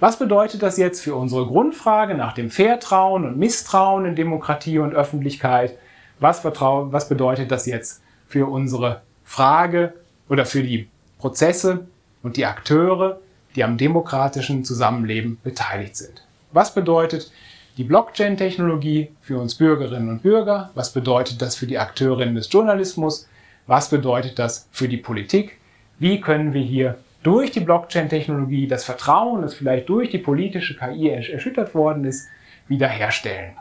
[0.00, 4.94] Was bedeutet das jetzt für unsere Grundfrage nach dem Vertrauen und Misstrauen in Demokratie und
[4.94, 5.78] Öffentlichkeit?
[6.20, 9.94] Was, was bedeutet das jetzt für unsere Frage
[10.28, 10.88] oder für die
[11.18, 11.86] Prozesse
[12.22, 13.20] und die Akteure,
[13.56, 16.24] die am demokratischen Zusammenleben beteiligt sind?
[16.52, 17.32] Was bedeutet
[17.76, 20.70] die Blockchain-Technologie für uns Bürgerinnen und Bürger?
[20.74, 23.28] Was bedeutet das für die Akteurinnen des Journalismus?
[23.66, 25.58] Was bedeutet das für die Politik?
[25.98, 31.08] Wie können wir hier durch die Blockchain-Technologie das Vertrauen, das vielleicht durch die politische KI
[31.08, 32.28] erschüttert worden ist,
[32.68, 33.54] wiederherstellen.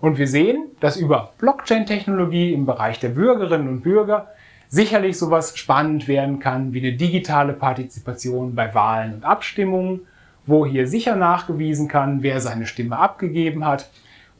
[0.00, 4.28] Und wir sehen, dass über Blockchain-Technologie im Bereich der Bürgerinnen und Bürger
[4.68, 10.00] sicherlich sowas spannend werden kann wie eine digitale Partizipation bei Wahlen und Abstimmungen,
[10.46, 13.90] wo hier sicher nachgewiesen kann, wer seine Stimme abgegeben hat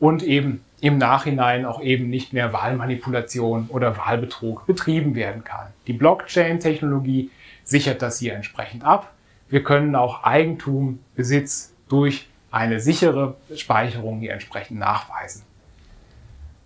[0.00, 5.68] und eben im Nachhinein auch eben nicht mehr Wahlmanipulation oder Wahlbetrug betrieben werden kann.
[5.86, 7.30] Die Blockchain-Technologie
[7.64, 9.12] sichert das hier entsprechend ab.
[9.48, 15.42] Wir können auch Eigentum, Besitz durch eine sichere Speicherung hier entsprechend nachweisen.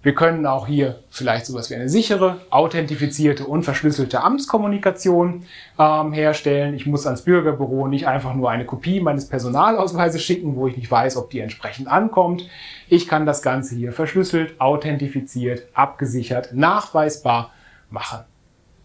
[0.05, 5.47] Wir können auch hier vielleicht sowas wie eine sichere, authentifizierte und verschlüsselte Amtskommunikation
[5.79, 6.75] ähm, herstellen.
[6.75, 10.91] Ich muss ans Bürgerbüro nicht einfach nur eine Kopie meines Personalausweises schicken, wo ich nicht
[10.91, 12.47] weiß, ob die entsprechend ankommt.
[12.91, 17.53] Ich kann das Ganze hier verschlüsselt, authentifiziert, abgesichert, nachweisbar
[17.89, 18.19] machen.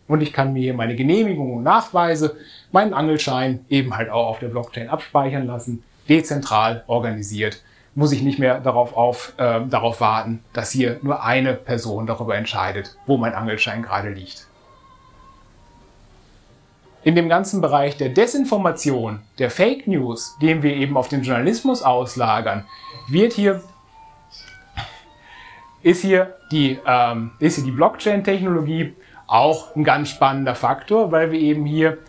[0.08, 2.38] Und ich kann mir hier meine Genehmigung und Nachweise,
[2.72, 7.62] meinen Angelschein eben halt auch auf der Blockchain abspeichern lassen, dezentral organisiert
[7.96, 12.36] muss ich nicht mehr darauf, auf, äh, darauf warten, dass hier nur eine Person darüber
[12.36, 14.48] entscheidet, wo mein Angelschein gerade liegt.
[17.04, 21.82] In dem ganzen Bereich der Desinformation, der Fake News, den wir eben auf den Journalismus
[21.82, 22.66] auslagern,
[23.08, 23.64] wird hier,
[25.82, 28.96] ist hier die, ähm, ist hier die Blockchain-Technologie
[29.28, 32.00] auch ein ganz spannender Faktor, weil wir eben hier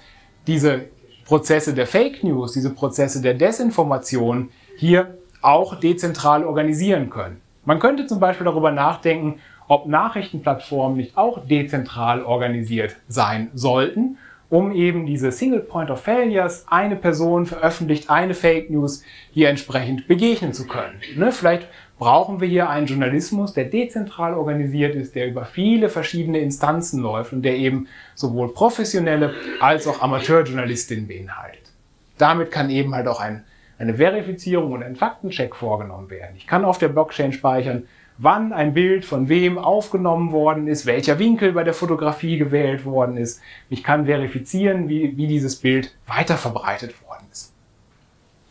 [0.46, 0.86] diese
[1.24, 7.40] Prozesse der Fake News, diese Prozesse der Desinformation hier auch dezentral organisieren können.
[7.64, 14.18] Man könnte zum Beispiel darüber nachdenken, ob Nachrichtenplattformen nicht auch dezentral organisiert sein sollten,
[14.48, 20.08] um eben diese Single Point of Failures, eine Person veröffentlicht eine Fake News, hier entsprechend
[20.08, 21.00] begegnen zu können.
[21.16, 21.30] Ne?
[21.30, 21.68] Vielleicht
[22.00, 27.32] brauchen wir hier einen Journalismus, der dezentral organisiert ist, der über viele verschiedene Instanzen läuft
[27.32, 27.86] und der eben
[28.16, 31.70] sowohl professionelle als auch Amateurjournalistinnen beinhaltet.
[32.18, 33.44] Damit kann eben halt auch ein
[33.80, 36.36] eine Verifizierung und ein Faktencheck vorgenommen werden.
[36.36, 37.84] Ich kann auf der Blockchain speichern,
[38.18, 43.16] wann ein Bild von wem aufgenommen worden ist, welcher Winkel bei der Fotografie gewählt worden
[43.16, 43.40] ist.
[43.70, 47.54] Ich kann verifizieren, wie, wie dieses Bild weiterverbreitet worden ist.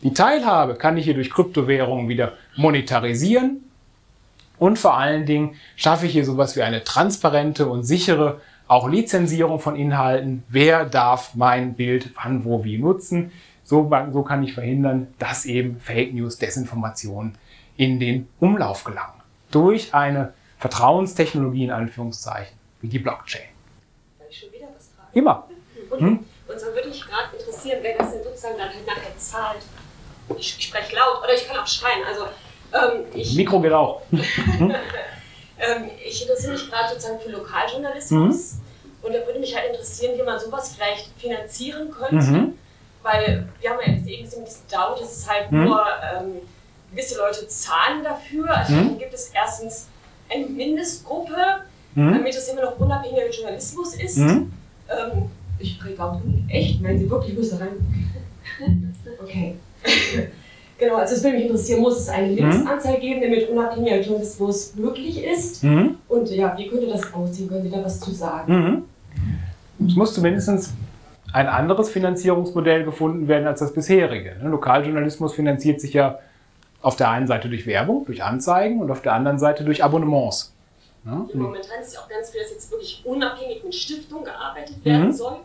[0.01, 3.69] Die Teilhabe kann ich hier durch Kryptowährungen wieder monetarisieren
[4.57, 9.59] und vor allen Dingen schaffe ich hier sowas wie eine transparente und sichere auch Lizenzierung
[9.59, 10.43] von Inhalten.
[10.47, 13.31] Wer darf mein Bild wann, wo, wie nutzen?
[13.69, 17.37] So, so kann ich verhindern, dass eben Fake News, Desinformationen
[17.77, 19.21] in den Umlauf gelangen.
[19.51, 23.43] Durch eine Vertrauenstechnologie in Anführungszeichen, wie die Blockchain.
[24.17, 25.09] Kann ich schon wieder was fragen?
[25.13, 25.47] Immer.
[25.91, 26.25] Und, hm?
[26.47, 29.61] und so würde mich gerade interessieren, wer das denn sozusagen dann halt nachher zahlt.
[30.37, 32.03] Ich, ich spreche laut oder ich kann auch schreien.
[32.07, 32.25] Also,
[32.73, 34.03] ähm, ich, Mikro geht auch.
[34.11, 38.53] ähm, ich interessiere mich gerade sozusagen für Lokaljournalismus.
[38.53, 38.61] Mhm.
[39.01, 42.15] Und da würde mich halt interessieren, wie man sowas vielleicht finanzieren könnte.
[42.15, 42.53] Mhm
[43.03, 45.65] weil wir haben ja jetzt eben gesehen mit diesem DAO, dass es halt mhm.
[45.65, 46.31] nur ähm,
[46.91, 48.49] gewisse Leute zahlen dafür.
[48.49, 48.89] Also mhm.
[48.89, 49.87] dann gibt es erstens
[50.29, 51.35] eine Mindestgruppe,
[51.95, 52.13] mhm.
[52.13, 54.17] damit es immer noch unabhängiger Journalismus ist.
[54.17, 54.51] Mhm.
[54.89, 58.13] Ähm, ich kriege auch echt, wenn Sie wirklich müssen rein.
[59.21, 59.55] okay.
[60.77, 62.35] genau, also es würde mich interessieren, muss es eine mhm.
[62.35, 65.63] Mindestanzahl geben, damit unabhängiger Journalismus möglich ist?
[65.63, 65.95] Mhm.
[66.07, 67.49] Und ja, wie könnte das aussehen?
[67.49, 68.83] Können Sie da was zu sagen?
[69.85, 70.49] Es muss zumindest
[71.33, 74.35] ein anderes Finanzierungsmodell gefunden werden als das bisherige.
[74.41, 76.19] Ne, Lokaljournalismus finanziert sich ja
[76.81, 80.53] auf der einen Seite durch Werbung, durch Anzeigen und auf der anderen Seite durch Abonnements.
[81.05, 85.07] Ja, momentan ist ja auch ganz viel, dass jetzt wirklich unabhängig mit Stiftungen gearbeitet werden
[85.07, 85.11] mhm.
[85.13, 85.37] soll.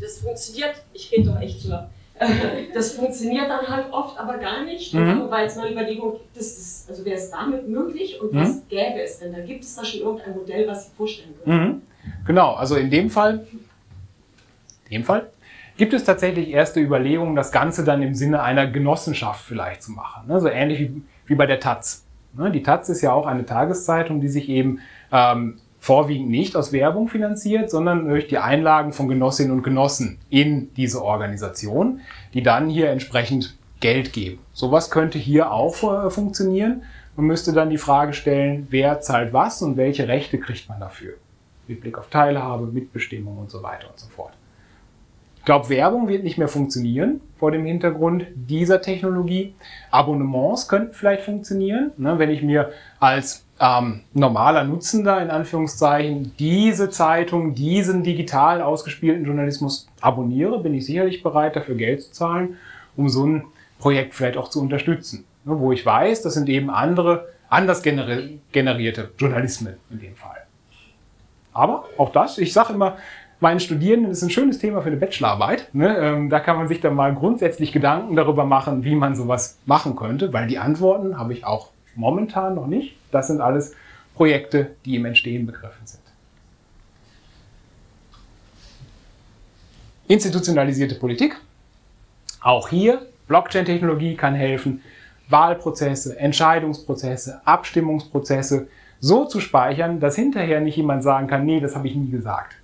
[0.00, 1.74] Das funktioniert, ich rede doch echt so.
[2.74, 5.26] Das funktioniert dann halt oft aber gar nicht, mhm.
[5.30, 8.40] weil es mal Überlegung gibt, das, also wäre es damit möglich und mhm.
[8.40, 9.32] was gäbe es denn?
[9.32, 11.68] Da gibt es da schon irgendein Modell, was Sie vorstellen können.
[11.68, 11.82] Mhm.
[12.26, 13.46] Genau, also in dem Fall
[14.90, 15.30] dem Fall
[15.78, 20.28] gibt es tatsächlich erste Überlegungen, das Ganze dann im Sinne einer Genossenschaft vielleicht zu machen.
[20.28, 20.40] Ne?
[20.40, 22.04] So ähnlich wie, wie bei der Taz.
[22.36, 22.50] Ne?
[22.50, 24.80] Die Taz ist ja auch eine Tageszeitung, die sich eben
[25.12, 30.74] ähm, vorwiegend nicht aus Werbung finanziert, sondern durch die Einlagen von Genossinnen und Genossen in
[30.74, 32.00] diese Organisation,
[32.34, 34.40] die dann hier entsprechend Geld geben.
[34.52, 36.82] Sowas könnte hier auch äh, funktionieren.
[37.14, 41.14] Man müsste dann die Frage stellen, wer zahlt was und welche Rechte kriegt man dafür.
[41.68, 44.32] Mit Blick auf Teilhabe, Mitbestimmung und so weiter und so fort
[45.48, 49.54] glaube, Werbung wird nicht mehr funktionieren vor dem Hintergrund dieser Technologie.
[49.90, 52.70] Abonnements könnten vielleicht funktionieren, ne, wenn ich mir
[53.00, 60.84] als ähm, normaler Nutzender in Anführungszeichen diese Zeitung, diesen digital ausgespielten Journalismus abonniere, bin ich
[60.84, 62.58] sicherlich bereit, dafür Geld zu zahlen,
[62.94, 63.44] um so ein
[63.78, 65.24] Projekt vielleicht auch zu unterstützen.
[65.46, 70.42] Ne, wo ich weiß, das sind eben andere, anders generierte Journalismen in dem Fall.
[71.54, 72.98] Aber auch das, ich sage immer,
[73.40, 75.72] meinen Studierenden ist ein schönes Thema für eine Bachelorarbeit.
[75.72, 75.96] Ne?
[75.96, 79.96] Ähm, da kann man sich dann mal grundsätzlich Gedanken darüber machen, wie man sowas machen
[79.96, 82.96] könnte, weil die Antworten habe ich auch momentan noch nicht.
[83.12, 83.74] Das sind alles
[84.14, 86.02] Projekte, die im Entstehen begriffen sind.
[90.08, 91.36] Institutionalisierte Politik.
[92.40, 94.82] Auch hier, Blockchain-Technologie kann helfen,
[95.28, 98.68] Wahlprozesse, Entscheidungsprozesse, Abstimmungsprozesse
[99.00, 102.57] so zu speichern, dass hinterher nicht jemand sagen kann, nee, das habe ich nie gesagt.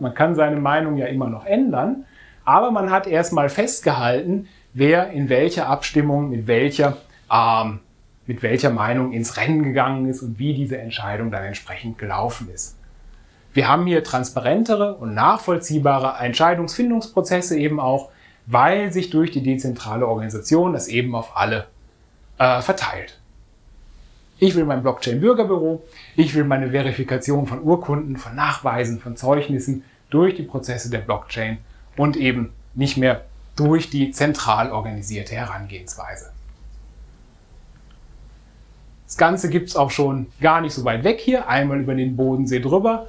[0.00, 2.04] Man kann seine Meinung ja immer noch ändern,
[2.44, 6.96] aber man hat erstmal festgehalten, wer in welcher Abstimmung mit welcher
[7.30, 7.80] ähm,
[8.26, 12.78] mit welcher Meinung ins Rennen gegangen ist und wie diese Entscheidung dann entsprechend gelaufen ist.
[13.52, 18.10] Wir haben hier transparentere und nachvollziehbare Entscheidungsfindungsprozesse eben auch,
[18.46, 21.66] weil sich durch die dezentrale Organisation das eben auf alle
[22.38, 23.20] äh, verteilt.
[24.42, 25.84] Ich will mein Blockchain-Bürgerbüro,
[26.16, 31.58] ich will meine Verifikation von Urkunden, von Nachweisen, von Zeugnissen durch die Prozesse der Blockchain
[31.96, 33.20] und eben nicht mehr
[33.54, 36.32] durch die zentral organisierte Herangehensweise.
[39.06, 42.16] Das Ganze gibt es auch schon gar nicht so weit weg hier, einmal über den
[42.16, 43.06] Bodensee drüber.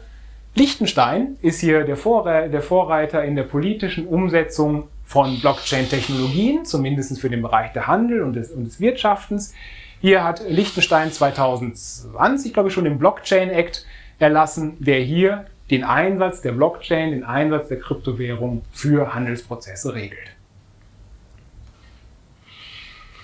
[0.54, 7.32] Liechtenstein ist hier der, Vorre der Vorreiter in der politischen Umsetzung von Blockchain-Technologien, zumindest für
[7.32, 9.56] den Bereich der Handel und des, und des Wirtschaftens.
[10.04, 13.86] Hier hat Liechtenstein 2020, glaube ich, schon den Blockchain Act
[14.20, 20.36] erlassen, der hier den Einsatz der Blockchain, den Einsatz der Kryptowährung für Handelsprozesse regelt.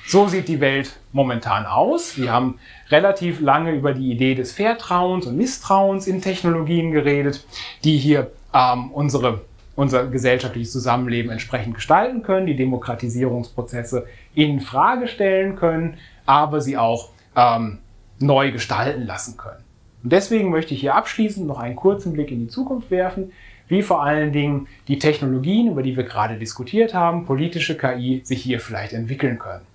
[0.07, 2.17] So sieht die Welt momentan aus.
[2.17, 7.45] Wir haben relativ lange über die Idee des Vertrauens und Misstrauens in Technologien geredet,
[7.83, 9.41] die hier ähm, unsere,
[9.75, 15.97] unser gesellschaftliches Zusammenleben entsprechend gestalten können, die Demokratisierungsprozesse in Frage stellen können,
[16.29, 17.79] aber sie auch ähm,
[18.19, 19.63] neu gestalten lassen können.
[20.03, 23.31] Und deswegen möchte ich hier abschließend noch einen kurzen Blick in die Zukunft werfen,
[23.67, 28.43] wie vor allen Dingen die Technologien, über die wir gerade diskutiert haben, politische KI, sich
[28.43, 29.65] hier vielleicht entwickeln können.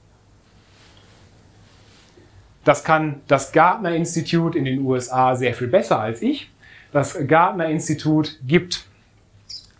[2.62, 6.50] Das kann das Gartner Institute in den USA sehr viel besser als ich.
[6.92, 8.86] Das Gartner Institute gibt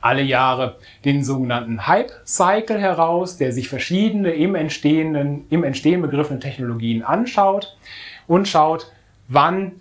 [0.04, 6.40] alle Jahre den sogenannten Hype Cycle heraus, der sich verschiedene im entstehenden, im Entstehen begriffene
[6.40, 7.74] Technologien anschaut
[8.26, 8.92] und schaut,
[9.28, 9.72] wann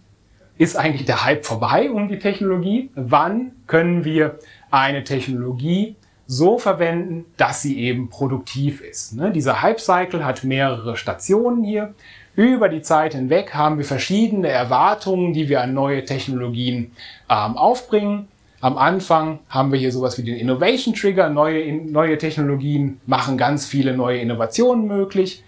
[0.57, 2.89] ist eigentlich der Hype vorbei um die Technologie?
[2.95, 4.39] Wann können wir
[4.71, 9.15] eine Technologie so verwenden, dass sie eben produktiv ist?
[9.15, 9.31] Ne?
[9.31, 11.93] Dieser Hype Cycle hat mehrere Stationen hier.
[12.35, 16.93] Über die Zeit hinweg haben wir verschiedene Erwartungen, die wir an neue Technologien
[17.29, 18.29] ähm, aufbringen.
[18.63, 21.27] Am Anfang haben wir hier sowas wie den Innovation Trigger.
[21.27, 25.43] Neue, neue Technologien machen ganz viele neue Innovationen möglich.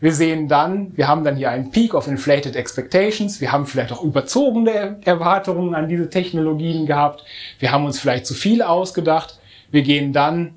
[0.00, 3.42] Wir sehen dann, wir haben dann hier einen Peak of Inflated Expectations.
[3.42, 7.26] Wir haben vielleicht auch überzogene Erwartungen an diese Technologien gehabt.
[7.58, 9.38] Wir haben uns vielleicht zu viel ausgedacht.
[9.70, 10.54] Wir gehen dann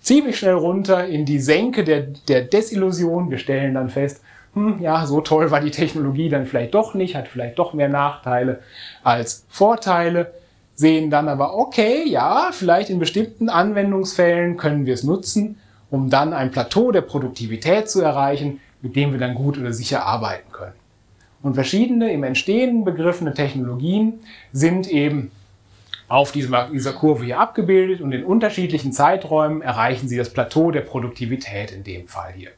[0.00, 3.30] ziemlich schnell runter in die Senke der, der Desillusion.
[3.30, 4.22] Wir stellen dann fest,
[4.54, 7.90] hm, ja, so toll war die Technologie dann vielleicht doch nicht, hat vielleicht doch mehr
[7.90, 8.60] Nachteile
[9.02, 10.32] als Vorteile,
[10.74, 15.58] sehen dann aber, okay, ja, vielleicht in bestimmten Anwendungsfällen können wir es nutzen,
[15.90, 20.04] um dann ein Plateau der Produktivität zu erreichen, mit dem wir dann gut oder sicher
[20.04, 20.74] arbeiten können.
[21.42, 24.20] Und verschiedene im Entstehen begriffene Technologien
[24.52, 25.30] sind eben
[26.08, 30.80] auf dieser, dieser Kurve hier abgebildet und in unterschiedlichen Zeiträumen erreichen sie das Plateau der
[30.80, 32.50] Produktivität in dem Fall hier.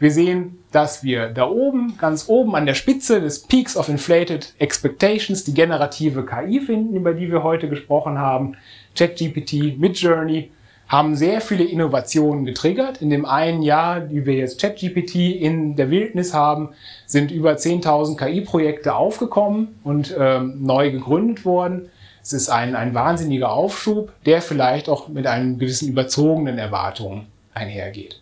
[0.00, 4.54] Wir sehen, dass wir da oben, ganz oben an der Spitze des Peaks of Inflated
[4.58, 8.56] Expectations die generative KI finden, über die wir heute gesprochen haben.
[8.96, 10.52] ChatGPT, Midjourney
[10.88, 13.02] haben sehr viele Innovationen getriggert.
[13.02, 16.70] In dem einen Jahr, die wir jetzt ChatGPT in der Wildnis haben,
[17.04, 21.90] sind über 10.000 KI-Projekte aufgekommen und ähm, neu gegründet worden.
[22.22, 28.19] Es ist ein, ein wahnsinniger Aufschub, der vielleicht auch mit einem gewissen überzogenen Erwartungen einhergeht.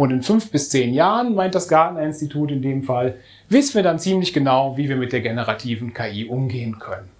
[0.00, 3.16] Und in fünf bis zehn Jahren, meint das Gartner-Institut in dem Fall,
[3.50, 7.10] wissen wir dann ziemlich genau, wie wir mit der generativen KI umgehen können.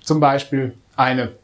[0.00, 1.34] Zum Beispiel eine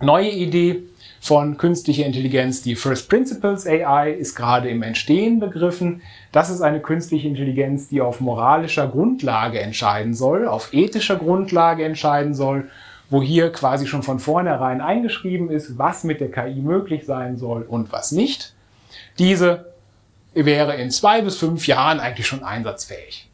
[0.00, 0.84] neue Idee
[1.20, 6.02] von künstlicher Intelligenz, die First Principles AI, ist gerade im Entstehen begriffen.
[6.30, 12.32] Das ist eine künstliche Intelligenz, die auf moralischer Grundlage entscheiden soll, auf ethischer Grundlage entscheiden
[12.32, 12.70] soll,
[13.10, 17.62] wo hier quasi schon von vornherein eingeschrieben ist, was mit der KI möglich sein soll
[17.62, 18.52] und was nicht.
[19.18, 19.72] Diese
[20.34, 23.28] wäre in zwei bis fünf Jahren eigentlich schon einsatzfähig.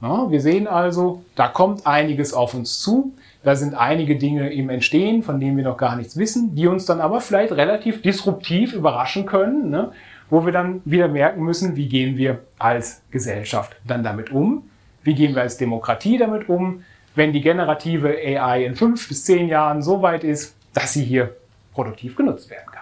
[0.00, 3.12] Ja, wir sehen also, da kommt einiges auf uns zu.
[3.42, 6.86] Da sind einige Dinge im Entstehen, von denen wir noch gar nichts wissen, die uns
[6.86, 9.92] dann aber vielleicht relativ disruptiv überraschen können, ne?
[10.30, 14.68] wo wir dann wieder merken müssen, wie gehen wir als Gesellschaft dann damit um,
[15.02, 19.48] wie gehen wir als Demokratie damit um, wenn die generative AI in fünf bis zehn
[19.48, 21.34] Jahren so weit ist, dass sie hier
[21.72, 22.77] produktiv genutzt werden kann.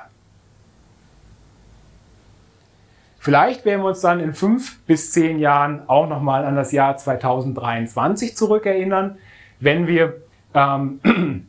[3.27, 6.97] Vielleicht werden wir uns dann in fünf bis zehn Jahren auch nochmal an das Jahr
[6.97, 9.19] 2023 zurückerinnern,
[9.59, 10.19] wenn wir
[10.55, 11.01] ähm,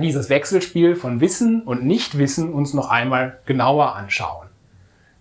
[0.00, 4.48] dieses Wechselspiel von Wissen und Nichtwissen uns noch einmal genauer anschauen.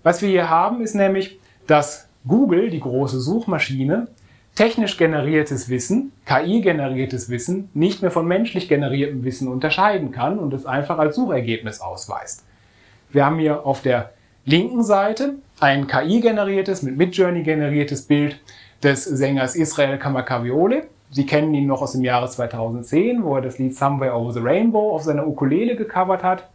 [0.02, 4.08] Was wir hier haben, ist nämlich, dass Google, die große Suchmaschine,
[4.56, 10.66] technisch generiertes Wissen, KI-generiertes Wissen, nicht mehr von menschlich generiertem Wissen unterscheiden kann und es
[10.66, 12.44] einfach als Suchergebnis ausweist.
[13.12, 14.13] Wir haben hier auf der
[14.46, 18.40] linken Seite ein KI-generiertes, mit Midjourney generiertes Bild
[18.82, 20.88] des Sängers Israel Kamakawiole.
[21.12, 24.40] Sie kennen ihn noch aus dem Jahre 2010, wo er das Lied Somewhere Over the
[24.40, 26.50] Rainbow auf seiner Ukulele gecovert hat.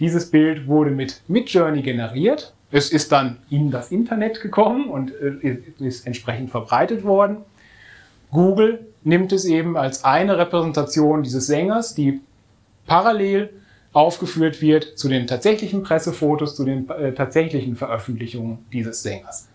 [0.00, 2.52] Dieses Bild wurde mit Midjourney generiert.
[2.70, 7.38] Es ist dann in das Internet gekommen und äh, ist entsprechend verbreitet worden.
[8.30, 12.20] Google nimmt es eben als eine Repräsentation dieses Sängers, die
[12.86, 13.50] parallel
[13.92, 19.48] aufgeführt wird zu den tatsächlichen Pressefotos, zu den äh, tatsächlichen Veröffentlichungen dieses Sängers.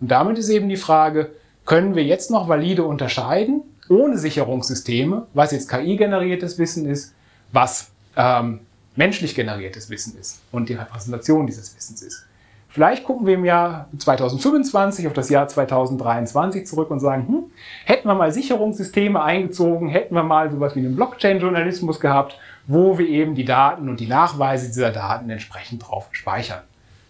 [0.00, 1.30] Und damit ist eben die Frage,
[1.64, 7.14] können wir jetzt noch valide unterscheiden, ohne Sicherungssysteme, was jetzt KI-generiertes Wissen ist,
[7.52, 8.60] was ähm,
[8.94, 12.26] menschlich generiertes Wissen ist und die Repräsentation dieses Wissens ist.
[12.68, 17.42] Vielleicht gucken wir im Jahr 2025 auf das Jahr 2023 zurück und sagen, hm,
[17.84, 22.38] hätten wir mal Sicherungssysteme eingezogen, hätten wir mal sowas wie einen Blockchain-Journalismus gehabt,
[22.70, 26.62] wo wir eben die Daten und die Nachweise dieser Daten entsprechend drauf speichern.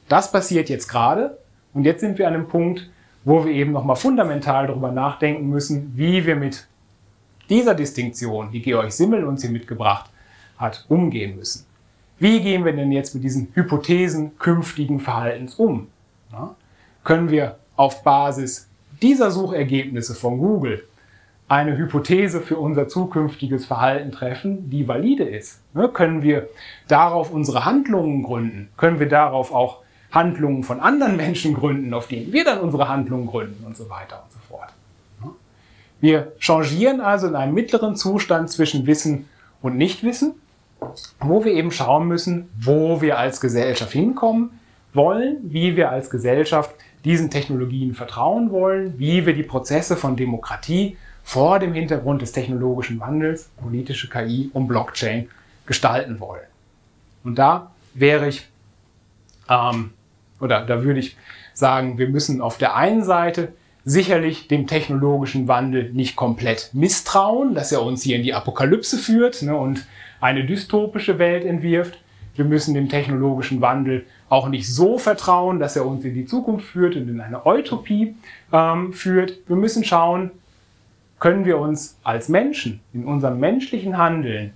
[0.08, 1.36] Das passiert jetzt gerade
[1.74, 2.88] und jetzt sind wir an einem Punkt,
[3.24, 6.66] wo wir eben nochmal fundamental darüber nachdenken müssen, wie wir mit
[7.50, 10.10] dieser Distinktion, die Georg Simmel uns hier mitgebracht
[10.56, 11.66] hat, umgehen müssen.
[12.18, 15.88] Wie gehen wir denn jetzt mit diesen Hypothesen künftigen Verhaltens um?
[16.32, 16.54] Ja?
[17.04, 18.66] Können wir auf Basis
[19.02, 20.84] dieser Suchergebnisse von Google
[21.51, 25.60] eine Hypothese für unser zukünftiges Verhalten treffen, die valide ist?
[25.74, 25.89] Ne?
[25.89, 26.48] Können wir
[26.89, 28.70] darauf unsere Handlungen gründen?
[28.78, 29.78] Können wir darauf auch
[30.10, 34.22] Handlungen von anderen Menschen gründen, auf denen wir dann unsere Handlungen gründen und so weiter
[34.24, 34.72] und so fort?
[36.01, 39.28] Wir changieren also in einem mittleren Zustand zwischen Wissen
[39.60, 40.35] und Nichtwissen
[41.20, 44.59] wo wir eben schauen müssen, wo wir als Gesellschaft hinkommen
[44.93, 46.74] wollen, wie wir als Gesellschaft
[47.05, 50.97] diesen Technologien vertrauen wollen, wie wir die Prozesse von Demokratie
[51.31, 55.28] vor dem Hintergrund des technologischen Wandels, politische KI und Blockchain
[55.65, 56.43] gestalten wollen.
[57.23, 58.48] Und da wäre ich,
[59.48, 59.93] ähm,
[60.40, 61.16] oder da würde ich
[61.55, 63.52] sagen, wir müssen auf der einen Seite
[63.85, 69.40] sicherlich dem technologischen Wandel nicht komplett misstrauen, dass er uns hier in die Apokalypse führt
[69.43, 69.86] ne, und
[70.20, 71.97] eine dystopische Welt entwirft.
[72.35, 76.66] Wir müssen dem technologischen Wandel auch nicht so vertrauen, dass er uns in die Zukunft
[76.66, 78.16] führt und in eine Utopie
[78.52, 79.39] ähm, führt.
[79.47, 80.32] Wir müssen schauen,
[81.20, 84.55] können wir uns als Menschen in unserem menschlichen Handeln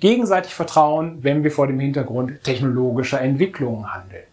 [0.00, 4.24] gegenseitig vertrauen, wenn wir vor dem Hintergrund technologischer Entwicklungen handeln.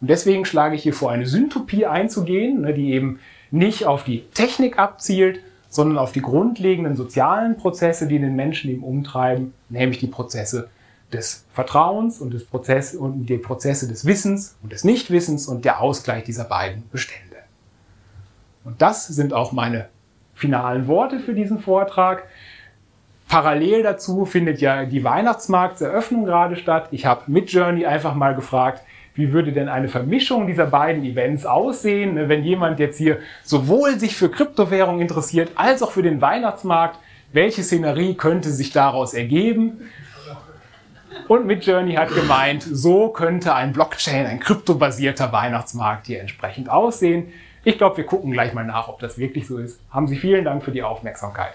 [0.00, 3.20] Und deswegen schlage ich hier vor, eine Syntopie einzugehen, ne, die eben
[3.50, 8.82] nicht auf die Technik abzielt, sondern auf die grundlegenden sozialen Prozesse, die den Menschen eben
[8.82, 10.70] umtreiben, nämlich die Prozesse
[11.12, 15.80] des Vertrauens und, des Prozess, und die Prozesse des Wissens und des Nichtwissens und der
[15.80, 17.36] Ausgleich dieser beiden Bestände.
[18.64, 19.88] Und das sind auch meine
[20.34, 22.24] finalen Worte für diesen Vortrag.
[23.28, 26.88] Parallel dazu findet ja die Weihnachtsmarktseröffnung gerade statt.
[26.90, 28.82] Ich habe mit Journey einfach mal gefragt,
[29.14, 33.98] wie würde denn eine Vermischung dieser beiden Events aussehen, ne, wenn jemand jetzt hier sowohl
[33.98, 36.98] sich für Kryptowährung interessiert als auch für den Weihnachtsmarkt?
[37.32, 39.80] Welche Szenerie könnte sich daraus ergeben?
[41.28, 47.32] Und Midjourney hat gemeint, so könnte ein Blockchain, ein kryptobasierter Weihnachtsmarkt hier entsprechend aussehen.
[47.64, 49.78] Ich glaube, wir gucken gleich mal nach, ob das wirklich so ist.
[49.90, 51.54] Haben Sie vielen Dank für die Aufmerksamkeit.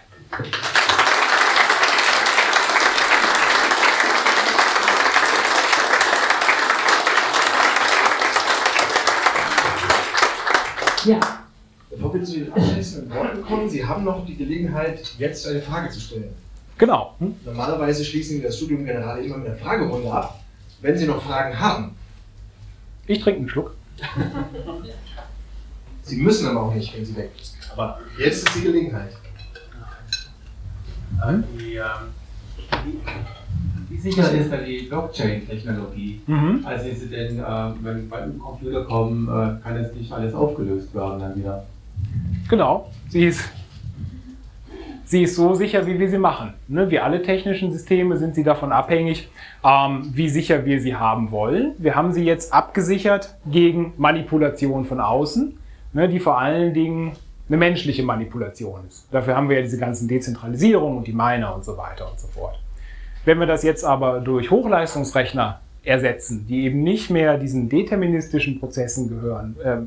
[11.03, 11.19] Ja.
[11.89, 15.89] Bevor wir zu den abschließenden Worten kommen, Sie haben noch die Gelegenheit, jetzt eine Frage
[15.89, 16.33] zu stellen.
[16.77, 17.15] Genau.
[17.19, 17.35] Hm?
[17.43, 20.39] Normalerweise schließen wir das Studium Generale immer mit einer Fragerunde ab.
[20.79, 21.95] Wenn Sie noch Fragen haben.
[23.07, 23.75] Ich trinke einen Schluck.
[26.07, 27.71] Sie müssen aber auch nicht, wenn Sie weg sind.
[27.73, 29.11] Aber jetzt ist die Gelegenheit.
[31.59, 33.03] Die, ähm,
[33.89, 36.21] wie sicher ist denn die Blockchain-Technologie?
[36.27, 36.61] Mhm.
[36.63, 37.43] Also ist sie denn, äh,
[37.81, 41.65] wenn bei einem Computer kommen, äh, kann es nicht alles aufgelöst werden dann wieder?
[42.47, 43.49] Genau, sie ist,
[45.05, 46.53] sie ist so sicher, wie wir sie machen.
[46.67, 46.89] Ne?
[46.89, 49.29] Wie alle technischen Systeme sind sie davon abhängig,
[49.63, 51.73] ähm, wie sicher wir sie haben wollen.
[51.77, 55.57] Wir haben sie jetzt abgesichert gegen Manipulation von außen,
[55.97, 57.13] ne, die vor allen Dingen
[57.49, 59.07] eine menschliche Manipulation ist.
[59.11, 62.27] Dafür haben wir ja diese ganzen Dezentralisierungen und die Miner und so weiter und so
[62.27, 62.59] fort.
[63.25, 69.09] Wenn wir das jetzt aber durch Hochleistungsrechner ersetzen, die eben nicht mehr diesen deterministischen Prozessen
[69.09, 69.77] gehören, äh,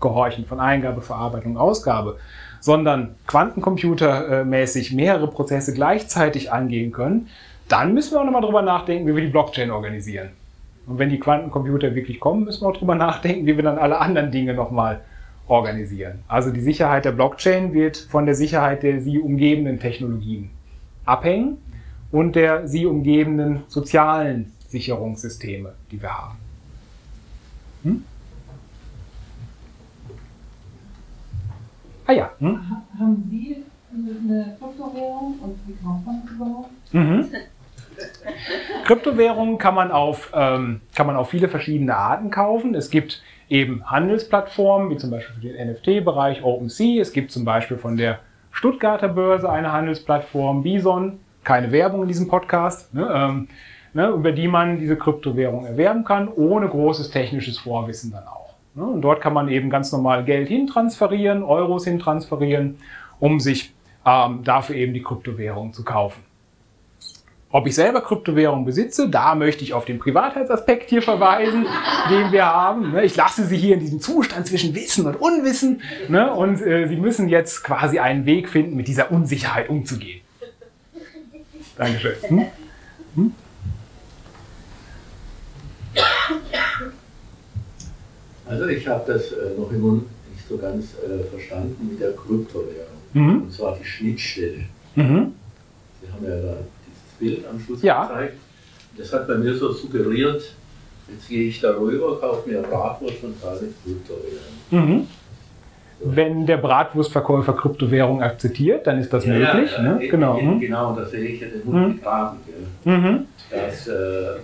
[0.00, 2.18] gehorchen von Eingabe, Verarbeitung, Ausgabe,
[2.60, 7.28] sondern quantencomputermäßig mehrere Prozesse gleichzeitig angehen können,
[7.68, 10.30] dann müssen wir auch nochmal drüber nachdenken, wie wir die Blockchain organisieren.
[10.86, 13.98] Und wenn die Quantencomputer wirklich kommen, müssen wir auch drüber nachdenken, wie wir dann alle
[13.98, 15.00] anderen Dinge nochmal
[15.46, 16.20] organisieren.
[16.28, 20.50] Also die Sicherheit der Blockchain wird von der Sicherheit der sie umgebenden Technologien
[21.04, 21.58] abhängen
[22.10, 26.38] und der sie umgebenden sozialen Sicherungssysteme, die wir haben.
[27.82, 28.04] Hm?
[32.06, 32.30] Ah ja.
[32.38, 32.60] Hm?
[32.98, 33.56] Haben Sie
[33.92, 36.94] eine Kryptowährung und wie kauft man das überhaupt?
[36.94, 37.26] Mhm.
[38.84, 42.74] Kryptowährungen kann man, auf, ähm, kann man auf viele verschiedene Arten kaufen.
[42.74, 43.22] Es gibt
[43.52, 47.00] eben Handelsplattformen, wie zum Beispiel für den NFT-Bereich OpenSea.
[47.02, 48.18] Es gibt zum Beispiel von der
[48.50, 53.48] Stuttgarter Börse eine Handelsplattform, Bison, keine Werbung in diesem Podcast, ne, ähm,
[53.92, 58.54] ne, über die man diese Kryptowährung erwerben kann, ohne großes technisches Vorwissen dann auch.
[58.74, 58.84] Ne.
[58.84, 62.78] Und dort kann man eben ganz normal Geld hintransferieren, Euros hintransferieren,
[63.20, 63.74] um sich
[64.06, 66.22] ähm, dafür eben die Kryptowährung zu kaufen.
[67.54, 71.66] Ob ich selber Kryptowährung besitze, da möchte ich auf den Privatheitsaspekt hier verweisen,
[72.10, 72.92] den wir haben.
[72.92, 76.88] Ne, ich lasse Sie hier in diesem Zustand zwischen Wissen und Unwissen ne, und äh,
[76.88, 80.22] Sie müssen jetzt quasi einen Weg finden, mit dieser Unsicherheit umzugehen.
[81.76, 82.14] Dankeschön.
[82.22, 82.46] Hm?
[83.16, 83.34] Hm?
[88.46, 92.96] Also ich habe das äh, noch immer nicht so ganz äh, verstanden mit der Kryptowährung.
[93.12, 93.42] Mhm.
[93.42, 94.64] Und zwar die Schnittstelle.
[94.94, 95.34] Mhm.
[96.00, 96.56] Sie haben ja da
[97.22, 98.04] Bild am Schluss ja.
[98.06, 98.38] gezeigt.
[98.96, 100.42] Das hat bei mir so suggeriert,
[101.08, 104.38] jetzt gehe ich da rüber, kaufe mir Bratwurst und zahle Kryptowährung.
[104.70, 105.06] Mhm.
[106.00, 106.16] So.
[106.16, 109.72] Wenn der Bratwurstverkäufer Kryptowährung akzeptiert, dann ist das ja, möglich.
[109.72, 110.08] Ja, ne?
[110.08, 110.38] genau.
[110.38, 112.38] Eben, genau, da sehe ich ja den Multigraden.
[112.84, 112.92] Mhm.
[112.92, 113.26] Mhm.
[113.50, 114.40] Das, äh,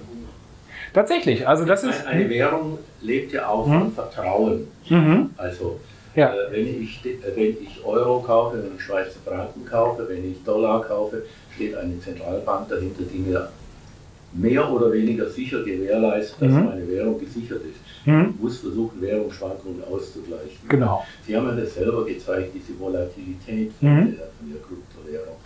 [0.94, 2.06] Tatsächlich, also das eine, ist.
[2.06, 4.68] Eine Währung lebt ja auch von Vertrauen.
[4.88, 5.30] Mhm.
[5.36, 5.80] Also
[6.14, 6.32] ja.
[6.32, 10.82] äh, wenn, ich, wenn ich Euro kaufe, wenn ich Schweizer Franken kaufe, wenn ich Dollar
[10.82, 11.22] kaufe,
[11.58, 13.48] steht eine Zentralbank dahinter, die mir
[14.32, 16.64] mehr oder weniger sicher gewährleistet, dass Mhm.
[16.66, 18.06] meine Währung gesichert ist.
[18.06, 18.34] Mhm.
[18.36, 20.68] Ich muss versuchen, Währungsschwankungen auszugleichen.
[20.68, 21.04] Genau.
[21.26, 24.16] Sie haben ja das selber gezeigt, diese Volatilität von, Mhm.
[24.16, 25.36] der, von der Kryptowährung.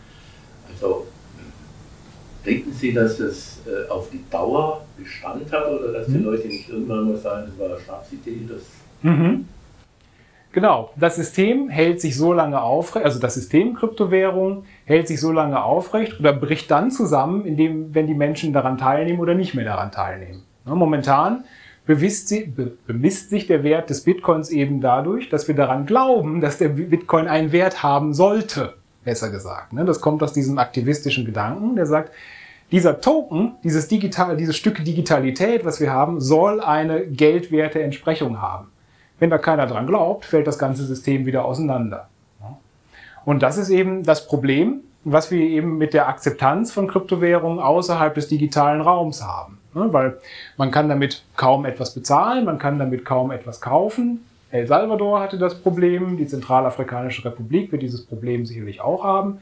[0.71, 1.07] Also
[2.45, 6.25] denken Sie, dass das äh, auf die Dauer Bestand hat oder dass die Mhm.
[6.25, 8.63] Leute nicht irgendwann mal sagen, das war eine Schnapsidee, das
[9.03, 9.47] Mhm.
[10.53, 15.33] Genau, das System hält sich so lange aufrecht, also das System Kryptowährung hält sich so
[15.33, 19.65] lange aufrecht oder bricht dann zusammen, indem, wenn die Menschen daran teilnehmen oder nicht mehr
[19.65, 20.43] daran teilnehmen.
[20.67, 21.45] Ne, Momentan
[21.87, 27.29] bemisst, sich der Wert des Bitcoins eben dadurch, dass wir daran glauben, dass der Bitcoin
[27.29, 28.75] einen Wert haben sollte,
[29.05, 29.73] besser gesagt.
[29.73, 32.13] Ne, Das kommt aus diesem aktivistischen Gedanken, der sagt,
[32.71, 38.72] dieser Token, dieses, Digital, dieses Stück Digitalität, was wir haben, soll eine geldwerte Entsprechung haben.
[39.23, 42.09] Wenn da keiner dran glaubt, fällt das ganze System wieder auseinander.
[43.25, 48.17] Und das ist eben das Problem, was wir eben mit der Akzeptanz von Kryptowährungen außerhalb
[48.17, 49.59] des digitalen Raums haben.
[49.75, 50.19] Weil
[50.57, 54.25] man kann damit kaum etwas bezahlen, man kann damit kaum etwas kaufen.
[54.51, 59.39] El Salvador hatte das Problem, die Zentralafrikanische Republik wird dieses Problem sicherlich auch haben.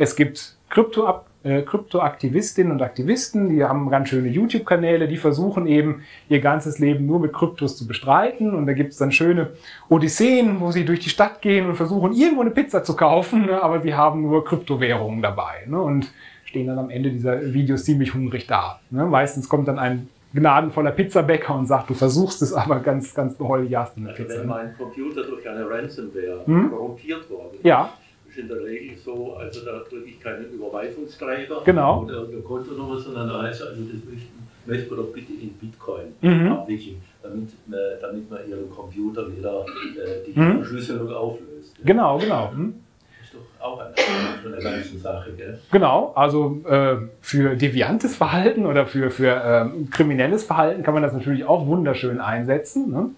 [0.00, 1.06] Es gibt Krypto
[1.42, 7.04] äh, Kryptoaktivistinnen und Aktivisten, die haben ganz schöne YouTube-Kanäle, die versuchen eben ihr ganzes Leben
[7.06, 8.54] nur mit Kryptos zu bestreiten.
[8.54, 9.50] Und da gibt es dann schöne
[9.90, 13.62] Odysseen, wo sie durch die Stadt gehen und versuchen, irgendwo eine Pizza zu kaufen, ne?
[13.62, 15.80] aber sie haben nur Kryptowährungen dabei ne?
[15.80, 16.10] und
[16.44, 18.80] stehen dann am Ende dieser Videos ziemlich hungrig da.
[18.90, 19.04] Ne?
[19.04, 23.74] Meistens kommt dann ein gnadenvoller Pizzabäcker und sagt, du versuchst es, aber ganz, ganz beholdig
[23.76, 24.40] hast du eine Also Pizza.
[24.40, 26.70] wenn mein Computer durch eine Ransomware Hm?
[26.70, 27.92] korrumpiert worden ist, Ja,
[28.30, 32.02] ist in der Regel so, also da drücke ich keinen Überweisungsträger Genau.
[32.04, 36.14] oder irgendeine Kontonummer, sondern da heißt also, das möchten, möchten wir doch bitte in Bitcoin
[36.20, 36.52] Mhm.
[36.52, 40.56] abwickeln, damit, äh, damit man Ihren Computer wieder äh, die Mhm.
[40.58, 41.76] Verschlüsselung auflöst.
[41.84, 42.50] genau, genau.
[42.52, 42.74] Hm?
[43.20, 43.94] Das ist doch auch eine,
[44.54, 45.58] eine ganze Sache, gell?
[45.72, 51.12] Genau, also äh, für deviantes Verhalten oder für, für ähm, kriminelles Verhalten kann man das
[51.12, 52.90] natürlich auch wunderschön einsetzen.
[52.90, 53.10] Ne?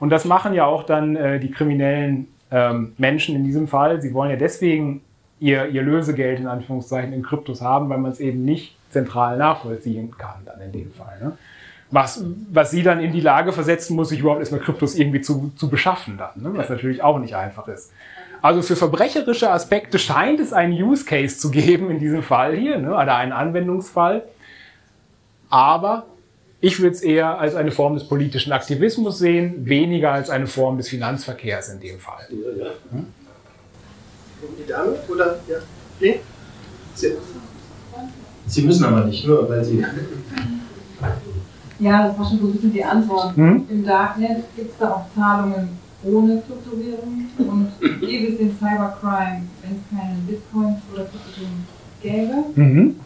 [0.00, 4.00] Und das machen ja auch dann äh, die kriminellen ähm, Menschen in diesem Fall.
[4.00, 5.00] Sie wollen ja deswegen
[5.40, 10.14] ihr, ihr Lösegeld in Anführungszeichen in Kryptos haben, weil man es eben nicht zentral nachvollziehen
[10.16, 11.18] kann dann in dem Fall.
[11.20, 11.32] Ne?
[11.90, 15.52] Was, was sie dann in die Lage versetzen muss, sich überhaupt erstmal Kryptos irgendwie zu,
[15.56, 16.56] zu beschaffen dann, ne?
[16.56, 17.92] was natürlich auch nicht einfach ist.
[18.40, 22.78] Also für verbrecherische Aspekte scheint es einen Use Case zu geben in diesem Fall hier,
[22.78, 22.90] ne?
[22.90, 24.24] oder einen Anwendungsfall.
[25.48, 26.06] Aber
[26.62, 30.78] ich würde es eher als eine Form des politischen Aktivismus sehen, weniger als eine Form
[30.78, 32.26] des Finanzverkehrs in dem Fall.
[32.30, 32.70] Ja, ja.
[34.58, 34.94] Die Dame?
[35.08, 35.40] Oder?
[35.48, 35.56] Ja.
[36.00, 36.20] Nee?
[36.94, 37.12] Sie,
[38.46, 39.84] Sie müssen aber nicht, nur weil Sie.
[41.80, 43.36] Ja, das war schon so ein bisschen die Antwort.
[43.36, 43.66] Hm?
[43.68, 45.70] Im Darknet gibt es da auch Zahlungen
[46.04, 51.66] ohne Kryptowährung und gäbe es den Cybercrime, wenn es keinen Bitcoin oder Kryptowährung
[52.00, 52.44] gäbe.
[52.54, 53.00] Mhm.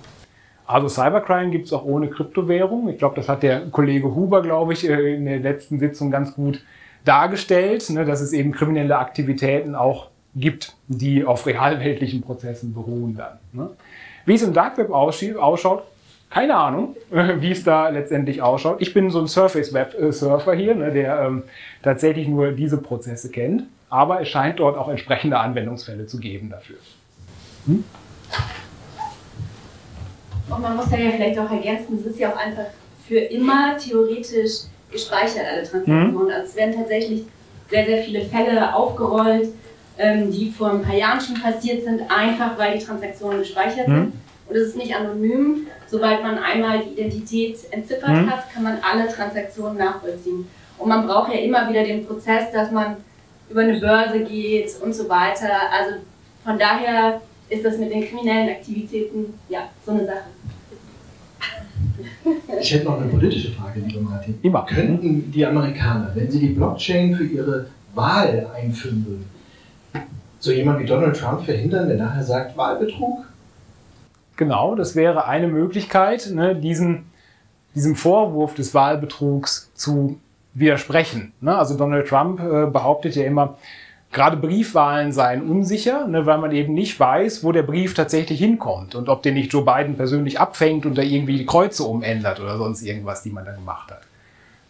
[0.66, 2.88] Also Cybercrime gibt es auch ohne Kryptowährung.
[2.88, 6.34] Ich glaube, das hat der Kollege Huber, glaube ich, äh, in der letzten Sitzung ganz
[6.34, 6.62] gut
[7.04, 13.38] dargestellt, ne, dass es eben kriminelle Aktivitäten auch gibt, die auf realweltlichen Prozessen beruhen dann.
[13.52, 13.70] Ne.
[14.24, 15.84] Wie es im Dark Web ausschaut,
[16.30, 18.80] keine Ahnung, wie es da letztendlich ausschaut.
[18.80, 21.44] Ich bin so ein Surface-Web-Surfer hier, ne, der ähm,
[21.82, 23.64] tatsächlich nur diese Prozesse kennt.
[23.88, 26.76] Aber es scheint dort auch entsprechende Anwendungsfälle zu geben dafür.
[27.66, 27.84] Hm?
[30.48, 32.66] Und man muss da ja vielleicht auch ergänzen, es ist ja auch einfach
[33.06, 36.12] für immer theoretisch gespeichert, alle Transaktionen.
[36.12, 36.30] Mhm.
[36.30, 37.24] Also es werden tatsächlich
[37.70, 39.48] sehr, sehr viele Fälle aufgerollt,
[39.98, 43.94] ähm, die vor ein paar Jahren schon passiert sind, einfach weil die Transaktionen gespeichert mhm.
[43.94, 44.12] sind.
[44.48, 45.66] Und es ist nicht anonym.
[45.88, 48.30] Sobald man einmal die Identität entziffert mhm.
[48.30, 50.48] hat, kann man alle Transaktionen nachvollziehen.
[50.78, 52.96] Und man braucht ja immer wieder den Prozess, dass man
[53.48, 55.48] über eine Börse geht und so weiter.
[55.72, 55.96] Also
[56.44, 60.24] von daher ist das mit den kriminellen Aktivitäten ja so eine Sache.
[62.60, 64.38] Ich hätte noch eine politische Frage, lieber Martin.
[64.42, 64.66] Immer.
[64.66, 69.26] Könnten die Amerikaner, wenn sie die Blockchain für ihre Wahl einführen würden,
[70.38, 73.24] so jemand wie Donald Trump verhindern, der nachher sagt Wahlbetrug?
[74.36, 77.04] Genau, das wäre eine Möglichkeit, ne, diesen,
[77.74, 80.18] diesem Vorwurf des Wahlbetrugs zu
[80.54, 81.32] widersprechen.
[81.40, 81.56] Ne?
[81.56, 83.56] Also Donald Trump äh, behauptet ja immer,
[84.16, 88.94] gerade Briefwahlen seien unsicher, ne, weil man eben nicht weiß, wo der Brief tatsächlich hinkommt
[88.94, 92.56] und ob den nicht Joe Biden persönlich abfängt und da irgendwie die Kreuze umändert oder
[92.56, 94.00] sonst irgendwas, die man da gemacht hat.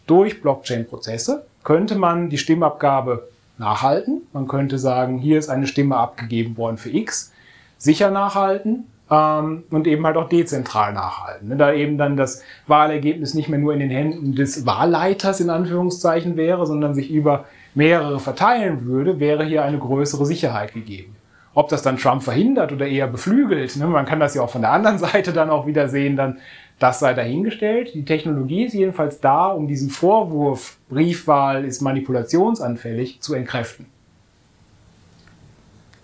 [0.08, 4.22] Durch Blockchain-Prozesse könnte man die Stimmabgabe nachhalten.
[4.32, 7.32] Man könnte sagen, hier ist eine Stimme abgegeben worden für X,
[7.78, 11.50] sicher nachhalten ähm, und eben halt auch dezentral nachhalten.
[11.50, 11.56] Ne?
[11.56, 16.36] Da eben dann das Wahlergebnis nicht mehr nur in den Händen des Wahlleiters in Anführungszeichen
[16.36, 17.44] wäre, sondern sich über
[17.76, 21.14] mehrere verteilen würde, wäre hier eine größere Sicherheit gegeben.
[21.54, 23.86] Ob das dann Trump verhindert oder eher beflügelt, ne?
[23.86, 26.38] man kann das ja auch von der anderen Seite dann auch wieder sehen, dann
[26.78, 27.94] das sei dahingestellt.
[27.94, 33.86] Die Technologie ist jedenfalls da, um diesen Vorwurf, Briefwahl ist manipulationsanfällig, zu entkräften.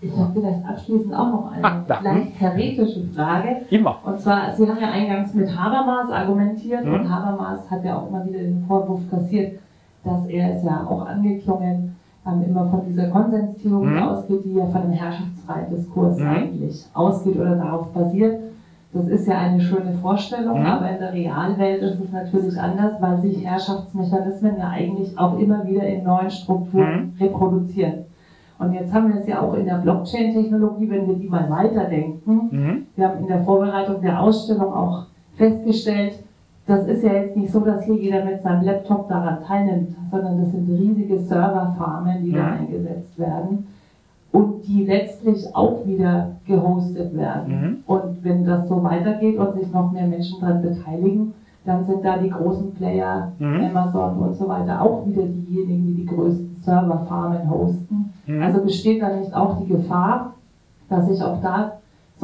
[0.01, 3.61] Ich habe vielleicht abschließend auch noch eine ah, leicht theoretische Frage.
[3.69, 3.99] Immer.
[4.03, 6.93] Und zwar, Sie haben ja eingangs mit Habermas argumentiert mhm.
[6.93, 9.59] und Habermas hat ja auch mal wieder den Vorwurf kassiert,
[10.03, 14.03] dass er ist ja auch angeklungen, ähm, immer von dieser Konsenstheorie mhm.
[14.03, 16.27] ausgeht, die ja von einem herrschaftsfreien Diskurs mhm.
[16.27, 18.39] eigentlich ausgeht oder darauf basiert.
[18.93, 20.65] Das ist ja eine schöne Vorstellung, mhm.
[20.65, 25.67] aber in der Realwelt ist es natürlich anders, weil sich Herrschaftsmechanismen ja eigentlich auch immer
[25.67, 27.13] wieder in neuen Strukturen mhm.
[27.19, 28.05] reproduzieren.
[28.59, 32.49] Und jetzt haben wir es ja auch in der Blockchain-Technologie, wenn wir die mal weiterdenken.
[32.51, 32.85] Mhm.
[32.95, 36.13] Wir haben in der Vorbereitung der Ausstellung auch festgestellt,
[36.65, 40.41] das ist ja jetzt nicht so, dass hier jeder mit seinem Laptop daran teilnimmt, sondern
[40.41, 42.39] das sind riesige Serverfarmen, die ja.
[42.39, 43.67] da eingesetzt werden
[44.31, 47.61] und die letztlich auch wieder gehostet werden.
[47.61, 47.77] Mhm.
[47.85, 51.33] Und wenn das so weitergeht und sich noch mehr Menschen daran beteiligen,
[51.65, 53.69] dann sind da die großen Player, mhm.
[53.69, 58.13] Amazon und so weiter, auch wieder diejenigen, die die größten Serverfarmen hosten.
[58.25, 58.41] Mhm.
[58.41, 60.33] Also besteht da nicht auch die Gefahr,
[60.89, 61.73] dass sich auch da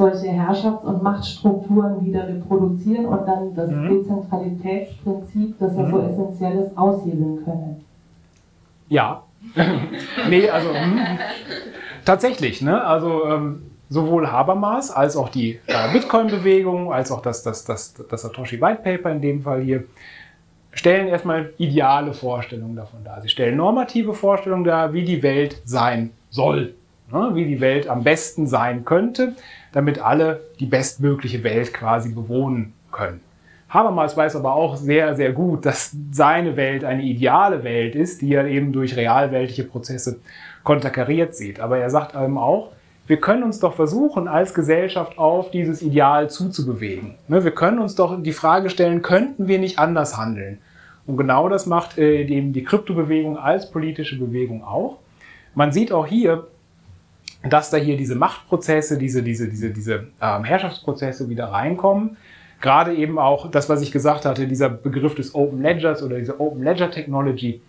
[0.00, 3.88] solche Herrschafts- und Machtstrukturen wieder reproduzieren und dann das mhm.
[3.88, 5.90] Dezentralitätsprinzip, das ja mhm.
[5.90, 7.84] so essentiell ist, aushebeln können.
[8.88, 9.22] Ja.
[10.28, 11.00] nee, also hm.
[12.04, 12.84] tatsächlich, ne?
[12.84, 18.22] Also ähm, sowohl Habermas als auch die äh, Bitcoin-Bewegung, als auch das, das, das, das
[18.22, 19.84] Satoshi White Paper in dem Fall hier,
[20.72, 23.22] stellen erstmal ideale Vorstellungen davon dar.
[23.22, 26.74] Sie stellen normative Vorstellungen dar, wie die Welt sein soll,
[27.10, 27.30] ne?
[27.32, 29.34] wie die Welt am besten sein könnte
[29.72, 33.20] damit alle die bestmögliche Welt quasi bewohnen können.
[33.68, 38.34] Habermas weiß aber auch sehr, sehr gut, dass seine Welt eine ideale Welt ist, die
[38.34, 40.18] er eben durch realweltliche Prozesse
[40.64, 41.60] konterkariert sieht.
[41.60, 42.72] Aber er sagt eben auch,
[43.06, 47.14] wir können uns doch versuchen, als Gesellschaft auf dieses Ideal zuzubewegen.
[47.28, 50.58] Ne, wir können uns doch die Frage stellen, könnten wir nicht anders handeln?
[51.06, 54.98] Und genau das macht äh, eben die Kryptobewegung als politische Bewegung auch.
[55.54, 56.46] Man sieht auch hier,
[57.42, 62.16] dass da hier diese Machtprozesse, diese, diese, diese, diese ähm, Herrschaftsprozesse wieder reinkommen.
[62.60, 66.38] Gerade eben auch das, was ich gesagt hatte, dieser Begriff des Open Ledgers oder diese
[66.38, 67.62] Open Ledger Technology,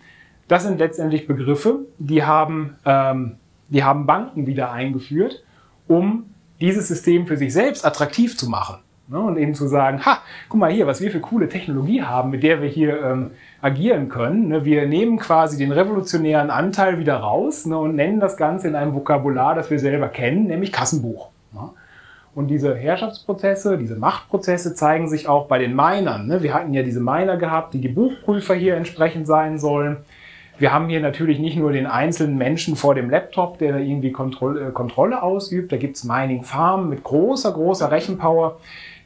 [0.48, 3.36] das sind letztendlich Begriffe, die haben, ähm,
[3.68, 5.42] die haben Banken wieder eingeführt,
[5.88, 6.26] um
[6.60, 8.80] dieses System für sich selbst attraktiv zu machen.
[9.12, 9.20] Ne?
[9.20, 12.42] Und eben zu sagen, ha, guck mal hier, was wir für coole Technologie haben, mit
[12.42, 13.30] der wir hier ähm,
[13.60, 14.48] agieren können.
[14.48, 14.64] Ne?
[14.64, 17.76] Wir nehmen quasi den revolutionären Anteil wieder raus ne?
[17.76, 21.28] und nennen das Ganze in einem Vokabular, das wir selber kennen, nämlich Kassenbuch.
[21.52, 21.68] Ne?
[22.34, 26.26] Und diese Herrschaftsprozesse, diese Machtprozesse zeigen sich auch bei den Minern.
[26.26, 26.42] Ne?
[26.42, 29.98] Wir hatten ja diese Miner gehabt, die die Buchprüfer hier entsprechend sein sollen.
[30.58, 34.68] Wir haben hier natürlich nicht nur den einzelnen Menschen vor dem Laptop, der irgendwie Kontrolle,
[34.68, 35.72] äh, Kontrolle ausübt.
[35.72, 38.58] Da gibt's Mining Farmen mit großer, großer Rechenpower,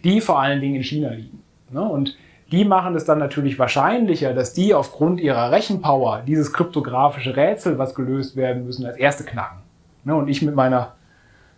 [0.05, 1.43] die vor allen Dingen in China liegen.
[1.71, 1.83] Ne?
[1.83, 2.17] Und
[2.53, 7.95] die machen es dann natürlich wahrscheinlicher, dass die aufgrund ihrer Rechenpower dieses kryptografische Rätsel, was
[7.95, 9.59] gelöst werden müssen, als erste knacken.
[10.05, 10.15] Ne?
[10.15, 10.95] Und ich mit meiner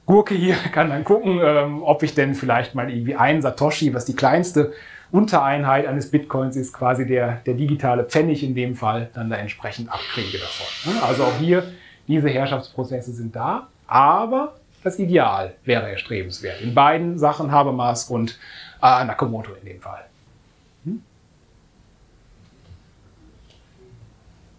[0.06, 4.06] Gurke hier kann dann gucken, ähm, ob ich denn vielleicht mal irgendwie einen Satoshi, was
[4.06, 4.72] die kleinste
[5.10, 9.90] Untereinheit eines Bitcoins ist quasi der, der digitale Pfennig in dem Fall, dann da entsprechend
[9.90, 10.92] abkriege davon.
[10.92, 11.02] Ne?
[11.02, 11.64] Also auch hier,
[12.06, 16.60] diese Herrschaftsprozesse sind da, aber das Ideal wäre erstrebenswert.
[16.60, 18.38] In beiden Sachen Habermas und
[18.82, 20.04] äh, Nakamoto in dem Fall.
[20.84, 21.02] Hm?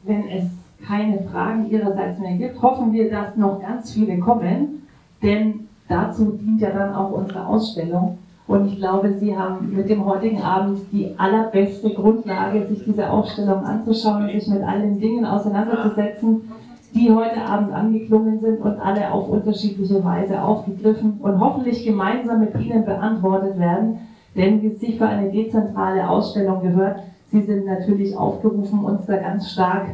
[0.04, 0.46] Wenn es
[0.86, 4.88] keine Fragen Ihrerseits mehr gibt, hoffen wir, dass noch ganz viele kommen,
[5.22, 8.18] denn dazu dient ja dann auch unsere Ausstellung.
[8.48, 13.64] Und ich glaube, Sie haben mit dem heutigen Abend die allerbeste Grundlage, sich diese Ausstellung
[13.64, 16.52] anzuschauen sich mit all den Dingen auseinanderzusetzen,
[16.94, 22.60] die heute Abend angeklungen sind und alle auf unterschiedliche Weise aufgegriffen und hoffentlich gemeinsam mit
[22.60, 24.00] Ihnen beantwortet werden.
[24.36, 27.02] Denn wie es sich für eine dezentrale Ausstellung gehört,
[27.32, 29.86] Sie sind natürlich aufgerufen, uns da ganz stark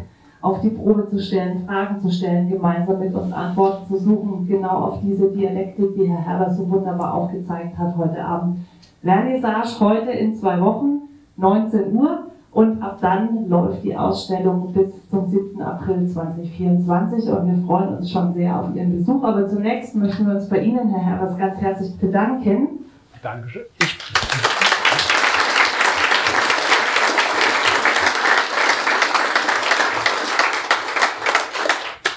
[0.41, 4.69] auf die Probe zu stellen, Fragen zu stellen, gemeinsam mit uns Antworten zu suchen, genau
[4.69, 8.59] auf diese Dialektik, die Herr Herber so wunderbar aufgezeigt hat heute Abend.
[9.01, 11.01] Vernissage heute in zwei Wochen,
[11.38, 12.27] 19 Uhr.
[12.56, 15.61] Und ab dann läuft die Ausstellung bis zum 7.
[15.61, 19.22] April 2024 und wir freuen uns schon sehr auf Ihren Besuch.
[19.26, 22.86] Aber zunächst möchten wir uns bei Ihnen, Herr Herbers, ganz herzlich bedanken.
[23.22, 23.64] Dankeschön.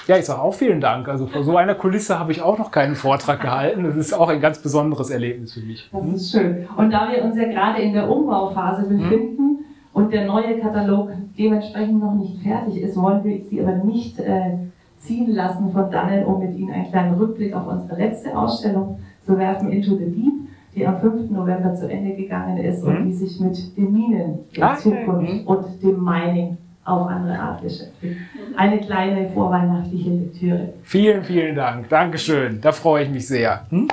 [0.07, 1.09] Ja, ich sage auch vielen Dank.
[1.09, 3.83] Also vor so einer Kulisse habe ich auch noch keinen Vortrag gehalten.
[3.83, 5.89] Das ist auch ein ganz besonderes Erlebnis für mich.
[5.91, 6.65] Das ist schön.
[6.77, 9.49] Und da wir uns ja gerade in der Umbauphase befinden mhm.
[9.93, 14.57] Und der neue Katalog dementsprechend noch nicht fertig ist, wollen wir Sie aber nicht äh,
[14.99, 19.37] ziehen lassen von dannen, um mit Ihnen einen kleinen Rückblick auf unsere letzte Ausstellung zu
[19.37, 20.33] werfen, Into the Deep,
[20.75, 21.31] die am 5.
[21.31, 22.89] November zu Ende gegangen ist mhm.
[22.89, 24.77] und die sich mit den Minen der okay.
[24.77, 25.47] Zukunft mhm.
[25.47, 28.17] und dem Mining auf andere Art beschäftigt.
[28.55, 30.73] Eine kleine vorweihnachtliche Lektüre.
[30.83, 31.87] Vielen, vielen Dank.
[31.89, 32.59] Dankeschön.
[32.61, 33.65] Da freue ich mich sehr.
[33.69, 33.87] Hm?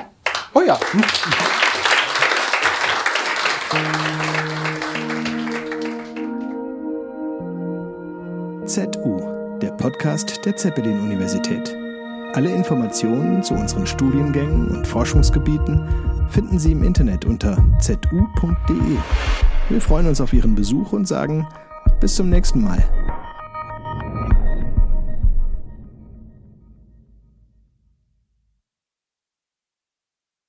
[0.55, 0.79] Oh ja.
[0.93, 1.03] Hm?
[8.77, 11.75] ZU, der Podcast der Zeppelin-Universität.
[12.35, 15.81] Alle Informationen zu unseren Studiengängen und Forschungsgebieten
[16.29, 18.99] finden Sie im Internet unter zu.de.
[19.71, 21.49] Wir freuen uns auf Ihren Besuch und sagen
[22.01, 22.85] bis zum nächsten Mal.